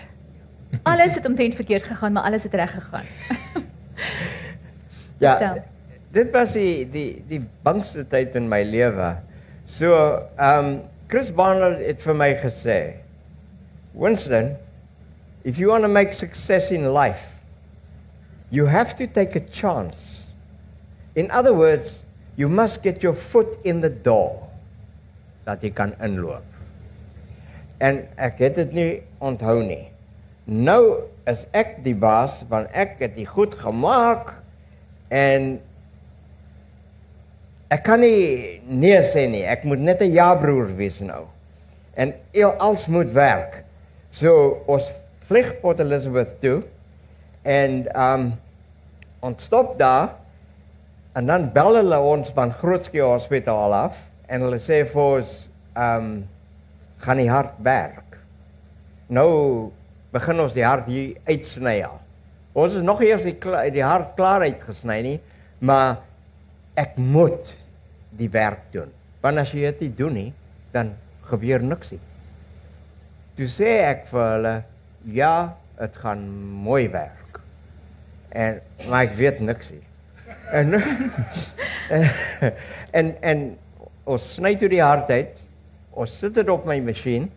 Alles 0.82 1.14
het 1.14 1.26
omtrent 1.26 1.54
verkeerd 1.54 1.82
gegaan, 1.82 2.12
maar 2.12 2.22
alles 2.22 2.42
het 2.42 2.54
reg 2.54 2.74
gegaan. 2.74 3.06
Ja. 5.18 5.38
Vertel. 5.38 5.62
Dit 6.14 6.30
was 6.34 6.54
die 6.54 6.84
die 6.90 7.22
die 7.28 7.40
bangste 7.66 8.04
tyd 8.08 8.36
in 8.38 8.48
my 8.48 8.62
lewe. 8.62 9.16
So, 9.66 9.94
ehm 10.38 10.58
um, 10.58 10.76
Chris 11.06 11.30
Barnard 11.30 11.78
het 11.86 12.00
vir 12.02 12.16
my 12.18 12.32
gesê, 12.42 12.78
Winston, 13.94 14.56
if 15.44 15.58
you 15.58 15.70
want 15.70 15.84
to 15.84 15.88
make 15.88 16.12
success 16.12 16.72
in 16.74 16.92
life, 16.92 17.38
you 18.50 18.66
have 18.66 18.96
to 18.96 19.06
take 19.06 19.36
a 19.36 19.44
chance. 19.54 20.32
In 21.14 21.30
other 21.30 21.54
words, 21.54 22.04
you 22.36 22.48
must 22.48 22.82
get 22.82 23.02
your 23.02 23.14
foot 23.14 23.58
in 23.64 23.80
the 23.80 23.90
door 23.90 24.42
dat 25.46 25.62
jy 25.62 25.70
kan 25.70 25.94
inloop. 26.02 26.44
En 27.78 28.02
ek 28.18 28.42
het 28.42 28.58
dit 28.58 28.74
nie 28.74 28.90
onthou 29.22 29.60
nie. 29.62 29.86
Nou 30.46 31.06
is 31.30 31.46
ek 31.54 31.78
die 31.86 31.94
baas 31.94 32.40
want 32.50 32.70
ek 32.74 32.98
het 33.02 33.14
dit 33.14 33.30
goed 33.30 33.54
gemaak 33.58 34.34
en 35.14 35.56
ek 37.72 37.82
kan 37.86 38.00
nie 38.00 38.60
nee 38.66 39.00
sê 39.02 39.26
nie. 39.30 39.44
Ek 39.44 39.64
moet 39.64 39.80
net 39.80 40.00
'n 40.00 40.12
ja-broer 40.12 40.76
wees 40.76 41.00
nou. 41.00 41.26
En 41.94 42.14
eel 42.32 42.52
als 42.58 42.86
moet 42.86 43.10
werk. 43.12 43.64
So 44.10 44.62
ons 44.66 44.92
vlieg 45.26 45.60
Port 45.60 45.80
Elizabeth 45.80 46.40
toe 46.40 46.62
en 47.42 47.86
um 47.96 48.34
ons 49.20 49.42
stop 49.42 49.78
daar 49.78 50.14
en 51.16 51.26
dan 51.26 51.52
bel 51.52 51.74
hulle 51.74 51.98
ons 51.98 52.30
van 52.30 52.52
Grootskei 52.52 53.00
Hospitaal 53.00 53.74
af 53.74 54.06
en 54.28 54.40
hulle 54.40 54.58
sê 54.58 54.84
vir 54.86 55.02
ons 55.02 55.48
um 55.74 56.28
gaan 56.98 57.16
die 57.16 57.30
hart 57.30 57.58
werk. 57.62 58.18
Nou 59.08 59.70
begin 60.12 60.40
ons 60.40 60.54
die 60.54 60.64
hart 60.64 60.86
hier 60.86 61.16
uitsny 61.26 61.80
al. 61.84 62.00
Ons 62.56 62.78
is 62.78 62.84
nog 62.84 63.02
eers 63.04 63.26
die, 63.26 63.36
die 63.74 63.84
hart 63.84 64.14
klaar 64.16 64.46
uitgesny 64.46 65.00
nie, 65.04 65.18
maar 65.58 66.05
ek 66.76 66.96
moet 67.00 67.54
die 68.16 68.30
werk 68.32 68.68
doen. 68.74 68.92
Want 69.24 69.42
as 69.42 69.52
jy 69.54 69.66
dit 69.70 69.86
nie 69.86 69.94
doen 69.98 70.16
nie, 70.16 70.30
dan 70.74 70.92
gebeur 71.30 71.64
niks 71.64 71.94
nie. 71.94 72.02
Toe 73.36 73.48
sê 73.50 73.72
ek 73.84 74.06
vir 74.10 74.26
hulle, 74.34 74.54
ja, 75.12 75.34
dit 75.80 75.96
gaan 76.02 76.22
mooi 76.64 76.86
werk. 76.92 77.40
En 78.36 78.60
maar 78.88 79.06
ek 79.08 79.16
weet 79.18 79.40
niks 79.44 79.72
nie. 79.74 79.82
En 80.52 80.76
en 82.98 83.12
en 83.20 83.42
ons 84.06 84.28
sny 84.36 84.54
toe 84.60 84.70
die 84.72 84.82
hart 84.84 85.10
uit. 85.10 85.42
Ons 85.96 86.14
sit 86.20 86.36
dit 86.36 86.48
op 86.52 86.66
my 86.68 86.78
masjien 86.84 87.28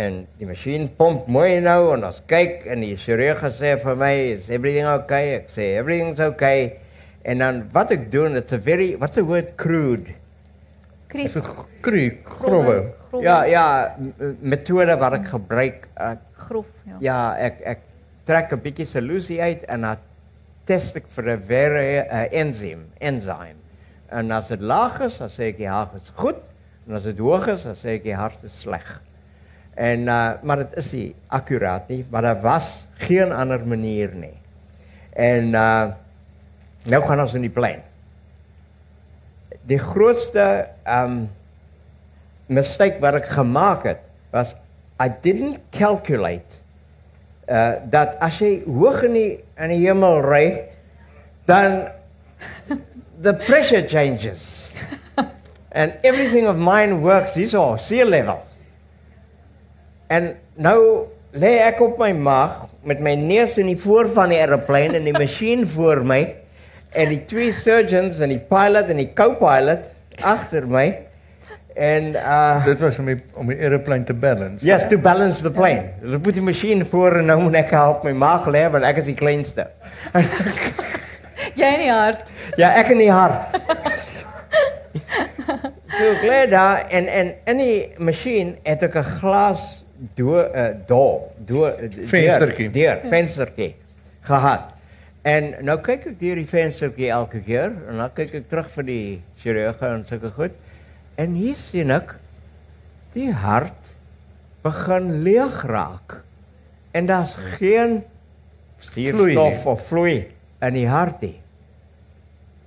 en 0.00 0.24
die 0.40 0.46
masjien 0.48 0.88
pomp 0.98 1.28
mooi 1.30 1.60
nou 1.62 1.92
en 1.94 2.06
ons 2.08 2.22
kyk 2.30 2.64
en 2.70 2.82
die 2.82 2.96
chirurg 2.98 3.42
sê 3.54 3.74
vir 3.82 3.98
my 3.98 4.14
is 4.32 4.48
everything 4.50 4.88
okay? 4.90 5.36
Ek 5.38 5.50
sê 5.52 5.74
everything's 5.78 6.22
okay. 6.22 6.80
En 7.24 7.40
dan 7.40 7.62
wat 7.72 7.90
ek 7.94 8.10
doen, 8.12 8.36
it's 8.36 8.52
a 8.52 8.58
very 8.60 8.94
what's 9.00 9.16
the 9.16 9.24
word 9.24 9.54
crude. 9.60 10.12
Kriek. 11.08 11.30
So 11.32 11.40
kruik, 11.84 12.24
growwe. 12.40 12.92
Ja, 13.22 13.44
ja, 13.48 13.64
m- 13.98 14.12
m- 14.18 14.36
metode 14.42 14.96
wat 15.00 15.14
ek 15.20 15.28
gebruik. 15.30 15.86
Uh, 15.96 16.14
grof, 16.48 16.66
ja. 16.88 16.96
ja, 17.00 17.18
ek 17.38 17.60
ek 17.74 17.80
trek 18.28 18.52
'n 18.52 18.60
bietjie 18.64 18.86
solusie 18.88 19.38
uit 19.40 19.62
en 19.68 19.86
dan 19.86 20.02
test 20.66 20.96
ek 20.96 21.06
vir 21.16 21.30
'n 21.36 21.40
very 21.46 21.86
uh, 22.02 22.24
enzym, 22.32 22.84
enzyme. 23.00 23.56
En 24.10 24.30
as 24.32 24.48
dit 24.48 24.60
laag 24.60 25.00
is, 25.06 25.18
dan 25.18 25.28
sê 25.32 25.48
ek 25.54 25.58
die 25.62 25.68
hart 25.70 25.94
is 25.96 26.10
goed 26.16 26.42
en 26.88 26.94
as 26.98 27.04
dit 27.08 27.18
hoog 27.18 27.48
is, 27.48 27.64
dan 27.64 27.74
sê 27.78 27.94
ek 27.96 28.04
die 28.04 28.14
hart 28.16 28.42
is 28.44 28.60
sleg. 28.60 29.00
En 29.76 30.08
uh, 30.08 30.34
maar 30.42 30.56
dit 30.66 30.76
is 30.76 30.92
nie 30.92 31.14
akkuraat 31.28 31.88
nie, 31.88 32.04
maar 32.10 32.22
daar 32.22 32.40
was 32.42 32.86
geen 33.06 33.32
ander 33.32 33.64
manier 33.66 34.12
nie. 34.14 34.36
En 35.16 35.54
uh, 35.54 35.92
nou 36.84 37.00
gaan 37.04 37.22
ons 37.24 37.34
in 37.36 37.46
die 37.46 37.52
plein. 37.52 37.80
Die 39.68 39.80
grootste 39.80 40.68
um 40.84 41.24
mistake 42.52 43.00
wat 43.00 43.22
ek 43.22 43.30
gemaak 43.32 43.86
het 43.88 44.02
was 44.34 44.52
I 45.00 45.08
didn't 45.08 45.62
calculate 45.72 46.60
uh 47.48 47.80
dat 47.92 48.18
as 48.24 48.38
jy 48.40 48.58
hoog 48.68 49.02
in 49.08 49.16
die 49.16 49.32
in 49.60 49.72
die 49.72 49.80
hemel 49.84 50.20
ry 50.24 50.46
dan 51.48 51.88
the 53.20 53.34
pressure 53.46 53.82
changes. 53.88 54.74
And 55.72 55.96
everything 56.04 56.46
of 56.46 56.56
mine 56.56 57.00
works 57.00 57.34
hierso 57.34 57.76
sea 57.80 58.04
level. 58.04 58.40
En 60.12 60.34
nou 60.54 61.08
lê 61.34 61.56
ek 61.64 61.80
op 61.82 61.98
my 61.98 62.12
maag 62.14 62.68
met 62.86 63.00
my 63.02 63.14
neus 63.18 63.56
in 63.58 63.72
die 63.72 63.80
voor 63.80 64.08
van 64.12 64.30
die 64.30 64.38
aeroplane 64.38 65.00
en 65.00 65.08
die 65.08 65.16
masjien 65.16 65.64
voor 65.66 66.04
my 66.06 66.20
en 66.94 67.10
die 67.10 67.24
twee 67.28 67.52
surgeons 67.52 68.20
en 68.22 68.32
die 68.32 68.40
pilot 68.50 68.90
en 68.92 69.02
die 69.02 69.10
co-pilot 69.16 69.90
agter 70.22 70.66
my 70.70 70.86
en 71.74 72.12
uh 72.14 72.64
Dit 72.64 72.78
was 72.78 72.98
om 73.02 73.08
die 73.10 73.16
om 73.34 73.48
die 73.50 73.56
aeroplane 73.58 74.06
te 74.06 74.14
balance. 74.14 74.62
Yes, 74.66 74.86
to 74.88 74.98
balance 74.98 75.42
the 75.42 75.50
plane. 75.50 75.88
Hulle 76.04 76.20
put 76.22 76.38
die 76.38 76.44
masjien 76.44 76.84
voor 76.86 77.18
en 77.18 77.26
nou 77.32 77.40
moet 77.42 77.58
ek 77.64 77.74
help 77.74 78.04
my 78.06 78.12
maag 78.14 78.46
lê 78.46 78.62
want 78.70 78.86
ek 78.86 79.02
is 79.02 79.10
die 79.10 79.16
kleinste. 79.18 79.66
Jy 81.58 81.70
in 81.74 81.82
die 81.82 81.90
hart. 81.90 82.30
Ja, 82.60 82.70
ek 82.78 82.92
in 82.94 83.02
die 83.02 83.10
hart. 83.10 83.58
so 85.96 86.12
ek 86.12 86.22
lê 86.22 86.44
daar 86.52 86.84
en 86.94 87.10
en 87.10 87.32
in 87.50 87.64
die 87.64 87.78
masjien 87.98 88.54
het 88.62 88.86
ek 88.86 89.00
'n 89.02 89.10
glas 89.18 89.66
do 90.14 90.38
uh, 90.38 90.70
door, 90.86 91.32
do 91.38 91.66
Venstertjie. 92.06 92.70
Deur, 92.70 93.02
venstertjie 93.10 93.74
gehad. 94.26 94.73
En 95.24 95.54
nou 95.64 95.78
ek 95.80 96.10
deur 96.20 96.36
die 96.36 96.48
venstertjie 96.48 97.08
elke 97.08 97.40
keer 97.46 97.72
en 97.88 98.00
dan 98.02 98.10
kyk 98.12 98.34
ek 98.42 98.48
terug 98.50 98.68
vir 98.74 98.86
die 98.90 99.06
chirurge 99.40 99.88
en 99.88 100.04
sulke 100.04 100.30
goed. 100.36 100.58
En 101.16 101.36
hier 101.38 101.56
sien 101.56 101.92
ek 101.94 102.16
die 103.14 103.30
hart 103.32 103.94
begin 104.64 105.22
leeg 105.24 105.62
raak. 105.70 106.18
En 106.92 107.08
daar's 107.08 107.36
geen 107.56 108.02
Vloei 108.84 109.04
nie. 109.04 109.32
suurstof 109.32 109.66
of 109.72 109.86
vloei 109.88 110.16
in 110.60 110.76
die 110.76 110.86
hart 110.88 111.24
nie. 111.24 111.38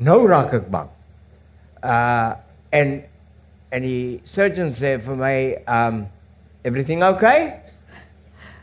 Nou 0.02 0.24
raak 0.30 0.54
ek 0.58 0.68
bang. 0.74 0.90
Uh 1.86 2.34
en 2.74 2.98
en 3.72 3.84
die 3.86 4.20
surgeon 4.28 4.74
sê 4.76 4.98
vir 5.00 5.16
my, 5.20 5.36
um 5.70 6.08
everything 6.66 7.04
okay? 7.04 7.54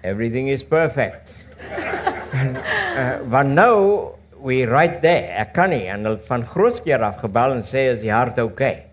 Everything 0.02 0.48
is 0.48 0.64
perfect. 0.64 1.32
En, 2.34 2.56
uh, 2.58 3.14
want 3.32 3.54
nou 3.56 3.74
we 4.44 4.64
right 4.68 5.00
there. 5.00 5.30
Ek 5.40 5.54
kan 5.56 5.72
nie 5.72 5.86
en 5.88 6.04
hulle 6.04 6.20
van 6.28 6.44
Grootskeur 6.46 7.02
af 7.06 7.20
gebel 7.22 7.56
en 7.56 7.64
sê 7.66 7.86
is 7.94 8.02
die 8.02 8.12
hart 8.12 8.40
okay? 8.42 8.84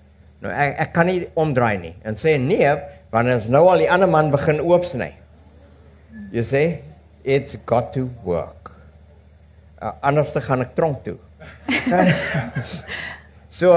Nou 0.41 0.53
ek 0.53 0.79
ek 0.85 0.93
kan 0.95 1.09
nie 1.11 1.25
omdraai 1.37 1.75
nie 1.81 1.93
en 2.07 2.17
sê 2.17 2.37
nee, 2.41 2.71
want 3.11 3.29
ons 3.33 3.49
nou 3.51 3.65
al 3.69 3.83
die 3.83 3.89
ander 3.91 4.09
man 4.09 4.31
begin 4.33 4.61
oopsny. 4.63 5.11
You 6.31 6.43
see, 6.47 6.79
it's 7.23 7.57
got 7.67 7.91
to 7.93 8.07
work. 8.23 8.71
Uh, 9.81 9.91
anders 10.05 10.31
dan 10.33 10.45
gaan 10.47 10.63
ek 10.63 10.73
tronk 10.77 11.03
toe. 11.03 11.17
so 13.59 13.75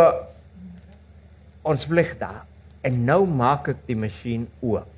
ons 1.64 1.86
vlieg 1.88 2.14
daar 2.20 2.44
en 2.84 3.04
nou 3.08 3.24
maak 3.26 3.72
ek 3.72 3.86
die 3.88 3.98
masjien 3.98 4.46
oop. 4.62 4.93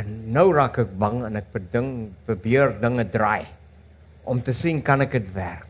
En 0.00 0.32
nou 0.34 0.48
raak 0.54 0.78
ek 0.82 0.98
bang 0.98 1.20
en 1.28 1.36
ek 1.36 1.52
beding 1.52 1.90
probeer 2.26 2.74
dinge 2.80 3.04
draai 3.12 3.46
om 4.24 4.40
te 4.42 4.52
sien 4.56 4.82
kan 4.82 5.04
ek 5.04 5.12
dit 5.18 5.32
werk. 5.36 5.68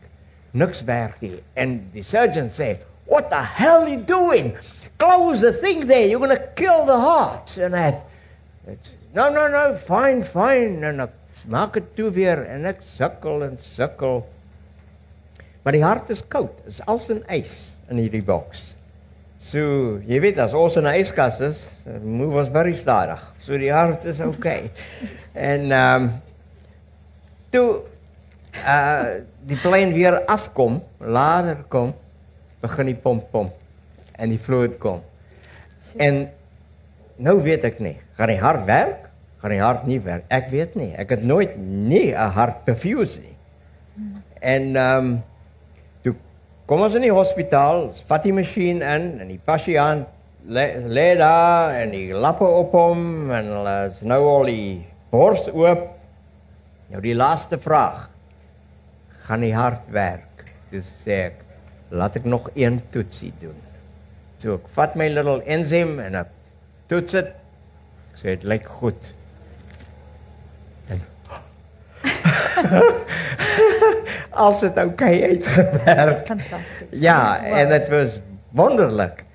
Niks 0.55 0.83
werk 0.87 1.21
nie. 1.21 1.43
En 1.59 1.77
die 1.93 2.03
surgeon 2.03 2.49
sê, 2.49 2.77
"What 3.05 3.29
the 3.29 3.43
hell 3.43 3.83
are 3.83 3.89
you 3.89 4.01
doing? 4.01 4.55
Close 4.97 5.41
the 5.41 5.53
thing 5.53 5.87
there. 5.87 6.07
You're 6.07 6.25
going 6.25 6.37
to 6.37 6.47
kill 6.55 6.85
the 6.85 6.99
heart." 6.99 7.57
And 7.57 7.75
I 7.75 7.99
it's, 8.67 8.91
No, 9.15 9.29
no, 9.29 9.47
no, 9.47 9.77
fine, 9.77 10.23
fine. 10.27 10.83
En 10.83 10.99
ek 11.05 11.13
maak 11.47 11.77
dit 11.77 11.85
toe 11.95 12.09
weer 12.11 12.41
en 12.51 12.65
ek 12.67 12.81
sukkel 12.83 13.45
en 13.45 13.53
sukkel. 13.57 14.25
Maar 15.63 15.77
die 15.77 15.83
hart 15.85 16.11
is 16.11 16.19
koud. 16.27 16.51
Dit 16.65 16.73
is 16.73 16.81
als 16.91 17.07
in 17.13 17.21
ys 17.31 17.77
in 17.87 18.01
hierdie 18.01 18.23
boks. 18.25 18.73
So, 19.39 19.61
jy 20.03 20.19
weet 20.19 20.41
as 20.43 20.55
ons 20.57 20.75
in 20.75 20.87
'n 20.87 20.99
yskas 20.99 21.39
is, 21.39 21.63
move 22.03 22.35
ons 22.43 22.51
baie 22.51 22.73
stadig. 22.73 23.23
So 23.45 23.57
die 23.61 23.69
hart 23.69 24.07
is 24.09 24.19
okay. 24.25 24.71
en 25.33 25.69
ehm 25.71 26.03
um, 26.03 26.13
toe 27.53 27.67
uh 28.65 29.21
die 29.45 29.57
plane 29.61 29.93
weer 29.93 30.15
afkom, 30.25 30.79
later 30.97 31.59
kom, 31.69 31.91
begin 32.63 32.89
die 32.89 32.97
pomp 32.97 33.27
pomp 33.29 33.53
en 34.17 34.33
die 34.33 34.41
fluid 34.41 34.79
kom. 34.81 35.03
En 36.01 36.23
nou 37.21 37.35
weet 37.45 37.67
ek 37.69 37.77
nie, 37.85 37.99
gaan 38.17 38.33
die 38.33 38.41
hart 38.41 38.65
werk? 38.65 39.05
Gaan 39.43 39.53
die 39.53 39.61
hart 39.61 39.85
nie 39.85 39.99
werk? 40.01 40.25
Ek 40.33 40.49
weet 40.49 40.73
nie. 40.79 40.89
Ek 40.97 41.13
het 41.13 41.21
nooit 41.21 41.53
nie 41.61 42.15
'n 42.17 42.33
hart 42.33 42.65
perfuse 42.65 43.21
nie. 43.21 43.37
En 44.41 44.75
ehm 44.75 45.05
um, 45.05 45.23
toe 46.01 46.15
kom 46.65 46.81
ons 46.81 46.97
in 46.97 47.05
die 47.05 47.13
hospitaal, 47.13 47.91
vat 48.09 48.23
die 48.23 48.33
masjien 48.33 48.81
in 48.81 49.21
en 49.21 49.27
die 49.27 49.41
pasiënt 49.45 50.09
le 50.47 51.15
daar 51.17 51.73
en 51.73 51.89
die 51.89 52.13
lappe 52.13 52.45
op 52.45 52.73
hom 52.77 53.31
en 53.33 53.47
nou 54.05 54.19
al 54.29 54.49
die 54.49 54.85
bors 55.09 55.47
oop. 55.49 55.87
Nou 56.91 57.01
die 57.01 57.15
laaste 57.17 57.57
vraag. 57.61 58.09
Gaan 59.25 59.41
die 59.41 59.55
hart 59.55 59.87
werk? 59.93 60.45
Dis 60.69 60.91
sê 61.01 61.31
ek, 61.31 61.39
laat 61.89 62.15
ek 62.19 62.27
nog 62.29 62.49
een 62.53 62.77
toetsie 62.93 63.33
doen. 63.41 63.57
So 64.41 64.59
ek 64.59 64.67
vat 64.77 64.97
my 64.99 65.07
little 65.09 65.41
enzym 65.49 65.97
en 66.03 66.19
ek 66.21 66.29
toets 66.91 67.17
dit. 67.17 67.31
Ek 68.13 68.21
sê 68.21 68.35
dit 68.35 68.45
lyk 68.53 68.69
goed. 68.77 69.09
En 70.93 71.01
Als 74.45 74.61
het 74.61 74.77
oké 74.77 74.91
okay 74.91 75.23
uitgewerk. 75.31 76.25
Fantasties. 76.27 77.01
Ja, 77.01 77.39
en 77.39 77.73
het 77.73 77.89
was 77.89 78.19
wonderlik. 78.53 79.25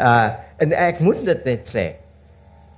Uh 0.00 0.28
en 0.58 0.72
ek 0.72 1.00
moet 1.04 1.24
dit 1.26 1.44
net 1.44 1.68
sê. 1.68 1.86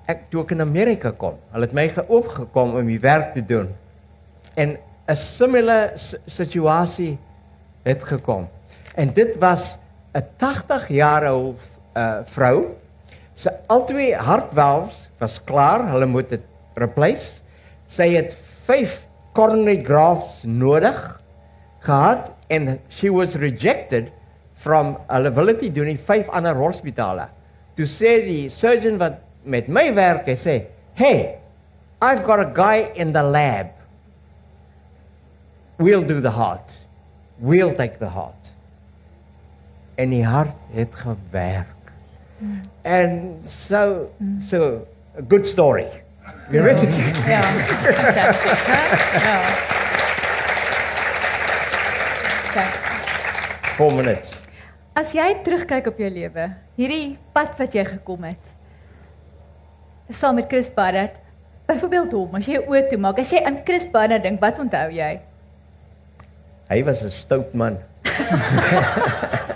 Ek 0.07 0.29
toe 0.31 0.45
ek 0.45 0.55
in 0.55 0.63
Amerika 0.65 1.11
kom, 1.11 1.39
hulle 1.53 1.67
het 1.67 1.75
my 1.77 1.89
geopgekom 1.91 2.77
om 2.79 2.87
die 2.87 3.01
werk 3.03 3.35
te 3.35 3.43
doen. 3.43 3.73
En 4.57 4.79
'n 5.09 5.17
similar 5.17 5.93
situasie 6.27 7.19
het 7.85 8.03
gekom. 8.03 8.49
En 8.95 9.13
dit 9.13 9.37
was 9.39 9.79
'n 10.15 10.25
80 10.37 10.89
jaar 10.89 11.25
ou 11.25 11.55
uh 11.97 12.21
vrou. 12.25 12.75
Sy 13.35 13.51
albei 13.67 14.15
hartvalves 14.15 15.11
was 15.19 15.45
klaar, 15.45 15.89
hulle 15.89 16.07
moet 16.07 16.29
dit 16.29 16.43
replace. 16.75 17.43
Sy 17.87 18.09
het 18.15 18.35
5 18.65 19.07
coronary 19.33 19.85
grafts 19.85 20.45
nodig 20.45 21.21
gehad 21.81 22.33
en 22.49 22.79
she 22.89 23.13
was 23.13 23.37
rejected 23.37 24.11
from 24.55 24.97
hulle 25.07 25.31
wil 25.33 25.47
dit 25.53 25.61
nie 25.61 25.71
doen 25.71 25.91
nie 25.93 25.99
vyf 25.99 26.29
ander 26.29 26.55
hospitale. 26.55 27.29
Toe 27.77 27.87
say 27.87 28.25
the 28.25 28.49
surgeon 28.49 28.97
wat 28.99 29.21
met 29.45 29.69
my 29.69 29.91
werk, 29.93 30.27
hy 30.27 30.35
sê, 30.35 30.67
"Hey, 30.95 31.39
I've 32.01 32.25
got 32.25 32.41
a 32.41 32.51
guy 32.55 32.91
in 32.95 33.13
the 33.13 33.23
lab. 33.23 33.67
We'll 35.79 36.03
do 36.03 36.21
the 36.21 36.31
heart. 36.31 36.73
We'll 37.39 37.75
take 37.75 37.99
the 37.99 38.09
heart." 38.09 38.53
En 39.97 40.09
die 40.11 40.25
hart 40.25 40.57
het 40.73 40.95
gewerk. 40.95 41.93
Mm. 42.39 42.61
And 42.85 43.49
so 43.49 44.11
mm. 44.19 44.41
so 44.41 44.87
a 45.19 45.23
good 45.29 45.47
story. 45.47 45.89
Jy 46.51 46.63
weet 46.63 46.81
Ja. 47.27 47.43
Fantasties. 47.93 48.61
hè? 48.67 48.83
Ja. 49.21 49.41
Kijk, 52.53 52.75
4 53.77 53.95
minutes. 53.95 54.46
As 54.97 55.13
jy 55.15 55.27
terugkyk 55.45 55.87
op 55.91 55.99
jou 56.01 56.09
lewe, 56.11 56.47
hierdie 56.79 57.17
pad 57.37 57.59
wat 57.61 57.75
jy 57.77 57.85
gekom 57.85 58.25
het. 58.31 58.53
Saam 60.11 60.39
met 60.41 60.49
Chris 60.49 60.71
Barnard. 60.73 61.19
Byvoorbeeld 61.67 62.13
hom, 62.15 62.35
as 62.39 62.47
jy 62.47 62.55
jou 62.61 62.65
oë 62.71 62.85
toemaak, 62.93 63.19
as 63.19 63.33
jy 63.35 63.41
aan 63.43 63.59
Chris 63.67 63.87
Barnard 63.91 64.23
dink, 64.23 64.39
wat 64.41 64.59
onthou 64.63 64.87
jy? 64.95 65.17
Hy 66.71 66.83
was 66.87 67.03
'n 67.03 67.11
stout 67.11 67.55
man. 67.55 67.79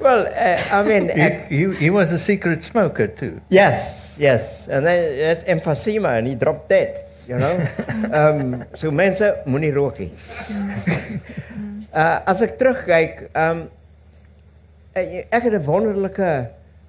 well, 0.00 0.26
uh, 0.26 0.68
I 0.72 0.82
mean, 0.82 1.08
He, 1.48 1.56
he, 1.68 1.74
he 1.76 1.90
was 1.90 2.12
a 2.12 2.18
secret 2.18 2.62
smoker 2.62 3.06
too. 3.06 3.40
yes, 3.50 4.16
yes, 4.18 4.68
and 4.68 4.84
then 4.84 5.18
that's 5.18 5.44
emphysema 5.44 6.18
and 6.18 6.26
he 6.26 6.34
dropped 6.34 6.68
dead, 6.68 7.06
you 7.30 7.38
know. 7.38 7.54
um 8.20 8.64
so 8.74 8.90
mense 8.90 9.26
moenie 9.46 9.74
rook 9.74 10.00
nie. 10.02 10.10
Uh 11.90 12.22
as 12.30 12.38
ek 12.46 12.52
terugkyk, 12.54 13.22
um 13.34 13.64
ek 14.94 15.42
het 15.42 15.54
'n 15.58 15.64
wonderlike 15.66 16.28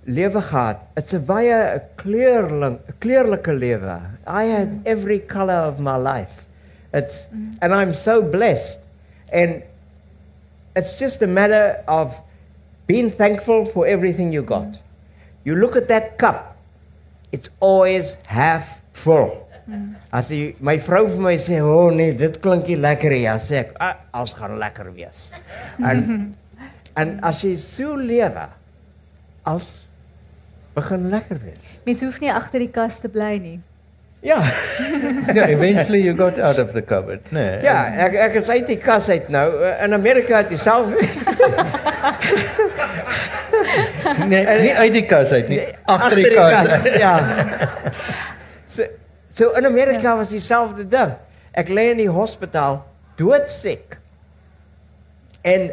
lewe 0.05 0.41
gehad. 0.41 0.77
It's 0.93 1.13
'n 1.17 1.25
baie 1.25 1.81
kleurlik 1.97 2.99
kleurlike 3.01 3.53
lewe. 3.53 3.97
I 4.27 4.43
had 4.45 4.69
every 4.85 5.17
color 5.19 5.65
of 5.65 5.79
my 5.79 5.97
life. 5.97 6.45
It's 6.93 7.25
and 7.61 7.73
I'm 7.73 7.93
so 7.93 8.21
blessed. 8.21 8.81
And 9.33 9.63
it's 10.75 10.99
just 10.99 11.21
a 11.21 11.27
matter 11.27 11.81
of 11.87 12.21
being 12.85 13.09
thankful 13.09 13.65
for 13.65 13.87
everything 13.87 14.31
you 14.31 14.43
got. 14.43 14.69
You 15.43 15.55
look 15.55 15.75
at 15.75 15.87
that 15.87 16.17
cup, 16.17 16.57
it's 17.31 17.49
always 17.59 18.17
half 18.25 18.81
full. 18.93 19.47
As 20.11 20.29
jy 20.33 20.55
my 20.59 20.77
vrou 20.79 21.05
vir 21.09 21.21
my 21.21 21.35
sê, 21.39 21.61
"O 21.61 21.87
oh, 21.87 21.91
nee, 21.95 22.13
dit 22.13 22.39
klink 22.39 22.67
nie 22.67 22.77
lekker 22.77 23.11
nie." 23.11 23.23
Dan 23.23 23.39
sê 23.39 23.59
ek, 23.65 23.75
ah, 23.79 23.95
"Als 24.11 24.33
gaan 24.33 24.57
lekker 24.57 24.93
wees." 24.93 25.31
En 25.89 26.35
en 26.95 27.19
as 27.23 27.41
jy 27.41 27.55
so 27.55 27.95
lewe, 27.95 28.47
als 29.43 29.73
begin 30.75 31.09
lekker 31.09 31.39
wees. 31.43 31.81
Mens 31.85 32.01
hoef 32.01 32.19
nie 32.19 32.31
agter 32.31 32.59
die 32.59 32.71
kas 32.71 32.99
te 32.99 33.09
bly 33.09 33.37
nie. 33.37 33.59
Ja. 34.21 34.43
yeah, 35.33 35.49
eventually 35.55 36.01
you 36.01 36.13
got 36.13 36.37
out 36.39 36.59
of 36.59 36.73
the 36.73 36.81
cupboard. 36.81 37.31
Nee. 37.31 37.57
Ja, 37.65 37.85
ek 38.05 38.13
ek 38.13 38.35
is 38.43 38.49
uit 38.53 38.67
die 38.69 38.77
kas 38.77 39.09
uit 39.09 39.31
nou. 39.33 39.47
In 39.81 39.93
Amerika 39.97 40.43
het 40.43 40.53
self 40.61 40.93
Nee, 44.27 44.45
nie 44.65 44.75
uit 44.77 44.93
die 44.93 45.05
kas 45.09 45.33
uit 45.33 45.49
nie, 45.49 45.61
agter 45.89 46.21
die 46.21 46.35
kas. 46.37 46.85
Ja. 47.01 47.15
So 49.31 49.51
so 49.51 49.57
in 49.57 49.65
Amerika 49.65 50.15
was 50.15 50.29
dieselfde 50.29 50.87
ding. 50.87 51.13
Ek 51.53 51.67
lê 51.69 51.91
in 51.91 51.97
die 51.97 52.09
hospitaal 52.11 52.81
doodsiek. 53.19 53.97
En 55.43 55.71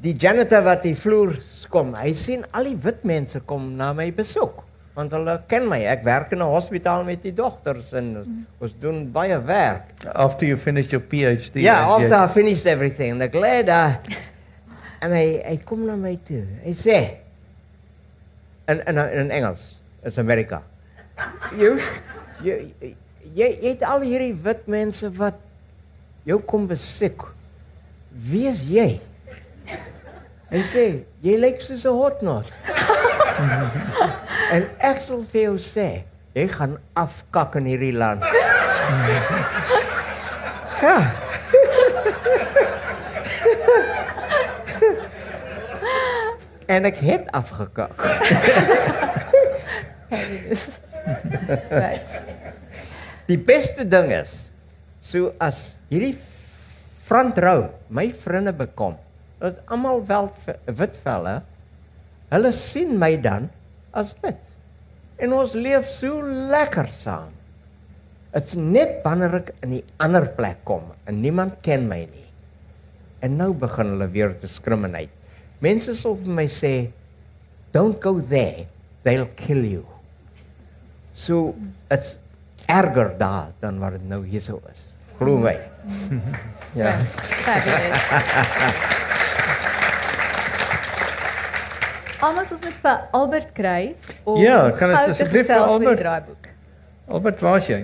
die 0.00 0.14
janitor 0.16 0.62
wat 0.64 0.82
die 0.82 0.94
vloer 0.96 1.34
kom, 1.70 1.94
hy 1.94 2.12
sien 2.14 2.44
al 2.56 2.64
die 2.64 2.76
wit 2.76 3.04
mense 3.04 3.40
kom 3.46 3.74
na 3.76 3.92
my 3.92 4.10
besoek 4.12 4.64
want 5.00 5.12
hulle 5.14 5.36
ken 5.48 5.68
my. 5.70 5.78
Ek 5.88 6.02
werk 6.04 6.32
in 6.34 6.42
'n 6.42 6.50
hospitaal 6.50 7.04
met 7.04 7.22
die 7.22 7.32
dogters 7.32 7.92
en 7.94 8.46
ons 8.60 8.72
doen 8.80 9.10
baie 9.12 9.38
werk. 9.38 9.94
After 10.04 10.46
you 10.46 10.56
finish 10.56 10.90
your 10.90 11.00
PhD. 11.00 11.62
Yeah, 11.62 11.84
and 11.84 11.92
after 11.92 12.16
you- 12.16 12.24
I 12.24 12.26
finished 12.26 12.66
everything, 12.66 13.18
the 13.18 13.28
glad 13.28 13.68
uh, 13.68 13.94
en 15.00 15.12
hy 15.12 15.40
hy 15.46 15.56
kom 15.64 15.86
na 15.86 15.96
my 15.96 16.18
toe. 16.24 16.44
Hy 16.64 16.72
sê 16.72 16.98
in 18.68 18.82
in 18.86 18.98
in 18.98 19.30
Engels, 19.30 19.78
is 20.04 20.18
Amerika. 20.18 20.62
Jy 21.60 21.78
jy 22.44 22.56
jy 22.80 22.94
jy 23.36 23.48
het 23.64 23.82
al 23.86 24.00
hierdie 24.06 24.34
wit 24.44 24.66
mense 24.70 25.10
wat 25.18 25.38
jou 26.28 26.38
kom 26.46 26.66
besoek, 26.70 27.20
wie 28.30 28.46
is 28.50 28.60
jy? 28.68 29.00
Hy 30.50 30.60
sê, 30.66 30.84
jy 31.22 31.36
lyk 31.38 31.60
soos 31.62 31.84
'n 31.86 31.94
hotnot. 31.94 32.46
en 34.54 34.62
ek 34.78 35.00
sal 35.00 35.22
vir 35.32 35.42
jou 35.42 35.58
sê, 35.62 36.02
jy 36.34 36.48
gaan 36.50 36.78
afkak 36.98 37.54
in 37.60 37.66
hierdie 37.70 37.94
land. 37.94 38.24
ja. 40.86 40.98
en 46.74 46.84
ek 46.90 46.98
het 46.98 47.30
afgekak. 47.30 47.94
Right. 51.70 52.29
Die 53.30 53.38
beste 53.38 53.84
ding 53.86 54.10
is 54.10 54.50
so 55.06 55.30
as 55.38 55.76
hierdie 55.86 56.16
front 57.06 57.36
row 57.38 57.68
my 57.94 58.08
vriende 58.10 58.50
bekom, 58.56 58.96
dat 59.38 59.60
almal 59.70 60.00
wel 60.08 60.26
wit 60.80 60.96
velle, 61.04 61.36
hulle 62.32 62.50
sien 62.54 62.96
my 62.98 63.12
dan 63.22 63.46
as 63.94 64.16
wit. 64.24 64.40
En 65.22 65.36
ons 65.36 65.54
leef 65.54 65.86
so 65.92 66.24
lekker 66.50 66.90
saam. 66.94 67.30
Dit's 68.34 68.56
net 68.58 68.98
wanneer 69.04 69.36
ek 69.40 69.52
in 69.62 69.76
die 69.76 69.84
ander 70.02 70.26
plek 70.34 70.64
kom 70.66 70.90
en 71.06 71.20
niemand 71.22 71.60
ken 71.66 71.86
my 71.90 72.00
nie. 72.08 72.26
En 73.22 73.36
nou 73.38 73.52
begin 73.54 73.92
hulle 73.94 74.08
weer 74.10 74.34
te 74.34 74.48
discriminate. 74.48 75.14
Mense 75.62 75.94
sal 75.94 76.16
vir 76.18 76.34
my 76.34 76.46
sê, 76.48 76.90
"Don't 77.70 78.02
go 78.02 78.18
there. 78.18 78.66
They'll 79.04 79.30
kill 79.36 79.62
you." 79.64 79.84
So 81.14 81.54
dit's 81.90 82.16
erger 82.66 83.14
daar 83.18 83.50
dan 83.60 83.78
wat 83.78 83.92
dit 83.92 84.08
nou 84.08 84.26
hierso 84.26 84.60
is. 84.72 84.94
Glo 85.18 85.36
my. 85.38 85.56
ja. 86.80 86.90
Fabulous. 87.44 89.10
Almoes 92.20 92.50
ons 92.52 92.64
met 92.66 92.74
vir 92.82 92.98
Albert 93.16 93.52
kry 93.56 93.94
om 94.28 94.36
Ja, 94.42 94.70
kan 94.76 94.90
ons 94.92 95.14
asseblief 95.14 95.46
vir 95.48 95.56
gesels 95.56 95.78
met 95.80 95.98
die 96.02 96.08
Albert-. 96.08 96.48
Albert, 97.08 97.40
waar's 97.40 97.66
jy? 97.70 97.80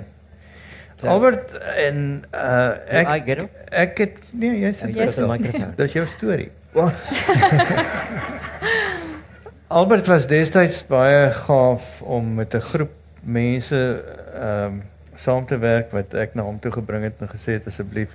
So. 0.97 1.09
Albert 1.13 1.53
en 1.77 2.25
uh 2.33 2.73
ek 3.01 3.09
I 3.13 3.21
get 3.25 3.41
him. 3.43 3.49
ek 3.73 3.99
het 4.01 4.15
nee, 4.33 4.61
jy 4.63 4.71
sit 4.73 4.95
sit. 4.97 5.17
die 5.21 5.27
microfoon. 5.29 5.73
Dis 5.77 5.93
jou 5.97 6.07
storie. 6.09 6.51
Albert 9.77 10.07
was 10.09 10.29
destyds 10.31 10.83
baie 10.89 11.31
gaaf 11.37 12.01
om 12.03 12.35
met 12.39 12.55
'n 12.55 12.61
groep 12.71 12.93
mense 13.21 13.81
ehm 14.37 14.77
um, 14.77 14.85
saam 15.17 15.47
te 15.49 15.57
werk 15.57 15.93
wat 15.97 16.13
ek 16.15 16.35
na 16.37 16.43
hom 16.45 16.59
toe 16.61 16.71
gebring 16.73 17.07
het 17.07 17.23
en 17.25 17.29
gesê 17.33 17.55
het 17.57 17.67
asseblief 17.71 18.11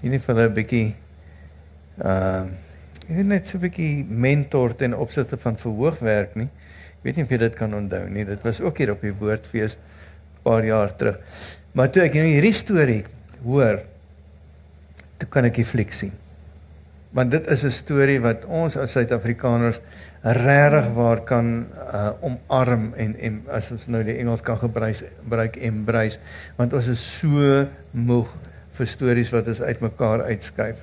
nie 0.00 0.14
net 0.14 0.22
vir 0.24 0.34
hulle 0.34 0.48
'n 0.48 0.54
bietjie 0.56 0.94
ehm 2.00 2.48
um, 2.48 2.52
jy 3.10 3.24
net 3.26 3.46
so 3.46 3.58
'n 3.58 3.64
bietjie 3.66 4.04
mentor 4.04 4.74
ten 4.76 4.94
opsigte 4.94 5.36
van 5.36 5.56
verhoogwerk 5.56 6.36
nie. 6.36 6.48
Ek 7.00 7.04
weet 7.04 7.16
nie 7.16 7.24
of 7.24 7.30
jy 7.30 7.38
dit 7.38 7.54
kan 7.54 7.74
onthou 7.74 8.08
nie. 8.08 8.24
Dit 8.24 8.42
was 8.44 8.60
ook 8.60 8.78
hier 8.78 8.92
op 8.92 9.00
die 9.00 9.12
woordfees 9.12 9.76
'n 9.76 10.42
paar 10.42 10.64
jaar 10.64 10.94
terug. 10.96 11.18
Maar 11.72 11.90
toe 11.90 12.02
ek 12.02 12.14
nou 12.14 12.26
hierdie 12.26 12.52
storie 12.52 13.04
hoor, 13.44 13.80
toe 15.18 15.28
kan 15.28 15.44
ek 15.44 15.54
die 15.54 15.64
fliek 15.64 15.92
sien. 15.92 16.12
Want 17.12 17.30
dit 17.30 17.46
is 17.50 17.64
'n 17.64 17.70
storie 17.70 18.20
wat 18.20 18.44
ons 18.44 18.76
as 18.76 18.92
Suid-Afrikaners 18.92 19.80
regtig 20.20 20.90
waar 20.94 21.22
kan 21.24 21.66
uh, 21.72 22.10
omarm 22.20 22.90
en 23.00 23.14
en 23.16 23.40
as 23.56 23.70
ons 23.72 23.86
nou 23.88 24.02
die 24.04 24.18
Engels 24.20 24.42
kan 24.44 24.58
gebruik 24.60 25.00
gebruik 25.00 25.56
embrace 25.56 26.20
want 26.58 26.76
ons 26.76 26.90
is 26.92 27.00
so 27.00 27.64
moeg 27.96 28.28
vir 28.76 28.88
stories 28.88 29.32
wat 29.32 29.48
ons 29.48 29.62
uitmekaar 29.64 30.26
uitskuif. 30.28 30.76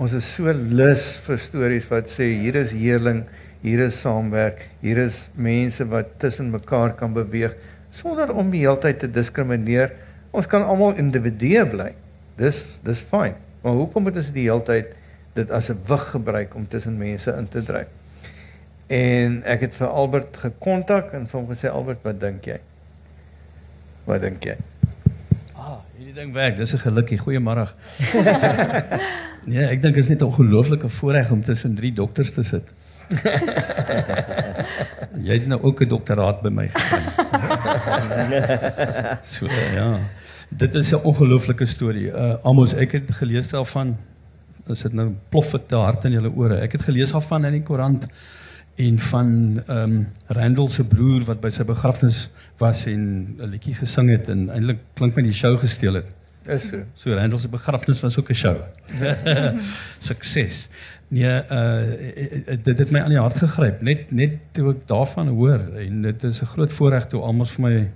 Ons 0.00 0.14
is 0.16 0.28
so 0.36 0.52
lus 0.54 1.10
vir 1.26 1.42
stories 1.42 1.90
wat 1.90 2.08
sê 2.08 2.30
hier 2.30 2.56
is 2.56 2.72
heerling, 2.72 3.24
hier 3.60 3.82
is 3.84 3.98
saamwerk, 4.00 4.62
hier 4.80 5.02
is 5.02 5.28
mense 5.34 5.84
wat 5.90 6.16
tussen 6.22 6.50
mekaar 6.54 6.94
kan 6.98 7.14
beweeg 7.14 7.58
sonder 7.90 8.30
om 8.32 8.50
die 8.54 8.62
hele 8.62 8.78
tyd 8.80 9.02
te 9.02 9.10
diskrimineer. 9.10 9.92
Ons 10.30 10.46
kan 10.46 10.62
almal 10.62 10.98
individue 10.98 11.66
bly. 11.68 11.90
Dis 12.38 12.80
dis 12.86 13.02
fyn. 13.02 13.34
Maar 13.62 13.78
hoekom 13.82 14.06
moet 14.06 14.18
ons 14.22 14.30
die 14.32 14.46
hele 14.46 14.62
tyd 14.64 14.94
dit 15.34 15.50
as 15.50 15.70
'n 15.70 15.78
wig 15.86 16.04
gebruik 16.14 16.54
om 16.54 16.66
tussen 16.66 16.98
mense 16.98 17.30
in 17.30 17.48
te 17.48 17.62
dryf? 17.62 17.99
En 18.90 19.36
ek 19.46 19.68
het 19.68 19.76
vir 19.78 19.86
Albert 19.86 20.34
gekontak 20.42 21.12
en 21.14 21.28
vir 21.30 21.38
hom 21.38 21.46
gesê 21.46 21.70
Albert, 21.70 22.00
wat 22.02 22.16
dink 22.18 22.46
jy? 22.48 22.56
Wat 24.08 24.24
dink 24.24 24.42
jy? 24.48 24.56
Ah, 25.54 25.76
hierdie 25.94 26.16
ding 26.16 26.32
werk. 26.34 26.56
Dis 26.58 26.74
'n 26.74 26.82
gelukkie. 26.82 27.20
Goeiemôre. 27.20 27.68
nee, 29.50 29.62
ek 29.62 29.82
dink 29.82 29.94
dit 29.94 30.02
is 30.02 30.10
net 30.10 30.22
'n 30.22 30.26
ongelooflike 30.26 30.88
voorreg 30.88 31.30
om 31.30 31.42
tussen 31.42 31.74
drie 31.74 31.92
dokters 31.92 32.32
te 32.34 32.42
sit. 32.42 32.72
Jy 35.26 35.38
het 35.38 35.46
nou 35.46 35.62
ook 35.62 35.82
'n 35.82 35.88
doktoraat 35.88 36.42
by 36.42 36.50
my 36.50 36.68
gekry. 36.74 37.02
so 39.38 39.46
ja. 39.46 40.00
Dit 40.48 40.74
is 40.74 40.90
'n 40.90 41.04
ongelooflike 41.04 41.66
storie. 41.66 42.10
Uh 42.10 42.42
Amos, 42.42 42.74
ek 42.74 42.92
het 42.92 43.14
gelees 43.22 43.54
daarvan. 43.54 43.96
Is 44.66 44.82
dit 44.82 44.92
nou 44.92 45.14
plof 45.28 45.50
dit 45.50 45.68
te 45.68 45.76
hard 45.76 46.04
in 46.04 46.12
julle 46.12 46.32
ore. 46.34 46.58
Ek 46.58 46.72
het 46.72 46.82
gelees 46.82 47.12
daarvan 47.12 47.44
in 47.44 47.52
die 47.52 47.62
koerant 47.62 48.10
en 48.80 48.98
van 48.98 49.62
ehm 49.66 49.78
um, 49.78 50.08
Randall 50.26 50.68
se 50.68 50.84
broer 50.84 51.24
wat 51.28 51.40
by 51.40 51.50
sy 51.52 51.64
begrafnis 51.68 52.28
was 52.62 52.86
en 52.86 53.02
'n 53.38 53.50
liedjie 53.52 53.74
gesing 53.74 54.10
het 54.10 54.28
en 54.28 54.48
eintlik 54.48 54.80
klink 54.94 55.16
my 55.16 55.22
die 55.22 55.36
show 55.36 55.58
gesteel 55.58 56.00
het. 56.00 56.08
Is 56.46 56.68
so. 56.68 56.82
So 56.94 57.14
Randall 57.14 57.38
se 57.38 57.48
begrafnis 57.48 58.00
was 58.00 58.18
ook 58.18 58.30
'n 58.30 58.34
show. 58.34 58.56
Sukses. 60.08 60.68
Nee, 61.08 61.42
uh 61.50 62.56
dit 62.62 62.78
het 62.78 62.90
my 62.90 63.00
aan 63.00 63.14
die 63.14 63.20
hart 63.20 63.36
gegryp. 63.36 63.82
Net 63.82 64.12
net 64.12 64.38
toe 64.52 64.70
ek 64.70 64.86
daarvan 64.86 65.28
hoor 65.28 65.60
en 65.76 66.02
dit 66.02 66.22
is 66.24 66.42
'n 66.42 66.46
groot 66.46 66.72
voorreg 66.72 67.06
toe 67.06 67.20
almal 67.20 67.46
vir 67.46 67.62
my 67.62 67.90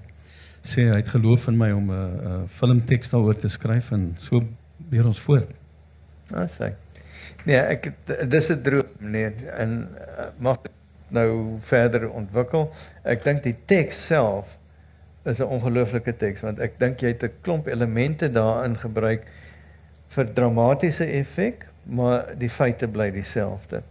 sê 0.62 0.89
hy 0.91 0.97
het 0.97 1.09
geloof 1.09 1.49
in 1.49 1.57
my 1.57 1.70
om 1.70 1.91
'n 1.91 1.93
uh, 1.93 2.30
uh, 2.30 2.43
filmteks 2.47 3.11
daaroor 3.11 3.37
te 3.37 3.49
skryf 3.49 3.91
en 3.91 4.14
so 4.16 4.43
weer 4.89 5.07
ons 5.07 5.20
voort. 5.20 5.49
Nou 6.30 6.47
sê. 6.47 6.84
Nee, 7.45 7.59
ek 7.59 7.84
het- 7.84 8.30
dis 8.30 8.49
'n 8.51 8.61
droom, 8.62 8.88
nee, 8.99 9.34
en 9.57 9.88
uh, 10.18 10.24
mag 10.38 10.57
nou 11.09 11.57
verder 11.61 12.11
ontwikkel. 12.11 12.70
Ek 13.03 13.22
dink 13.24 13.42
die 13.42 13.57
teks 13.64 14.07
self 14.07 14.59
is 15.24 15.38
'n 15.40 15.49
ongelooflike 15.49 16.16
teks 16.16 16.40
want 16.40 16.59
ek 16.61 16.78
dink 16.78 17.01
jy 17.01 17.09
het 17.09 17.22
'n 17.22 17.32
klomp 17.40 17.66
elemente 17.66 18.30
daarin 18.30 18.76
gebruik 18.76 19.26
vir 20.09 20.32
dramatiese 20.32 21.05
effek, 21.05 21.66
maar 21.82 22.26
die 22.38 22.51
feite 22.51 22.88
bly 22.88 23.11
dieselfde. 23.11 23.82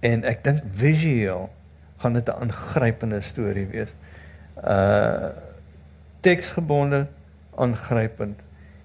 En 0.00 0.24
ek 0.24 0.44
dink 0.44 0.62
visueel 0.74 1.50
gaan 1.98 2.12
dit 2.12 2.28
'n 2.28 2.40
aangrypende 2.40 3.20
storie 3.20 3.66
wees. 3.66 3.94
Uh 4.64 5.28
teksgebonde, 6.20 7.06
aangrypend 7.56 8.38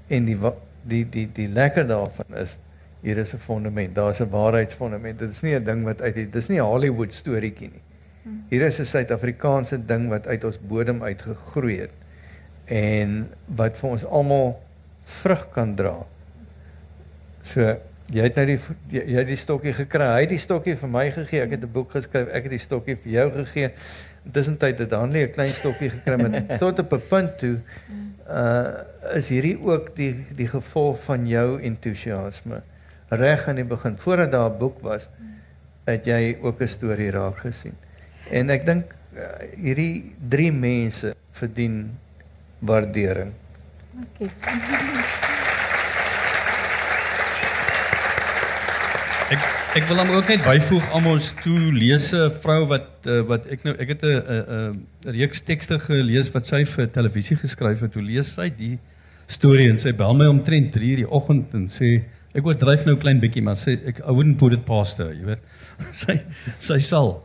en 0.07 0.25
die 0.25 0.37
die 0.83 1.09
die 1.09 1.29
die 1.33 1.47
lekker 1.47 1.87
daarvan 1.87 2.37
is 2.37 2.57
hier 3.05 3.17
is 3.21 3.33
'n 3.33 3.37
fondament. 3.37 3.95
Daar's 3.95 4.19
'n 4.19 4.29
waarheidsfondament. 4.29 5.19
Dit 5.19 5.29
is 5.29 5.41
nie 5.41 5.55
'n 5.55 5.63
ding 5.63 5.83
wat 5.83 6.01
uit 6.01 6.15
die 6.15 6.29
dis 6.29 6.47
nie 6.47 6.59
'n 6.59 6.65
Hollywood 6.65 7.13
storieetjie 7.13 7.69
nie. 7.69 7.83
Hier 8.49 8.61
is 8.61 8.79
'n 8.79 8.85
Suid-Afrikaanse 8.85 9.85
ding 9.85 10.09
wat 10.09 10.27
uit 10.27 10.43
ons 10.43 10.59
bodem 10.59 11.03
uit 11.03 11.21
gegroei 11.21 11.79
het 11.79 11.91
en 12.65 13.29
wat 13.45 13.77
vir 13.77 13.89
ons 13.89 14.05
almal 14.05 14.61
vrug 15.03 15.49
kan 15.51 15.75
dra. 15.75 16.05
So 17.41 17.77
jy 18.05 18.23
het 18.23 18.35
nou 18.35 18.45
die 18.45 18.59
jy, 18.89 19.03
jy 19.05 19.17
het 19.17 19.27
die 19.27 19.35
stokkie 19.35 19.73
gekry. 19.73 20.07
Hy 20.13 20.21
het 20.25 20.29
die 20.29 20.41
stokkie 20.41 20.75
vir 20.75 20.89
my 20.89 21.11
gegee. 21.11 21.41
Ek 21.41 21.51
het 21.51 21.63
'n 21.63 21.71
boek 21.71 21.91
geskryf. 21.91 22.27
Ek 22.27 22.43
het 22.43 22.51
die 22.51 22.59
stokkie 22.59 22.95
vir 22.95 23.11
jou 23.11 23.31
gegee. 23.31 23.71
Intussen 24.25 24.57
tyd 24.57 24.79
het 24.79 24.91
Hanlie 24.91 25.27
'n 25.27 25.31
klein 25.31 25.53
stokkie 25.53 25.89
gekry 25.89 26.21
met 26.21 26.49
tot 26.63 26.79
op 26.79 26.93
'n 26.93 27.07
punt 27.09 27.37
toe 27.37 27.59
uh 28.29 28.73
is 29.13 29.27
hierdie 29.29 29.57
ook 29.61 29.95
die 29.95 30.25
die 30.35 30.47
gevolg 30.47 31.03
van 31.03 31.27
jou 31.27 31.61
entoesiasme. 31.61 32.61
Reg 33.09 33.47
aan 33.47 33.55
die 33.55 33.67
begin 33.67 33.97
voordat 33.97 34.31
daar 34.31 34.49
'n 34.49 34.57
boek 34.57 34.81
was, 34.81 35.09
het 35.85 36.05
jy 36.05 36.37
ook 36.41 36.61
'n 36.61 36.67
storie 36.67 37.11
raak 37.11 37.37
gesien. 37.37 37.75
En 38.29 38.49
ek 38.49 38.65
dink 38.65 38.95
uh, 39.15 39.21
hierdie 39.57 40.15
drie 40.29 40.51
mense 40.51 41.15
verdien 41.31 41.97
waardering. 42.59 43.31
Dankie. 44.17 44.31
Ek 49.25 49.41
ek 49.75 49.87
wil 49.89 49.97
hom 49.97 50.11
ook 50.13 50.27
net 50.29 50.43
byvoeg 50.45 50.83
Amos 50.93 51.31
toe 51.41 51.71
lees 51.73 52.11
'n 52.13 52.29
vrou 52.29 52.65
wat 52.69 53.07
uh, 53.09 53.21
wat 53.25 53.47
ek 53.49 53.63
nou 53.65 53.73
ek 53.73 53.87
het 53.87 54.03
'n 54.03 54.21
'n 54.21 54.43
'n 55.05 55.11
reeks 55.17 55.41
tekste 55.41 55.79
gelees 55.79 56.29
wat 56.31 56.45
sy 56.45 56.63
vir 56.65 56.87
televisie 56.87 57.37
geskryf 57.37 57.79
het. 57.79 57.93
Hoe 57.93 58.03
lees 58.03 58.33
sy 58.33 58.49
die 58.49 58.77
storie 59.27 59.69
en 59.69 59.77
sy 59.77 59.91
bel 59.91 60.13
my 60.13 60.27
omtrent 60.27 60.71
3:00 60.75 60.95
die 60.95 61.09
oggend 61.09 61.53
en 61.53 61.65
sê 61.67 62.03
ek 62.35 62.45
oordryf 62.45 62.85
nou 62.85 62.95
'n 62.95 63.01
klein 63.01 63.21
bietjie 63.23 63.43
maar 63.43 63.57
sê 63.59 63.77
ek 63.87 64.03
I 64.03 64.11
wouldn't 64.11 64.37
put 64.37 64.53
it 64.53 64.65
past 64.65 64.99
her, 64.99 65.13
jy 65.13 65.25
weet. 65.31 65.43
sy 66.03 66.19
sy 66.59 66.79
sal. 66.79 67.23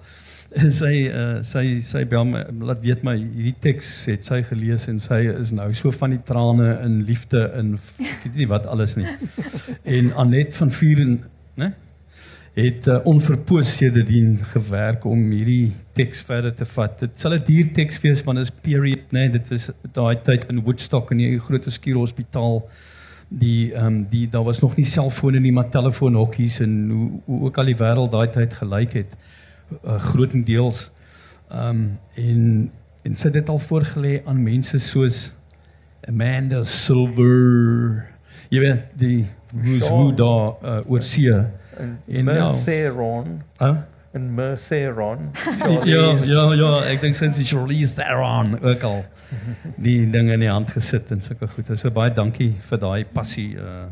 sy 0.51 0.95
uh, 1.07 1.43
sy 1.47 1.79
sy 1.79 2.05
bel 2.11 2.25
my 2.27 2.41
laat 2.71 2.81
weet 2.83 3.05
my 3.07 3.15
hierdie 3.17 3.55
teks 3.63 3.91
het 4.11 4.25
sy 4.27 4.41
gelees 4.43 4.89
en 4.91 4.99
sy 4.99 5.21
is 5.31 5.53
nou 5.55 5.69
so 5.79 5.93
van 5.95 6.11
die 6.11 6.25
trane 6.27 6.73
in 6.87 7.05
liefde 7.07 7.45
in 7.59 7.77
ek 7.77 8.25
weet 8.25 8.41
nie 8.43 8.49
wat 8.51 8.67
alles 8.67 8.97
nie. 8.97 9.07
En 9.97 10.13
Anet 10.19 10.55
van 10.59 10.71
Vuren, 10.75 11.23
né? 11.57 11.75
het 12.55 12.89
uh, 12.91 12.99
onverpoos 13.07 13.77
sedertdien 13.77 14.39
gewerk 14.53 15.05
om 15.07 15.21
hierdie 15.31 15.73
teks 15.95 16.21
verder 16.27 16.55
te 16.55 16.67
vat. 16.67 16.99
Dit 16.99 17.19
sal 17.21 17.35
'n 17.37 17.45
duur 17.47 17.73
teks 17.75 18.01
wees 18.03 18.25
want 18.27 18.39
dit 18.39 18.47
is 18.47 18.55
period, 18.63 19.13
né? 19.13 19.27
Nee, 19.27 19.31
dit 19.39 19.51
is 19.51 19.71
daai 19.93 20.17
tyd 20.23 20.51
in 20.51 20.63
Woodstock 20.63 21.11
in 21.11 21.19
die 21.19 21.39
groot 21.39 21.65
skierhospitaal. 21.67 22.65
Die 23.31 23.73
ehm 23.73 23.87
um, 23.87 24.07
die 24.11 24.29
daar 24.29 24.45
was 24.45 24.61
nog 24.61 24.77
nie 24.77 24.85
selfone 24.85 25.41
nie, 25.41 25.53
maar 25.53 25.69
telefoonhokkies 25.71 26.61
en 26.61 26.91
hoe, 26.91 27.11
hoe 27.25 27.43
ook 27.47 27.59
al 27.59 27.71
die 27.71 27.77
wêreld 27.79 28.11
daai 28.11 28.31
tyd 28.35 28.55
gelyk 28.59 28.97
het 28.99 29.13
uh, 29.85 29.99
grootendeels 30.11 30.91
ehm 31.51 31.69
um, 31.69 31.99
en 32.15 32.71
en 33.03 33.15
sy 33.17 33.29
het 33.31 33.39
dit 33.39 33.49
al 33.49 33.59
voorgelê 33.59 34.21
aan 34.29 34.43
mense 34.43 34.79
soos 34.79 35.31
Amanda 36.09 36.65
Silver. 36.65 38.09
Jy 38.51 38.61
weet 38.61 38.99
die 38.99 39.29
who's 39.53 39.87
who 39.89 40.11
daar 40.15 40.59
uh, 40.65 40.91
oor 40.91 41.03
see. 41.03 41.31
En 41.31 41.99
ja. 42.07 42.23
Mertheron 42.23 43.41
Huh? 43.59 43.77
en 44.13 44.35
Mertheron. 44.35 45.31
Ja, 45.85 46.17
ja, 46.25 46.53
ja, 46.53 46.71
ek 46.91 47.01
dink 47.05 47.15
sy 47.15 47.29
het 47.31 47.39
Charlize 47.47 47.95
Theron 47.95 48.57
ook 48.59 48.83
al 48.83 49.05
die 49.77 50.07
dinge 50.11 50.35
in 50.35 50.45
die 50.47 50.53
hand 50.53 50.71
gesit 50.71 51.11
en 51.15 51.21
sulke 51.21 51.49
goed. 51.49 51.73
So 51.79 51.91
baie 51.91 52.15
dankie 52.15 52.53
vir 52.61 52.79
daai 52.79 53.05
passie 53.05 53.55
uh 53.57 53.89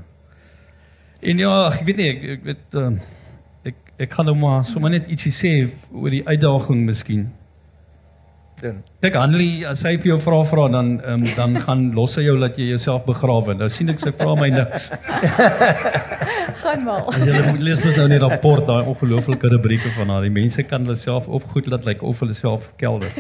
En 1.19 1.41
ja, 1.43 1.55
ek 1.75 1.83
weet 1.87 1.99
nie 1.99 2.09
ek, 2.13 2.21
ek 2.37 2.45
weet 2.47 2.77
uh, 2.79 2.93
ek 3.67 3.79
ek 4.07 4.13
gaan 4.15 4.29
nou 4.31 4.37
maar 4.39 4.63
sommer 4.69 4.93
net 4.95 5.09
ietsie 5.11 5.35
sê 5.35 5.51
oor 5.91 6.15
die 6.15 6.23
uitdaging 6.23 6.85
miskien. 6.87 7.25
Dan 8.63 8.77
Kyk 9.03 9.17
Hanlie, 9.19 9.65
as 9.67 9.83
hy 9.87 9.97
vir 9.99 10.13
jou 10.13 10.19
vra 10.23 10.39
vra 10.47 10.67
dan 10.71 10.93
um, 11.07 11.25
dan 11.35 11.57
gaan 11.63 11.83
los 11.95 12.15
hy 12.19 12.25
jou 12.29 12.37
dat 12.39 12.59
jy 12.59 12.69
jouself 12.73 13.03
begrawe. 13.07 13.57
Nou 13.59 13.69
sien 13.71 13.91
ek 13.91 14.03
sy 14.03 14.13
vra 14.19 14.37
my 14.39 14.49
niks. 14.55 14.89
Gaan 16.63 16.87
maar. 16.87 17.07
As 17.11 17.27
jy 17.27 17.43
moet 17.49 17.63
lees 17.67 17.83
mos 17.83 17.99
nou 17.99 18.07
in 18.07 18.15
die 18.15 18.23
rapport 18.23 18.67
daai 18.67 18.91
ongelooflike 18.91 19.51
rubrieke 19.55 19.91
van 19.99 20.15
haar. 20.15 20.27
Die 20.27 20.35
mense 20.35 20.63
kan 20.67 20.87
hulle 20.87 20.99
self 20.99 21.27
of 21.27 21.47
goed 21.51 21.71
laat 21.71 21.87
lyk 21.87 22.03
of 22.07 22.23
hulle 22.23 22.35
self 22.39 22.71
kelder. 22.83 23.11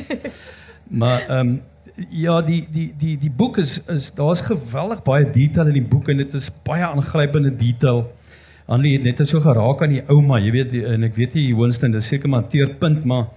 Maar 0.91 1.27
ehm 1.27 1.41
um, 1.41 1.59
ja, 2.11 2.40
die 2.42 2.62
die 2.70 2.92
die 2.99 3.16
die 3.18 3.30
boek 3.30 3.59
is 3.59 3.78
is 3.88 4.11
daar's 4.16 4.42
geweldig 4.46 5.03
baie 5.07 5.26
detail 5.30 5.70
in 5.72 5.80
die 5.80 5.88
boek 5.90 6.09
en 6.12 6.22
dit 6.22 6.34
is 6.34 6.51
baie 6.64 6.86
aangrypende 6.86 7.53
detail. 7.57 8.07
Anlie 8.68 8.99
het 8.99 9.05
net 9.07 9.28
so 9.28 9.40
geraak 9.40 9.82
aan 9.82 9.94
die 9.96 10.05
ouma, 10.12 10.38
jy 10.44 10.51
weet 10.53 10.72
die, 10.74 10.82
en 10.84 11.07
ek 11.07 11.14
weet 11.16 11.36
nie 11.38 11.55
Winston 11.57 11.94
dis 11.94 12.09
seker 12.11 12.28
maar 12.28 12.44
teerpunt, 12.53 13.07
maar 13.09 13.30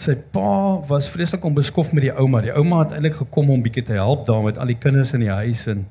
sy 0.00 0.14
pa 0.32 0.78
was 0.88 1.10
vreeslik 1.10 1.44
onbeskof 1.44 1.90
met 1.92 2.06
die 2.06 2.12
ouma. 2.14 2.40
Die 2.44 2.54
ouma 2.54 2.84
het 2.84 2.94
eintlik 2.96 3.18
gekom 3.18 3.50
om 3.50 3.64
bietjie 3.64 3.84
te 3.90 3.98
help 3.98 4.24
daar 4.28 4.44
met 4.46 4.60
al 4.60 4.70
die 4.70 4.78
kinders 4.80 5.12
in 5.18 5.26
die 5.26 5.34
huis 5.42 5.66
en 5.70 5.84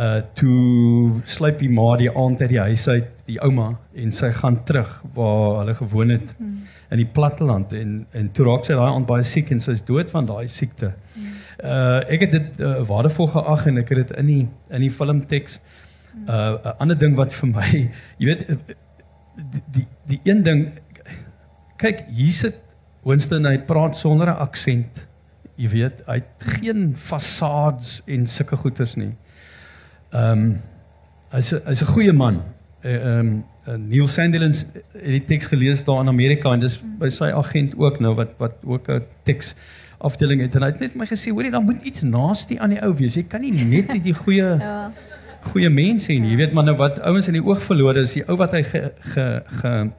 uh 0.00 0.20
toe 0.38 1.20
sluip 1.28 1.58
die 1.60 1.68
ma 1.68 1.90
die 2.00 2.08
aand 2.08 2.40
uit 2.40 2.52
die 2.54 2.62
huis 2.62 2.86
uit, 2.88 3.19
die 3.30 3.38
ouma 3.46 3.68
en 3.94 4.12
sy 4.14 4.30
gaan 4.36 4.58
terug 4.68 4.90
waar 5.14 5.60
hulle 5.60 5.74
gewoon 5.78 6.08
het 6.16 6.34
Hmm. 6.38 6.62
in 6.90 6.98
die 7.02 7.06
platteland 7.06 7.72
en 7.72 8.06
en 8.12 8.30
toe 8.32 8.46
raak 8.46 8.64
sy 8.64 8.74
daai 8.74 8.90
aand 8.90 9.06
baie 9.06 9.24
siek 9.24 9.50
en 9.54 9.60
sy 9.60 9.72
is 9.78 9.84
dood 9.86 10.10
van 10.10 10.26
daai 10.26 10.48
siekte. 10.48 10.92
Uh 11.62 12.00
ek 12.14 12.20
het 12.26 12.32
dit 12.36 12.60
uh, 12.60 12.80
waardevol 12.88 13.26
geag 13.34 13.66
en 13.66 13.78
ek 13.78 13.88
het 13.88 13.98
dit 14.06 14.16
in 14.18 14.26
die 14.26 14.48
in 14.70 14.80
die 14.86 14.90
filmteks 14.90 15.60
uh 16.28 16.56
'n 16.64 16.74
ander 16.78 16.98
ding 16.98 17.16
wat 17.16 17.32
vir 17.32 17.48
my, 17.48 17.90
jy 18.18 18.26
weet 18.26 18.48
die 19.52 19.62
die, 19.76 19.86
die 20.06 20.20
een 20.24 20.42
ding 20.42 20.66
kyk 21.76 22.04
hier 22.08 22.32
sit 22.32 22.56
Winston 23.04 23.46
hy 23.48 23.58
praat 23.58 23.96
sonder 23.96 24.28
'n 24.28 24.42
aksent. 24.44 25.06
Jy 25.56 25.68
weet, 25.68 26.02
hy 26.06 26.14
het 26.14 26.44
geen 26.60 26.96
fasades 26.96 28.02
en 28.06 28.26
sulke 28.26 28.56
goeters 28.56 28.96
nie. 28.96 29.12
Ehm 30.12 30.32
um, 30.32 30.60
hy's 31.32 31.50
hy's 31.64 31.82
'n 31.82 31.92
goeie 31.94 32.12
man. 32.12 32.42
Ehm 32.82 33.18
um, 33.18 33.44
uh, 33.68 33.74
Neil 33.76 34.08
Sandilands 34.08 34.64
het 34.92 35.04
die 35.12 35.24
teks 35.24 35.46
gelees 35.46 35.84
daar 35.84 36.00
in 36.00 36.08
Amerika 36.08 36.52
en 36.52 36.60
dis 36.60 36.78
by 36.98 37.08
sy 37.12 37.28
agent 37.36 37.74
ook 37.76 38.00
nou 38.00 38.14
wat 38.14 38.30
wat 38.38 38.52
ook 38.64 38.88
'n 38.88 39.02
teks 39.24 39.54
afdeling 39.98 40.40
het 40.40 40.54
en 40.56 40.62
hy 40.62 40.70
het 40.70 40.80
net 40.80 40.90
vir 40.92 40.98
my 40.98 41.06
gesê 41.06 41.30
hoorie 41.30 41.50
dan 41.50 41.64
moet 41.64 41.82
iets 41.82 42.02
naaste 42.02 42.58
aan 42.58 42.70
die 42.70 42.80
ou 42.82 42.94
wees. 42.96 43.14
Jy 43.14 43.22
kan 43.28 43.40
nie 43.40 43.52
net 43.52 43.92
die 44.08 44.14
goeie 44.14 44.56
Ja. 44.58 44.90
goeie 45.52 45.68
mense 45.70 46.12
hê 46.12 46.18
nie. 46.20 46.30
Jy 46.30 46.36
weet 46.36 46.52
maar 46.52 46.64
nou 46.64 46.76
wat 46.76 47.00
ouens 47.00 47.26
in 47.28 47.32
die 47.34 47.44
oog 47.44 47.62
verloor 47.62 47.96
is 47.96 48.12
die 48.12 48.24
ou 48.28 48.36
wat 48.36 48.50
hy 48.52 48.62
ge, 48.62 48.92
ge, 49.00 49.42
ge 49.60 49.90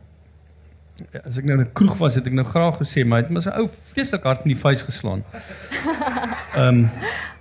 as 1.26 1.38
ek 1.38 1.46
nou 1.46 1.56
in 1.60 1.62
'n 1.66 1.74
kroeg 1.74 1.98
was 1.98 2.16
het 2.16 2.28
ek 2.28 2.34
nou 2.34 2.46
graag 2.46 2.78
gesê 2.82 3.06
maar 3.06 3.20
hy 3.20 3.24
het 3.24 3.32
mos 3.34 3.46
'n 3.48 3.58
ou 3.62 3.68
vreeslik 3.94 4.24
hard 4.24 4.42
in 4.46 4.52
die 4.54 4.62
vuis 4.62 4.84
geslaan. 4.84 5.24
Ehm 6.56 6.68
um, 6.68 6.90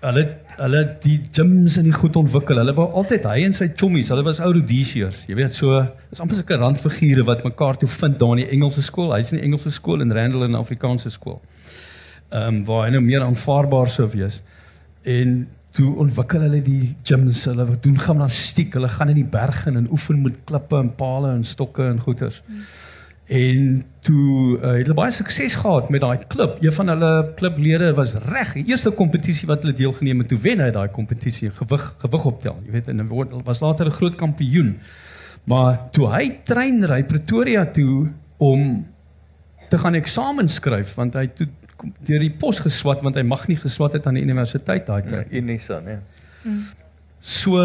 hulle 0.00 0.36
hulle 0.60 0.80
die 1.00 1.16
gyms 1.32 1.78
en 1.80 1.86
die 1.88 1.94
goed 1.96 2.16
ontwikkel. 2.20 2.58
Hulle 2.60 2.74
wou 2.76 2.86
altyd 3.00 3.26
hy 3.30 3.44
en 3.46 3.54
sy 3.56 3.70
chommies, 3.72 4.10
hulle 4.12 4.24
was 4.26 4.42
ou 4.44 4.50
Rhodesiërs. 4.52 5.24
Jy 5.30 5.36
weet 5.38 5.56
so 5.56 5.78
is 6.12 6.20
amper 6.20 6.38
sulke 6.38 6.58
randfigure 6.60 7.24
wat 7.28 7.46
mekaar 7.46 7.80
toe 7.80 7.88
vind 7.88 8.18
daar 8.20 8.34
in 8.36 8.42
die 8.44 8.50
Engelse 8.56 8.84
skool. 8.84 9.14
Hy's 9.14 9.32
in 9.32 9.40
die 9.40 9.46
Engelse 9.48 9.72
skool 9.74 10.04
en 10.04 10.12
Randall 10.16 10.48
in 10.48 10.52
'n 10.52 10.60
Afrikaanse 10.60 11.10
skool. 11.10 11.40
Ehm 12.30 12.60
um, 12.60 12.64
waar 12.64 12.84
hy 12.86 12.92
nou 12.96 13.02
meer 13.02 13.24
aanvaarbaar 13.24 13.88
sou 13.88 14.08
wees. 14.12 14.42
En 15.02 15.48
toe 15.72 15.94
ontwikkel 16.02 16.40
hulle 16.40 16.60
die 16.62 16.94
gyms, 17.06 17.44
hulle 17.44 17.66
doen 17.80 17.98
gimnastiek, 17.98 18.74
hulle 18.74 18.88
gaan 18.88 19.08
in 19.08 19.20
die 19.22 19.30
berge 19.38 19.70
en 19.70 19.88
oefen 19.90 20.22
met 20.22 20.36
klippe 20.44 20.76
en 20.76 20.94
pale 20.94 21.32
en 21.32 21.44
stokke 21.44 21.82
en 21.82 22.00
goeters. 22.00 22.42
Hmm. 22.46 22.64
En 23.30 23.84
toe 24.02 24.56
uh, 24.58 24.72
het 24.74 24.88
hulle 24.88 24.96
baie 24.98 25.12
sukses 25.14 25.54
gehad 25.54 25.90
met 25.94 26.02
daai 26.02 26.24
klub. 26.32 26.56
Een 26.58 26.72
van 26.74 26.88
hulle 26.90 27.10
klublede 27.38 27.92
was 27.94 28.16
reg. 28.26 28.56
Die 28.58 28.64
eerste 28.72 28.90
kompetisie 28.90 29.46
wat 29.46 29.62
hulle 29.62 29.76
deelgeneem 29.78 30.24
het, 30.24 30.32
toe 30.32 30.38
wen 30.42 30.62
hy 30.64 30.70
daai 30.74 30.88
kompetisie, 30.90 31.52
gewig 31.54 31.84
gewig 32.02 32.26
optel, 32.26 32.58
jy 32.66 32.74
weet, 32.74 32.90
en 32.90 33.04
word 33.06 33.36
was 33.46 33.62
later 33.62 33.86
'n 33.86 33.94
groot 34.00 34.16
kampioen. 34.18 34.74
Maar 35.44 35.78
toe 35.94 36.08
hy 36.10 36.40
trein 36.44 36.82
ry 36.84 37.04
Pretoria 37.04 37.64
toe 37.66 38.10
om 38.38 38.86
te 39.70 39.78
gaan 39.78 39.94
eksamen 39.94 40.48
skryf 40.48 40.94
want 40.98 41.14
hy 41.14 41.26
toe 41.26 41.46
deur 42.06 42.20
die 42.20 42.34
pos 42.34 42.58
geswat 42.58 43.02
want 43.06 43.14
hy 43.16 43.22
mag 43.22 43.46
nie 43.48 43.56
geswat 43.56 43.92
het 43.92 44.06
aan 44.06 44.18
die 44.18 44.26
universiteit 44.26 44.86
daai 44.86 45.02
tyd. 45.06 45.30
Unisa, 45.30 45.80
nee. 45.80 45.98
So 47.20 47.62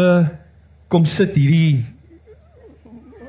kom 0.88 1.04
sit 1.04 1.34
hierdie 1.34 1.84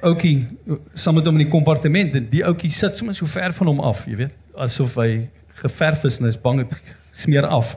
ouetjie 0.02 0.48
saam 0.94 1.18
met 1.20 1.26
hom 1.26 1.40
in 1.40 1.46
die 1.46 1.52
kompartement 1.52 2.16
en 2.18 2.30
die 2.32 2.44
ouetjie 2.46 2.72
sit 2.74 2.98
sommer 2.98 3.16
so 3.18 3.30
ver 3.30 3.54
van 3.56 3.72
hom 3.72 3.82
af, 3.86 4.06
jy 4.10 4.22
weet, 4.26 4.38
asof 4.58 4.96
hy 5.02 5.28
geverf 5.62 6.06
is 6.08 6.20
en 6.20 6.28
hy 6.28 6.34
is 6.36 6.40
bang 6.42 6.64
dit 6.64 6.96
smeer 7.18 7.48
af. 7.50 7.76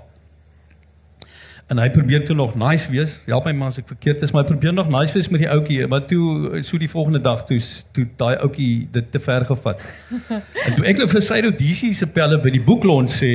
En 1.71 1.79
hy 1.79 1.87
probeer 1.95 2.25
toe 2.27 2.35
nog 2.35 2.57
nice 2.59 2.91
wees. 2.91 3.21
Help 3.31 3.47
my 3.47 3.53
maar 3.55 3.71
as 3.71 3.79
ek 3.79 3.87
verkeerd 3.93 4.25
is, 4.27 4.33
maar 4.35 4.43
hy 4.43 4.51
probeer 4.51 4.75
nog 4.75 4.89
nice 4.91 5.15
wees 5.15 5.29
met 5.31 5.45
die 5.45 5.51
ouetjie, 5.53 5.85
maar 5.91 6.03
toe 6.11 6.63
so 6.67 6.81
die 6.83 6.91
volgende 6.91 7.21
dag 7.23 7.45
toe 7.47 7.61
toe 7.95 8.09
daai 8.19 8.35
ouetjie 8.43 8.89
dit 8.91 9.13
te 9.15 9.23
ver 9.23 9.47
gevat. 9.47 9.87
En 10.67 10.75
toe 10.77 10.87
ek 10.91 10.99
nou 10.99 11.07
vir 11.13 11.23
sy 11.25 11.39
Rhodesiese 11.45 12.03
se 12.03 12.11
pelle 12.11 12.41
by 12.43 12.51
die 12.57 12.63
boeklont 12.65 13.15
sê 13.15 13.33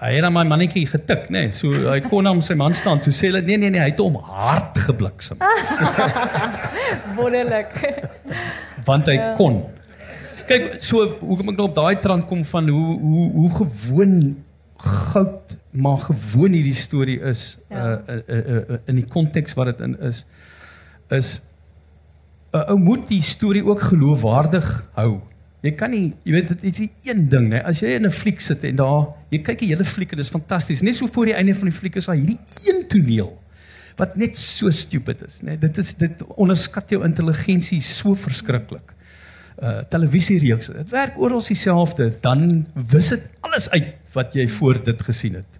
hy 0.00 0.12
het 0.14 0.24
aan 0.24 0.32
my 0.32 0.44
mannetjie 0.46 0.86
getik, 0.86 1.24
nê. 1.28 1.40
Nee. 1.48 1.50
So 1.50 1.70
hy 1.72 2.00
kon 2.06 2.26
hom 2.26 2.40
sy 2.40 2.54
man 2.54 2.72
staan 2.74 3.00
toe 3.02 3.12
sê 3.12 3.26
hulle 3.32 3.40
nee 3.42 3.56
nee 3.58 3.70
nee, 3.70 3.80
hy 3.82 3.90
het 3.90 3.98
hom 3.98 4.14
hard 4.16 4.78
gebliksem 4.78 5.38
Wonderlik. 7.18 7.72
want 8.84 9.06
hy 9.10 9.14
Ja. 9.18 9.32
kon. 9.36 9.62
Kyk, 10.48 10.78
so 10.80 11.02
hoekom 11.20 11.50
ek 11.52 11.56
nou 11.58 11.66
op 11.68 11.74
daai 11.76 11.98
trant 12.00 12.24
kom 12.28 12.44
van 12.44 12.68
hoe 12.72 12.98
hoe 13.00 13.24
hoe 13.32 13.50
gewoon 13.58 14.14
goud 14.78 15.56
maar 15.72 15.98
gewoon 16.06 16.54
hierdie 16.56 16.74
storie 16.78 17.18
is 17.20 17.58
Ja. 17.68 17.98
uh, 18.08 18.14
uh, 18.14 18.38
uh, 18.38 18.54
uh, 18.56 18.78
in 18.88 18.94
die 19.02 19.06
konteks 19.06 19.54
wat 19.58 19.66
dit 19.72 19.80
in 19.84 19.96
is 20.00 20.24
is 21.10 21.40
'n 22.54 22.64
ou 22.70 22.78
moet 22.78 23.08
die 23.08 23.20
storie 23.22 23.64
ook 23.64 23.80
geloofwaardig 23.80 24.88
hou. 24.94 25.20
Jy 25.66 25.72
kan 25.74 25.90
nie, 25.90 26.12
jy 26.22 26.36
weet 26.36 26.52
dit 26.52 26.66
is 26.70 27.08
een 27.08 27.24
ding, 27.30 27.48
né? 27.50 27.58
As 27.66 27.80
jy 27.82 27.96
in 27.96 28.06
'n 28.06 28.14
fliek 28.14 28.40
sit 28.40 28.62
en 28.64 28.76
daar 28.76 29.08
jy 29.30 29.42
kyk 29.42 29.58
die 29.58 29.70
hele 29.72 29.84
fliek 29.84 30.12
en 30.12 30.18
dit 30.18 30.24
is 30.24 30.30
fantasties. 30.30 30.82
Net 30.82 30.94
so 30.94 31.06
voor 31.06 31.26
die 31.26 31.34
einde 31.34 31.54
van 31.54 31.68
die 31.68 31.78
fliek 31.78 31.96
is 31.96 32.06
daar 32.06 32.14
hierdie 32.14 32.38
een 32.66 32.86
toneel 32.88 33.36
wat 33.96 34.16
net 34.16 34.38
so 34.38 34.70
stupid 34.70 35.22
is, 35.26 35.40
né? 35.42 35.58
Dit 35.58 35.78
is 35.78 35.94
dit 35.94 36.22
onderskat 36.36 36.90
jou 36.90 37.04
intelligensie 37.04 37.80
so 37.80 38.14
verskriklik. 38.14 38.94
Uh 39.58 39.82
televisiereeks, 39.90 40.66
dit 40.66 40.90
werk 40.90 41.18
oral 41.18 41.42
dieselfde, 41.42 42.12
dan 42.20 42.66
wis 42.74 43.08
dit 43.08 43.24
alles 43.40 43.70
uit 43.70 43.94
wat 44.12 44.34
jy 44.34 44.48
voor 44.48 44.78
dit 44.84 45.02
gesien 45.02 45.34
het. 45.34 45.58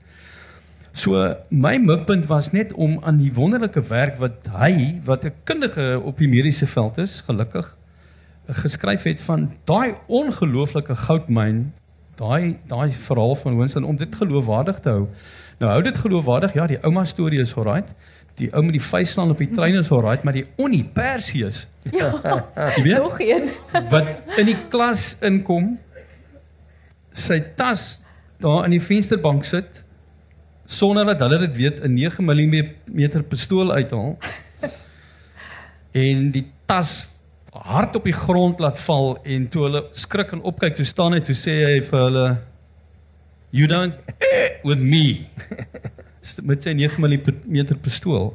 So 0.92 1.34
my 1.50 1.76
mikpunt 1.78 2.26
was 2.26 2.52
net 2.52 2.72
om 2.72 3.00
aan 3.02 3.18
die 3.18 3.32
wonderlike 3.34 3.82
werk 3.88 4.16
wat 4.18 4.46
hy 4.54 5.00
wat 5.04 5.24
'n 5.24 5.32
kundige 5.44 6.00
op 6.00 6.18
die 6.18 6.28
mediese 6.28 6.66
veld 6.66 6.98
is, 6.98 7.20
gelukkig 7.26 7.77
geskryf 8.48 9.02
het 9.02 9.20
van 9.20 9.52
daai 9.64 9.94
ongelooflike 10.06 10.94
goudmyn, 10.96 11.72
daai 12.16 12.56
daai 12.68 12.90
verhaal 12.90 13.34
van 13.36 13.58
Winston 13.58 13.84
om 13.84 13.96
dit 13.96 14.14
geloofwaardig 14.14 14.80
te 14.80 14.88
hou. 14.88 15.08
Nou 15.58 15.70
hou 15.72 15.82
dit 15.82 15.98
geloofwaardig, 15.98 16.54
ja, 16.54 16.66
die 16.66 16.78
ouma 16.82 17.04
storie 17.04 17.40
is 17.40 17.54
alright. 17.56 17.88
Die 18.38 18.48
ou 18.54 18.62
met 18.62 18.72
die 18.72 18.82
vuis 18.82 19.10
staan 19.10 19.30
op 19.30 19.38
die 19.38 19.50
trein 19.50 19.74
is 19.74 19.90
alright, 19.90 20.22
maar 20.24 20.32
die 20.32 20.46
Onnie 20.56 20.84
Perseus, 20.84 21.66
Ja. 21.92 22.12
jy 22.76 22.82
weet, 22.82 22.98
Nog 23.02 23.20
een. 23.20 23.48
wat 23.90 24.18
in 24.36 24.46
die 24.46 24.56
klas 24.68 25.16
inkom 25.20 25.78
sy 27.12 27.40
tas 27.56 28.02
daar 28.40 28.64
in 28.64 28.70
die 28.70 28.80
vensterbank 28.82 29.44
sit 29.44 29.84
sonder 30.66 31.04
dat 31.06 31.18
hulle 31.18 31.38
dit 31.46 31.56
weet 31.56 31.80
'n 31.84 31.94
9 31.94 32.24
mm 32.24 33.22
pistool 33.28 33.72
uithaal 33.72 34.18
en 35.92 36.30
die 36.30 36.46
tas 36.66 37.08
hard 37.64 37.96
op 37.96 38.04
die 38.04 38.16
grond 38.16 38.60
laat 38.60 38.78
val 38.80 39.16
en 39.24 39.48
toe 39.48 39.64
hulle 39.66 39.82
skrik 39.96 40.32
en 40.32 40.44
opkyk 40.46 40.76
toe 40.78 40.86
staan 40.86 41.16
hy 41.16 41.22
toe 41.26 41.36
sê 41.36 41.56
hy 41.64 41.80
vir 41.90 42.04
hulle 42.06 42.26
you 43.50 43.66
don't 43.66 43.94
with 44.64 44.78
me. 44.78 45.26
Met 46.48 46.62
sy 46.62 46.74
9 46.76 47.00
mm 47.00 47.78
pistool 47.80 48.34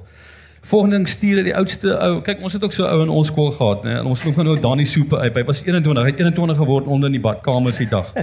Volgende 0.64 0.95
ding 0.95 1.07
stuur 1.11 1.41
die 1.43 1.53
oudste 1.59 1.91
ou. 1.99 2.22
Kyk, 2.24 2.39
ons 2.47 2.53
het 2.55 2.64
ook 2.64 2.72
so 2.72 2.86
ou 2.88 3.01
in 3.03 3.09
ons 3.11 3.28
skool 3.28 3.49
gehad, 3.51 3.84
né? 3.84 3.97
Ons 4.07 4.22
noem 4.24 4.38
hom 4.38 4.45
nou 4.47 4.53
Dani 4.64 4.86
Soepe 4.88 5.20
uit. 5.20 5.36
Hy 5.36 5.43
was 5.49 5.59
21, 5.66 5.99
hy 5.99 6.14
het 6.14 6.22
21 6.24 6.59
geword 6.61 6.88
onder 6.88 7.11
in 7.11 7.18
die 7.18 7.24
badkamer 7.24 7.76
se 7.76 7.88
dag. 7.91 8.14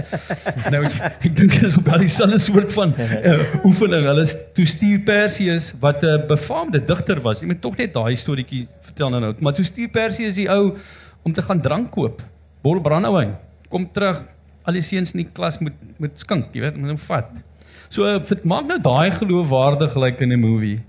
nou 0.73 0.81
ek, 0.87 0.97
dink 1.37 1.53
dit 1.53 1.67
is 1.69 1.77
op 1.77 1.85
daardie 1.85 2.09
selfe 2.09 2.39
soort 2.41 2.73
van 2.73 2.95
uh, 2.97 3.35
oefening. 3.69 4.09
Hulle 4.09 4.25
toe 4.57 4.65
stuur 4.73 5.05
Perseus 5.05 5.69
wat 5.85 6.01
'n 6.01 6.15
uh, 6.15 6.25
befaamde 6.33 6.81
digter 6.81 7.21
was. 7.21 7.45
Jy 7.45 7.53
moet 7.53 7.61
tog 7.61 7.77
net 7.77 7.93
daai 7.93 8.17
storieetjie 8.17 8.65
vertel 8.89 9.13
nou 9.13 9.21
nou. 9.21 9.33
Maar 9.37 9.59
toe 9.61 9.69
stuur 9.69 9.93
Perseus 9.93 10.41
die 10.41 10.49
ou 10.49 10.73
om 11.21 11.33
te 11.33 11.45
gaan 11.45 11.61
drank 11.61 11.93
koop. 11.93 12.25
Bol 12.65 12.81
brandewyn. 12.81 13.37
Kom 13.69 13.85
terug. 13.93 14.25
Al 14.65 14.81
die 14.81 14.85
seuns 14.85 15.13
in 15.13 15.27
die 15.27 15.29
klas 15.29 15.61
moet 15.61 15.77
moet 16.01 16.17
skink, 16.17 16.55
jy 16.57 16.65
weet, 16.65 16.77
moet 16.77 16.97
hom 16.97 17.03
vat. 17.05 17.29
So 17.89 18.09
uh, 18.09 18.17
maak 18.41 18.65
nou 18.65 18.81
daai 18.81 19.13
geloofwaardig 19.13 19.93
lyk 19.93 20.17
like 20.17 20.23
in 20.23 20.33
'n 20.33 20.41
movie. 20.41 20.79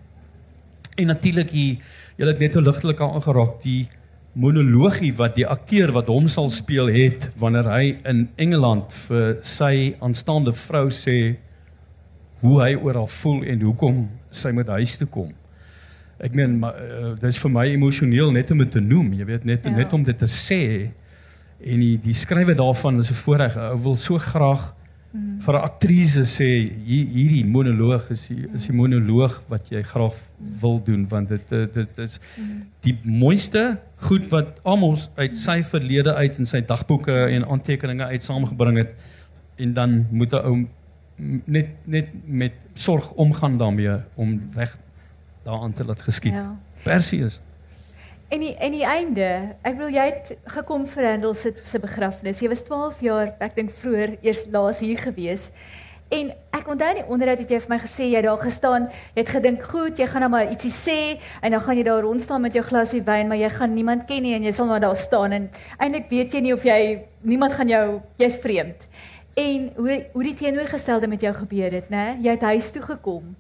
En 1.01 1.07
natuurlik 1.07 1.51
hier, 1.51 1.77
jy 2.19 2.29
het 2.29 2.41
net 2.43 2.57
so 2.57 2.61
ligtelik 2.61 3.01
aangeraak 3.01 3.61
die 3.65 3.89
monologie 4.33 5.13
wat 5.17 5.37
die 5.37 5.47
akteur 5.49 5.93
wat 5.93 6.09
hom 6.09 6.29
sal 6.33 6.51
speel 6.53 6.89
het 6.93 7.29
wanneer 7.41 7.69
hy 7.69 7.85
in 8.09 8.27
Engeland 8.41 8.93
vir 9.07 9.39
sy 9.45 9.93
aanstaande 10.01 10.55
vrou 10.57 10.87
sê 10.93 11.17
hoe 12.43 12.57
hy 12.63 12.73
oor 12.75 13.03
haar 13.03 13.13
voel 13.13 13.43
en 13.53 13.65
hoekom 13.69 14.03
sy 14.33 14.53
met 14.57 14.73
huis 14.73 14.97
toe 15.01 15.09
kom. 15.13 15.31
Ek 16.23 16.35
meen 16.39 16.59
maar 16.63 16.79
uh, 16.79 17.13
dis 17.21 17.39
vir 17.43 17.53
my 17.53 17.67
emosioneel 17.75 18.33
net 18.35 18.51
om 18.55 18.63
dit 18.63 18.73
te 18.73 18.81
noem, 18.81 19.13
jy 19.19 19.27
weet 19.29 19.47
net 19.49 19.69
ja. 19.69 19.75
net 19.77 19.93
om 19.93 20.05
dit 20.07 20.19
te 20.19 20.29
sê 20.31 20.63
en 21.63 21.83
die 21.83 21.97
die 22.03 22.17
skrywe 22.17 22.57
daarvan 22.59 22.99
is 23.01 23.11
'n 23.11 23.21
voorreg. 23.21 23.57
Ou 23.57 23.79
wil 23.85 23.97
so 23.97 24.19
graag 24.19 24.73
Mm. 25.13 25.41
Vir 25.45 25.55
'n 25.55 25.63
aktrise 25.63 26.25
sê 26.25 26.49
hier, 26.85 27.07
hierdie 27.07 27.45
monoloog 27.45 28.11
is 28.11 28.27
die, 28.29 28.47
is 28.55 28.67
die 28.67 28.77
monoloog 28.77 29.43
wat 29.49 29.69
jy 29.69 29.83
graag 29.83 30.17
wil 30.61 30.81
doen 30.85 31.05
want 31.09 31.29
dit 31.29 31.43
dit, 31.49 31.75
dit 31.75 31.99
is 31.99 32.19
mm. 32.37 32.63
die 32.81 32.97
mooiste 33.05 33.79
goed 34.09 34.31
wat 34.31 34.61
Amos 34.65 35.11
uit 35.17 35.37
sy 35.37 35.63
verlede 35.63 36.15
uit 36.15 36.39
in 36.39 36.47
sy 36.47 36.63
dagboeke 36.65 37.13
en 37.13 37.45
aantekeninge 37.45 38.09
uit 38.09 38.23
saamgebring 38.23 38.79
het 38.79 38.97
en 39.61 39.75
dan 39.75 40.07
moet 40.11 40.33
'n 40.33 40.45
ou 40.49 40.67
net 41.45 41.69
net 41.85 42.09
met 42.25 42.53
sorg 42.75 43.13
omgaan 43.13 43.59
daarmee 43.59 44.01
om 44.15 44.41
reg 44.55 44.79
daaraan 45.45 45.73
te 45.73 45.85
laat 45.85 46.01
geskied. 46.01 46.33
Ja. 46.33 46.57
Perseus. 46.83 47.41
En 48.33 48.41
die 48.41 48.55
en 48.57 48.73
die 48.73 48.85
einde, 48.89 49.27
ek 49.61 49.75
wil 49.77 49.91
jy 49.93 50.05
het 50.09 50.31
gekom 50.55 50.87
vir 50.89 51.05
Handel 51.05 51.35
se 51.37 51.51
se 51.69 51.77
begrafnis. 51.77 52.39
Jy 52.41 52.49
was 52.49 52.63
12 52.65 53.03
jaar, 53.05 53.35
ek 53.45 53.59
dink 53.59 53.75
vroeër 53.77 54.15
eers 54.25 54.47
laas 54.55 54.81
hier 54.81 54.97
gewees. 55.03 55.51
En 56.13 56.31
ek 56.57 56.71
onthou 56.73 56.89
die 56.97 57.05
onderhoud 57.13 57.43
het 57.43 57.53
jy 57.53 57.59
vir 57.61 57.73
my 57.75 57.79
gesê 57.83 58.09
jy 58.09 58.23
daar 58.25 58.41
gestaan, 58.41 58.89
jy 59.13 59.21
het 59.21 59.35
gedink, 59.35 59.63
"Goed, 59.69 60.01
jy 60.01 60.07
gaan 60.07 60.25
nou 60.25 60.31
maar 60.31 60.49
ietsie 60.49 60.73
sê 60.73 61.21
en 61.43 61.51
dan 61.51 61.61
gaan 61.61 61.77
jy 61.77 61.83
daar 61.83 62.03
rond 62.03 62.23
staan 62.23 62.41
met 62.41 62.55
jou 62.55 62.65
glasie 62.65 63.03
wyn, 63.03 63.29
maar 63.29 63.37
jy 63.37 63.51
gaan 63.51 63.75
niemand 63.75 64.07
ken 64.07 64.23
nie 64.23 64.35
en 64.35 64.43
jy 64.45 64.53
sal 64.53 64.67
maar 64.67 64.81
daar 64.81 64.97
staan 64.97 65.33
en 65.33 65.51
eintlik 65.79 66.09
weet 66.09 66.33
jy 66.33 66.41
nie 66.41 66.55
of 66.55 66.65
jy 66.65 67.03
niemand 67.21 67.53
gaan 67.53 67.69
jou 67.69 68.01
jy's 68.17 68.37
vreemd." 68.37 68.89
En 69.37 69.73
hoe 69.77 70.07
hoe 70.13 70.23
die 70.23 70.35
teenoorgestelde 70.35 71.07
met 71.07 71.21
jou 71.21 71.35
gebeur 71.35 71.71
het, 71.71 71.91
né? 71.91 72.17
Jy 72.23 72.31
het 72.31 72.43
huis 72.43 72.71
toe 72.71 72.83
gekom. 72.83 73.37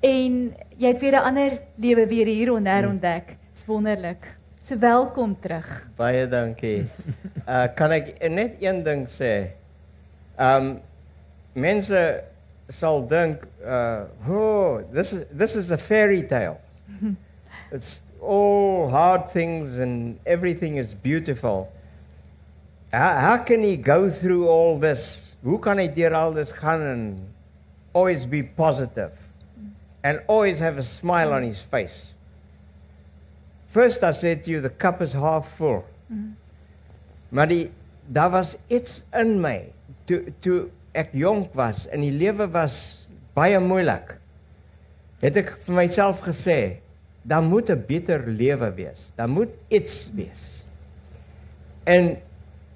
En 0.00 0.54
jy 0.78 0.88
het 0.88 1.00
weer 1.00 1.12
'n 1.12 1.24
ander 1.24 1.58
lewe 1.76 2.06
weer 2.06 2.26
hier 2.26 2.52
ontdek. 2.52 3.26
Hmm. 3.26 3.43
Dis 3.54 3.64
wonderlik. 3.66 4.26
So 4.62 4.74
welkom 4.78 5.36
terug. 5.40 5.86
Baie 5.96 6.26
dankie. 6.28 6.86
Uh 7.44 7.66
kan 7.76 7.92
ek 7.92 8.06
net 8.32 8.56
een 8.64 8.80
ding 8.82 9.04
sê? 9.06 9.52
Um 10.40 10.80
mense 11.54 12.00
sal 12.72 13.04
dink 13.06 13.44
uh 13.62 14.08
oh, 14.26 14.80
this 14.90 15.12
is 15.12 15.22
this 15.30 15.54
is 15.54 15.70
a 15.70 15.78
fairy 15.78 16.22
tale. 16.26 16.58
It's 17.70 18.02
all 18.20 18.88
hard 18.88 19.28
things 19.30 19.78
and 19.78 20.18
everything 20.26 20.76
is 20.76 20.94
beautiful. 20.94 21.70
How, 22.90 23.12
how 23.20 23.36
can 23.36 23.62
he 23.62 23.76
go 23.76 24.10
through 24.10 24.48
all 24.48 24.80
this? 24.80 25.36
Hoe 25.44 25.60
kan 25.60 25.78
hy 25.78 25.86
deur 25.94 26.16
al 26.16 26.34
dit 26.34 26.50
gaan 26.58 26.82
and 26.82 27.22
always 27.92 28.26
be 28.26 28.42
positive 28.42 29.14
and 30.02 30.18
always 30.26 30.58
have 30.58 30.78
a 30.78 30.82
smile 30.82 31.30
on 31.30 31.44
his 31.44 31.60
face? 31.62 32.13
First 33.74 34.04
I 34.04 34.12
said 34.12 34.44
to 34.44 34.52
you 34.52 34.60
the 34.60 34.70
cup 34.70 35.02
is 35.02 35.12
half 35.12 35.48
full. 35.56 35.82
Mm. 36.06 36.36
Maar 37.34 37.48
die 37.50 37.70
daar 38.06 38.30
was 38.30 38.54
iets 38.70 39.00
in 39.10 39.40
my 39.42 39.64
toe 40.06 40.20
toe 40.44 40.68
ek 40.94 41.10
jonk 41.16 41.56
was 41.58 41.88
en 41.90 42.04
die 42.04 42.12
lewe 42.14 42.46
was 42.54 42.76
baie 43.34 43.58
moeilik. 43.58 44.14
Het 45.24 45.42
ek 45.42 45.50
vir 45.66 45.78
myself 45.80 46.22
gesê, 46.22 46.78
daar 47.26 47.42
moet 47.42 47.70
'n 47.70 47.82
beter 47.88 48.22
lewe 48.28 48.70
wees. 48.78 49.10
Daar 49.18 49.28
moet 49.28 49.50
iets 49.68 50.10
wees. 50.14 50.64
En 51.84 52.14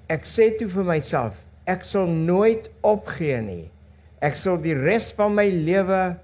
ek 0.09 0.25
sê 0.27 0.51
toe 0.57 0.67
vir 0.67 0.83
myself, 0.83 1.39
ek 1.63 1.83
sal 1.83 2.07
nooit 2.07 2.67
opgee 2.81 3.39
nie. 3.41 3.71
Ek 4.19 4.35
sal 4.35 4.57
die 4.59 4.75
res 4.75 5.13
van 5.15 5.31
my 5.33 5.47
lewe 5.47 6.17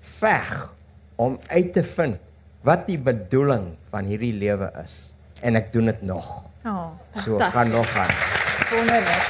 veg 0.00 0.68
om 1.16 1.38
uit 1.48 1.72
te 1.72 1.82
vind 1.82 2.20
wat 2.66 2.86
die 2.86 2.98
bedoeling 2.98 3.76
van 3.90 4.04
hierdie 4.04 4.34
lewe 4.36 4.68
is 4.84 5.12
en 5.40 5.56
ek 5.56 5.72
doen 5.72 5.88
dit 5.88 6.02
nog. 6.02 6.28
Oh, 6.64 6.92
so 7.24 7.38
gaan 7.38 7.70
nog 7.72 7.96
aan. 7.96 8.12
Wonderlik. 8.70 9.24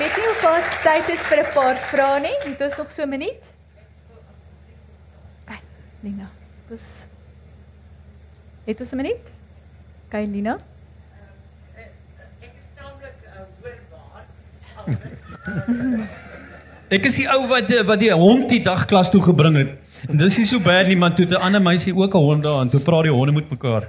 Weet 0.00 0.16
jy 0.16 0.26
of 0.32 0.40
wat 0.42 0.66
tyd 0.82 1.12
is 1.14 1.22
vir 1.28 1.44
'n 1.44 1.52
paar 1.54 1.76
vrae 1.92 2.20
nie? 2.20 2.36
Het 2.48 2.60
ons 2.60 2.76
nog 2.76 2.90
so 2.90 3.02
'n 3.02 3.08
minuut? 3.08 3.52
Kyk, 5.44 5.62
Lina. 6.02 6.26
Dis 6.68 7.06
Het 8.64 8.80
ons 8.80 8.92
'n 8.92 8.96
minuut? 8.96 9.24
Kyk, 10.08 10.28
Lina. 10.30 10.58
Ek 12.40 12.52
is 12.54 12.66
taamlik 12.74 13.14
hoorbaar. 13.62 14.24
Ek 16.88 17.04
is 17.04 17.16
die 17.16 17.28
ou 17.30 17.46
wat 17.48 17.84
wat 17.86 17.98
die 17.98 18.12
hond 18.12 18.48
die 18.48 18.62
dagklas 18.62 19.10
toe 19.10 19.22
gebring 19.22 19.56
het. 19.56 19.72
En 20.08 20.16
dis 20.22 20.38
nie 20.40 20.46
so 20.48 20.60
bad 20.64 20.86
nie, 20.88 20.96
maar 20.96 21.14
toe 21.14 21.26
'n 21.26 21.34
ander 21.34 21.62
meisie 21.62 21.94
ook 21.96 22.14
'n 22.14 22.18
hond 22.18 22.42
daar 22.42 22.60
en 22.60 22.70
toe 22.70 22.80
praat 22.80 23.02
die 23.02 23.12
honde 23.12 23.32
met 23.32 23.50
mekaar. 23.50 23.88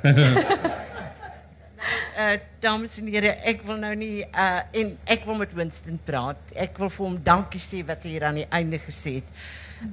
uh 2.18 2.38
dames 2.66 2.99
en 2.99 3.07
here, 3.07 3.38
ek 3.43 3.64
wil 3.66 3.78
nou 3.78 3.95
nie 3.95 4.26
uh 4.26 4.62
en 4.72 4.97
ek 5.05 5.26
wil 5.26 5.36
met 5.36 5.53
Winston 5.53 5.99
praat. 6.05 6.41
Ek 6.55 6.78
wil 6.78 6.89
vir 6.89 7.05
hom 7.05 7.20
dankie 7.24 7.59
sê 7.59 7.86
wat 7.86 8.03
hy 8.03 8.09
hier 8.09 8.24
aan 8.24 8.36
die 8.43 8.49
einde 8.49 8.80
gesê 8.80 9.14
het. 9.22 9.30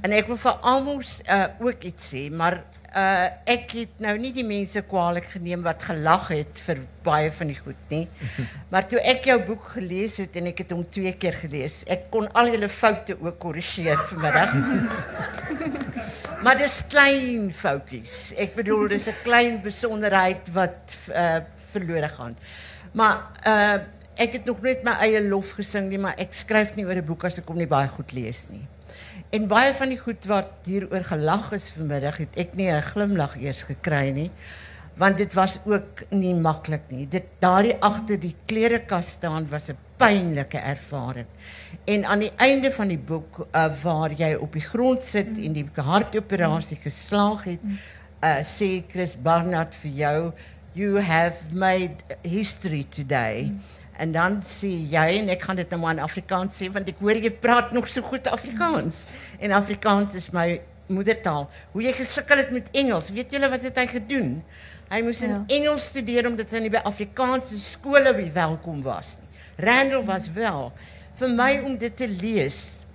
En 0.03 0.13
ek 0.13 0.27
wil 0.27 0.37
vir 0.37 0.53
almal 0.61 1.01
uh 1.01 1.47
ook 1.61 1.85
iets 1.85 2.15
sê, 2.15 2.31
maar 2.31 2.65
uh 2.97 3.29
ek 3.45 3.73
het 3.77 3.99
nou 4.01 4.15
nie 4.21 4.31
die 4.33 4.47
mense 4.47 4.81
kwaliek 4.89 5.27
geneem 5.29 5.61
wat 5.67 5.83
gelag 5.85 6.31
het 6.33 6.61
vir 6.65 6.81
baie 7.05 7.29
van 7.33 7.51
die 7.53 7.59
goed 7.59 7.91
nie. 7.93 8.07
Maar 8.73 8.89
toe 8.89 9.01
ek 9.01 9.29
jou 9.29 9.37
boek 9.45 9.67
gelees 9.75 10.17
het 10.23 10.37
en 10.41 10.49
ek 10.53 10.63
het 10.65 10.73
hom 10.73 10.87
twee 10.89 11.13
keer 11.21 11.37
gelees, 11.43 11.83
ek 11.89 12.09
kon 12.13 12.29
al 12.33 12.49
julle 12.55 12.69
foute 12.73 13.19
ook 13.21 13.39
korrigeer 13.43 14.01
vanmiddag. 14.09 14.57
maar 16.45 16.57
dis 16.61 16.81
klein 16.89 17.53
foutjies. 17.53 18.33
Ek 18.41 18.57
bedoel 18.57 18.89
dis 18.97 19.09
'n 19.09 19.21
klein 19.25 19.61
besonderheid 19.63 20.49
wat 20.57 20.97
uh 21.13 21.41
verlore 21.69 22.09
gaan. 22.09 22.37
Maar 22.93 23.17
uh 23.45 23.79
ek 24.19 24.33
het 24.41 24.45
nog 24.49 24.65
net 24.65 24.83
my 24.83 24.97
eie 25.05 25.21
lof 25.23 25.53
gesing 25.61 25.93
nie, 25.93 25.99
maar 26.01 26.17
ek 26.19 26.33
skryf 26.35 26.75
nie 26.75 26.89
oor 26.89 26.97
'n 26.97 27.07
boek 27.07 27.25
as 27.25 27.39
ek 27.39 27.47
hom 27.47 27.59
nie 27.61 27.71
baie 27.71 27.89
goed 27.89 28.13
lees 28.13 28.49
nie. 28.51 28.65
En 29.29 29.45
baie 29.45 29.75
van 29.77 29.91
die 29.93 29.99
goed 30.01 30.25
wat 30.25 30.65
hieroor 30.65 31.05
gelag 31.05 31.51
is 31.53 31.69
vanmiddag, 31.77 32.17
het 32.23 32.37
ek 32.41 32.55
nie 32.57 32.71
'n 32.73 32.81
glimlag 32.81 33.37
eers 33.37 33.63
gekry 33.69 34.09
nie, 34.11 34.31
want 34.97 35.17
dit 35.17 35.33
was 35.35 35.61
ook 35.67 36.03
nie 36.11 36.35
maklik 36.35 36.89
nie. 36.89 37.05
Dit 37.07 37.25
daardie 37.39 37.77
agter 37.81 38.19
die 38.19 38.35
klerekas 38.47 39.11
staan 39.11 39.49
was 39.51 39.69
'n 39.69 39.77
pynlike 39.99 40.59
ervaring. 40.59 41.27
En 41.85 42.05
aan 42.05 42.19
die 42.19 42.33
einde 42.37 42.71
van 42.71 42.89
die 42.89 42.99
boek 42.99 43.47
uh, 43.53 43.69
waar 43.83 44.13
jy 44.13 44.35
op 44.35 44.53
die 44.53 44.65
grond 44.65 45.05
sit 45.05 45.39
en 45.39 45.53
die 45.53 45.69
hartoperasie 45.75 46.79
geslaag 46.83 47.45
het, 47.45 47.61
uh, 48.25 48.41
sê 48.41 48.83
Chris 48.89 49.17
Barnard 49.17 49.75
vir 49.75 49.91
jou, 49.91 50.33
you 50.73 51.01
have 51.01 51.45
made 51.53 51.97
history 52.23 52.87
today. 52.89 53.43
Mm. 53.43 53.61
En 53.99 54.13
dan 54.15 54.39
sê 54.47 54.71
jy 54.93 55.07
en 55.19 55.31
ek 55.35 55.43
gaan 55.43 55.59
dit 55.59 55.71
nou 55.75 55.81
maar 55.83 55.97
in 55.97 56.05
Afrikaans 56.05 56.59
sê 56.61 56.69
want 56.71 56.89
ek 56.91 57.01
hoor 57.03 57.19
jy 57.19 57.33
praat 57.43 57.73
nog 57.75 57.89
so 57.91 58.05
goed 58.07 58.29
Afrikaans. 58.31 59.07
En 59.43 59.55
Afrikaans 59.57 60.15
is 60.15 60.31
my 60.31 60.61
moedertaal. 60.89 61.49
Hoe 61.73 61.83
jy 61.83 61.93
gesukkel 61.99 62.45
het 62.45 62.53
met 62.55 62.71
Engels. 62.79 63.11
Weet 63.15 63.35
julle 63.35 63.51
wat 63.51 63.65
het 63.67 63.81
hy 63.81 63.87
gedoen? 63.91 64.37
Hy 64.89 65.01
moes 65.05 65.21
in 65.27 65.35
ja. 65.35 65.41
Engels 65.59 65.91
studeer 65.91 66.29
omdat 66.31 66.55
hy 66.55 66.63
nie 66.65 66.73
by 66.73 66.81
Afrikaanse 66.89 67.59
skole 67.61 68.15
welkom 68.33 68.81
was 68.87 69.17
nie. 69.21 69.27
Randall 69.67 70.05
was 70.07 70.31
wel 70.33 70.71
vir 71.19 71.35
my 71.35 71.51
om 71.67 71.75
dit 71.79 71.97
te 71.99 72.07
lees. 72.09 72.87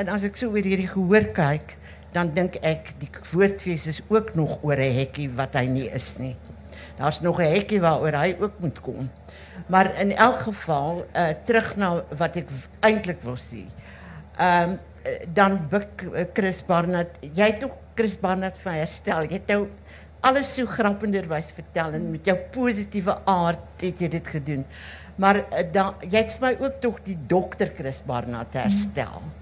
En 0.00 0.08
as 0.08 0.24
ek 0.24 0.40
so 0.40 0.48
oor 0.48 0.64
hierdie 0.64 0.88
gehoor 0.88 1.28
kyk, 1.36 1.76
dan 2.16 2.32
dink 2.32 2.56
ek 2.64 2.94
die 3.00 3.10
woordfees 3.32 3.86
is 3.90 4.00
ook 4.08 4.34
nog 4.34 4.58
oor 4.64 4.80
'n 4.80 4.96
hekkie 4.96 5.28
wat 5.36 5.54
hy 5.54 5.66
nie 5.68 5.88
is 5.92 6.16
nie. 6.18 6.36
Daar's 6.96 7.20
nog 7.20 7.40
'n 7.40 7.52
hekkie 7.52 7.80
waaroor 7.80 8.16
hy 8.16 8.36
ook 8.40 8.58
moet 8.60 8.80
kom. 8.80 9.10
Maar 9.72 9.94
in 10.00 10.10
elk 10.16 10.40
geval, 10.48 11.04
uh 11.16 11.28
terug 11.48 11.76
na 11.80 11.92
wat 12.20 12.36
ek 12.36 12.50
eintlik 12.84 13.22
wil. 13.24 13.38
Ehm 14.36 14.74
um, 14.74 14.80
dan 15.34 15.56
buk 15.68 16.02
uh, 16.06 16.24
Chris 16.32 16.60
jy 17.34 17.46
het 17.46 17.64
ook 17.64 17.78
Chris 17.94 18.18
Barnard 18.20 18.58
van 18.58 18.72
herstel. 18.72 19.24
Jy 19.26 19.40
het 19.40 19.48
nou 19.50 19.68
alles 20.20 20.54
so 20.54 20.66
grappenderwys 20.66 21.50
vertel 21.56 21.96
en 21.98 22.10
met 22.10 22.26
jou 22.26 22.36
positiewe 22.54 23.16
aard 23.24 23.82
het 23.82 24.00
jy 24.00 24.08
dit 24.08 24.28
gedoen. 24.28 24.64
Maar 25.16 25.42
uh, 25.42 25.64
dan 25.72 25.94
jy 26.04 26.18
het 26.20 26.36
vir 26.36 26.46
my 26.46 26.54
ook 26.66 26.80
tog 26.80 27.02
die 27.08 27.18
dokter 27.26 27.72
Chris 27.76 28.02
Barnard 28.06 28.52
herstel. 28.52 29.22
Mm. 29.24 29.32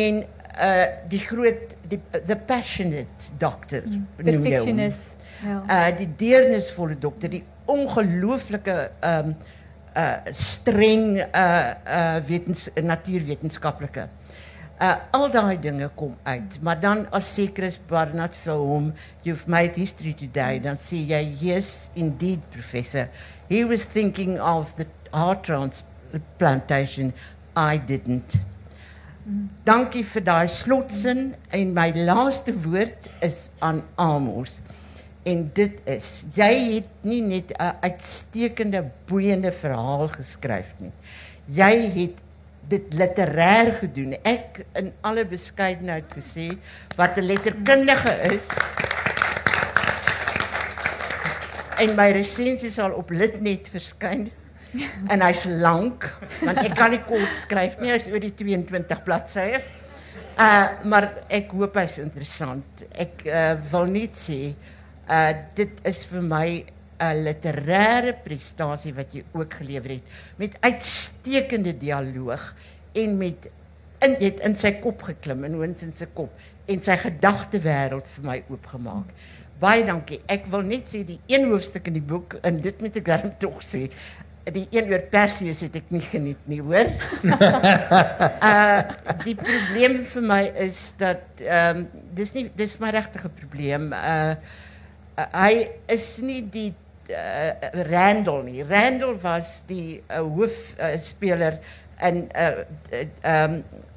En 0.00 0.24
uh 0.62 0.86
die 1.08 1.20
groot 1.20 1.76
die 1.88 2.00
the 2.26 2.36
passionate 2.36 3.36
doctor 3.38 3.82
mm. 3.84 4.06
noem. 4.16 4.92
Ja. 5.42 5.62
Uh 5.66 5.96
die 5.96 6.08
deernisvolle 6.16 6.98
dokter, 6.98 7.30
die 7.30 7.44
ongelooflike 7.66 8.78
ehm 9.00 9.32
um, 9.32 9.36
uh 9.92 10.16
streng 10.32 11.18
uh 11.20 11.74
uh 11.84 12.16
wetens 12.26 12.68
natuurwetenskaplike. 12.74 14.08
Uh 14.80 14.96
al 15.10 15.28
daai 15.30 15.58
dinge 15.60 15.88
kom 15.94 16.16
uit, 16.22 16.58
maar 16.62 16.80
dan 16.80 17.06
as 17.12 17.28
Chris 17.54 17.78
Barnard 17.88 18.36
vir 18.36 18.56
hom 18.56 18.92
you've 19.22 19.46
made 19.46 19.76
history 19.76 20.14
today, 20.14 20.58
dan 20.60 20.76
sê 20.76 20.96
jy 20.96 21.22
yes 21.40 21.90
indeed 21.94 22.40
professor. 22.50 23.08
He 23.48 23.64
was 23.64 23.84
thinking 23.84 24.40
of 24.40 24.74
the 24.76 24.86
heart 25.12 25.44
transplantation 25.44 27.12
I 27.56 27.76
didn't. 27.78 28.40
Dankie 29.64 30.02
vir 30.02 30.24
daai 30.26 30.48
slotsin 30.50 31.34
en 31.54 31.74
my 31.76 31.92
laaste 31.94 32.54
woord 32.64 33.06
is 33.22 33.50
aan 33.60 33.84
Amos. 33.94 34.60
En 35.22 35.44
dit 35.54 35.78
is 35.86 36.08
jy 36.34 36.52
het 36.74 37.06
nie 37.06 37.20
net 37.22 37.52
'n 37.54 37.76
uitstekende 37.80 38.90
boeiende 39.06 39.52
verhaal 39.52 40.08
geskryf 40.08 40.74
nie. 40.78 40.92
Jy 41.46 41.74
het 41.94 42.22
dit 42.68 42.94
literêr 42.94 43.72
gedoen. 43.78 44.16
Ek 44.24 44.64
in 44.78 44.92
alle 45.00 45.24
beskeidenheid 45.24 46.12
gesê 46.14 46.58
wat 46.96 47.18
'n 47.18 47.26
letterkundige 47.26 48.14
is. 48.34 48.48
En 51.78 51.94
my 51.94 52.10
resensie 52.10 52.70
sal 52.70 52.92
op 52.92 53.10
Litnet 53.10 53.68
verskyn 53.68 54.30
en 55.08 55.20
hy's 55.20 55.44
lank 55.44 56.06
want 56.40 56.58
ek 56.58 56.74
kan 56.76 56.90
nie 56.90 57.02
kort 57.04 57.36
skryf 57.36 57.78
nie 57.80 57.90
hy's 57.90 58.08
oor 58.08 58.20
die 58.20 58.34
22 58.34 59.02
bladsye. 59.04 59.62
Uh 60.40 60.68
maar 60.84 61.12
ek 61.28 61.50
hoop 61.50 61.74
hy's 61.76 61.98
interessant. 61.98 62.86
Ek 62.90 63.26
uh, 63.26 63.56
wil 63.70 63.86
net 63.86 64.16
sê 64.16 64.54
uh 65.10 65.32
dit 65.54 65.82
is 65.88 66.04
vir 66.10 66.22
my 66.22 66.46
'n 67.02 67.24
literêre 67.26 68.14
prestasie 68.24 68.94
wat 68.94 69.14
jy 69.14 69.24
ook 69.34 69.54
gelewer 69.60 69.96
het 69.98 70.02
met 70.38 70.56
uitstekende 70.60 71.74
dialoog 71.78 72.54
en 72.92 73.18
met 73.18 73.50
in 74.02 74.16
dit 74.18 74.40
in 74.40 74.56
sy 74.58 74.72
kop 74.82 75.02
geklim 75.02 75.44
in 75.44 75.58
in 75.62 75.92
sy 75.92 76.06
kop 76.14 76.30
en 76.66 76.82
sy 76.82 76.96
gedagtewêreld 76.96 78.08
vir 78.16 78.24
my 78.24 78.42
oopgemaak. 78.48 79.08
Baie 79.62 79.84
dankie. 79.86 80.20
Ek 80.26 80.46
wil 80.50 80.62
net 80.66 80.90
sê 80.90 81.04
die 81.06 81.20
een 81.30 81.46
hoofstuk 81.50 81.86
in 81.86 81.98
die 82.00 82.02
boek 82.02 82.34
en 82.42 82.56
dit 82.58 82.80
moet 82.82 82.96
ek 82.98 83.06
dan 83.06 83.34
tog 83.38 83.62
sê 83.62 83.88
die 84.50 84.66
een 84.74 84.88
oor 84.90 85.04
Perseus 85.10 85.60
het 85.62 85.76
ek 85.78 85.92
nie 85.94 86.02
geniet 86.02 86.48
nie, 86.50 86.58
hoor. 86.58 86.88
uh 88.42 88.80
die 89.26 89.36
probleem 89.38 90.00
vir 90.08 90.26
my 90.26 90.42
is 90.64 90.80
dat 90.98 91.42
ehm 91.44 91.84
um, 91.84 91.86
dis 92.16 92.34
nie 92.34 92.48
dis 92.58 92.78
my 92.82 92.90
regte 92.94 93.22
probleem. 93.28 93.92
Uh 93.94 94.34
hy 95.16 95.68
is 95.92 96.06
nie 96.24 96.40
die 96.42 96.70
uh, 97.12 97.52
Randall 97.90 98.44
nie. 98.48 98.62
Randall 98.64 99.16
was 99.22 99.62
die 99.68 100.00
uh, 100.08 100.22
hoofspeler 100.22 101.58
uh, 101.60 102.08
in 102.08 102.16
'n 102.16 102.28
uh, 102.34 102.64
ehm 103.22 103.52
uh, 103.52 103.54
um, 103.54 103.56
uh, 103.56 103.60
uh, 103.60 103.91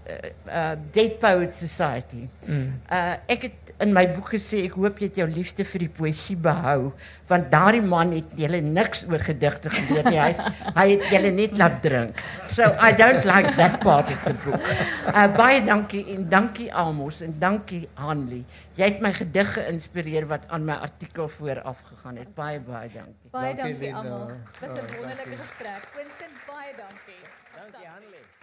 Dead 0.91 1.19
Poets 1.19 1.59
Society. 1.59 2.27
Mm. 2.45 2.73
Uh 2.91 3.13
ek 3.31 3.47
het 3.47 3.71
in 3.81 3.93
my 3.93 4.05
boek 4.13 4.29
gesê 4.35 4.61
ek 4.67 4.75
hoop 4.77 4.99
jy 5.01 5.09
het 5.09 5.17
jou 5.19 5.27
liefde 5.29 5.65
vir 5.65 5.85
die 5.85 5.91
poësie 5.97 6.35
behou 6.39 6.91
want 7.29 7.49
daardie 7.51 7.81
man 7.81 8.13
het 8.13 8.35
julle 8.37 8.61
niks 8.61 9.03
oor 9.09 9.23
gedigte 9.25 9.71
geleer 9.73 10.05
nie. 10.11 10.19
Hy 10.21 10.51
hy 10.79 10.85
het 10.91 11.07
julle 11.15 11.31
net 11.35 11.57
laat 11.57 11.79
drink. 11.83 12.21
So 12.53 12.69
I 12.77 12.91
don't 12.93 13.25
like 13.25 13.55
that 13.57 13.79
part 13.83 14.11
of 14.13 14.21
the 14.27 14.35
book. 14.45 14.69
Uh 15.09 15.25
baie 15.33 15.63
dankie 15.65 16.05
en 16.15 16.29
dankie 16.29 16.69
Amos 16.69 17.23
en 17.25 17.33
dankie 17.41 17.83
Hanlie. 17.97 18.43
Jy 18.77 18.91
het 18.91 19.01
my 19.01 19.13
gedig 19.15 19.53
geïnspireer 19.57 20.29
wat 20.29 20.45
aan 20.53 20.69
my 20.69 20.77
artikel 20.85 21.27
vooraf 21.39 21.81
gegaan 21.89 22.21
het. 22.21 22.31
Baie 22.37 22.61
baie 22.61 22.91
dankie. 22.93 23.33
Baie 23.33 23.55
dankie, 23.55 23.89
dankie 23.89 23.95
almal. 23.95 24.37
Dis 24.61 24.71
'n 24.71 24.87
wonderlike 24.99 25.37
gesprek. 25.43 25.91
Winston 25.97 26.33
baie 26.45 26.73
dankie. 26.77 27.21
Dankie 27.57 27.87
Hanlie. 27.89 28.34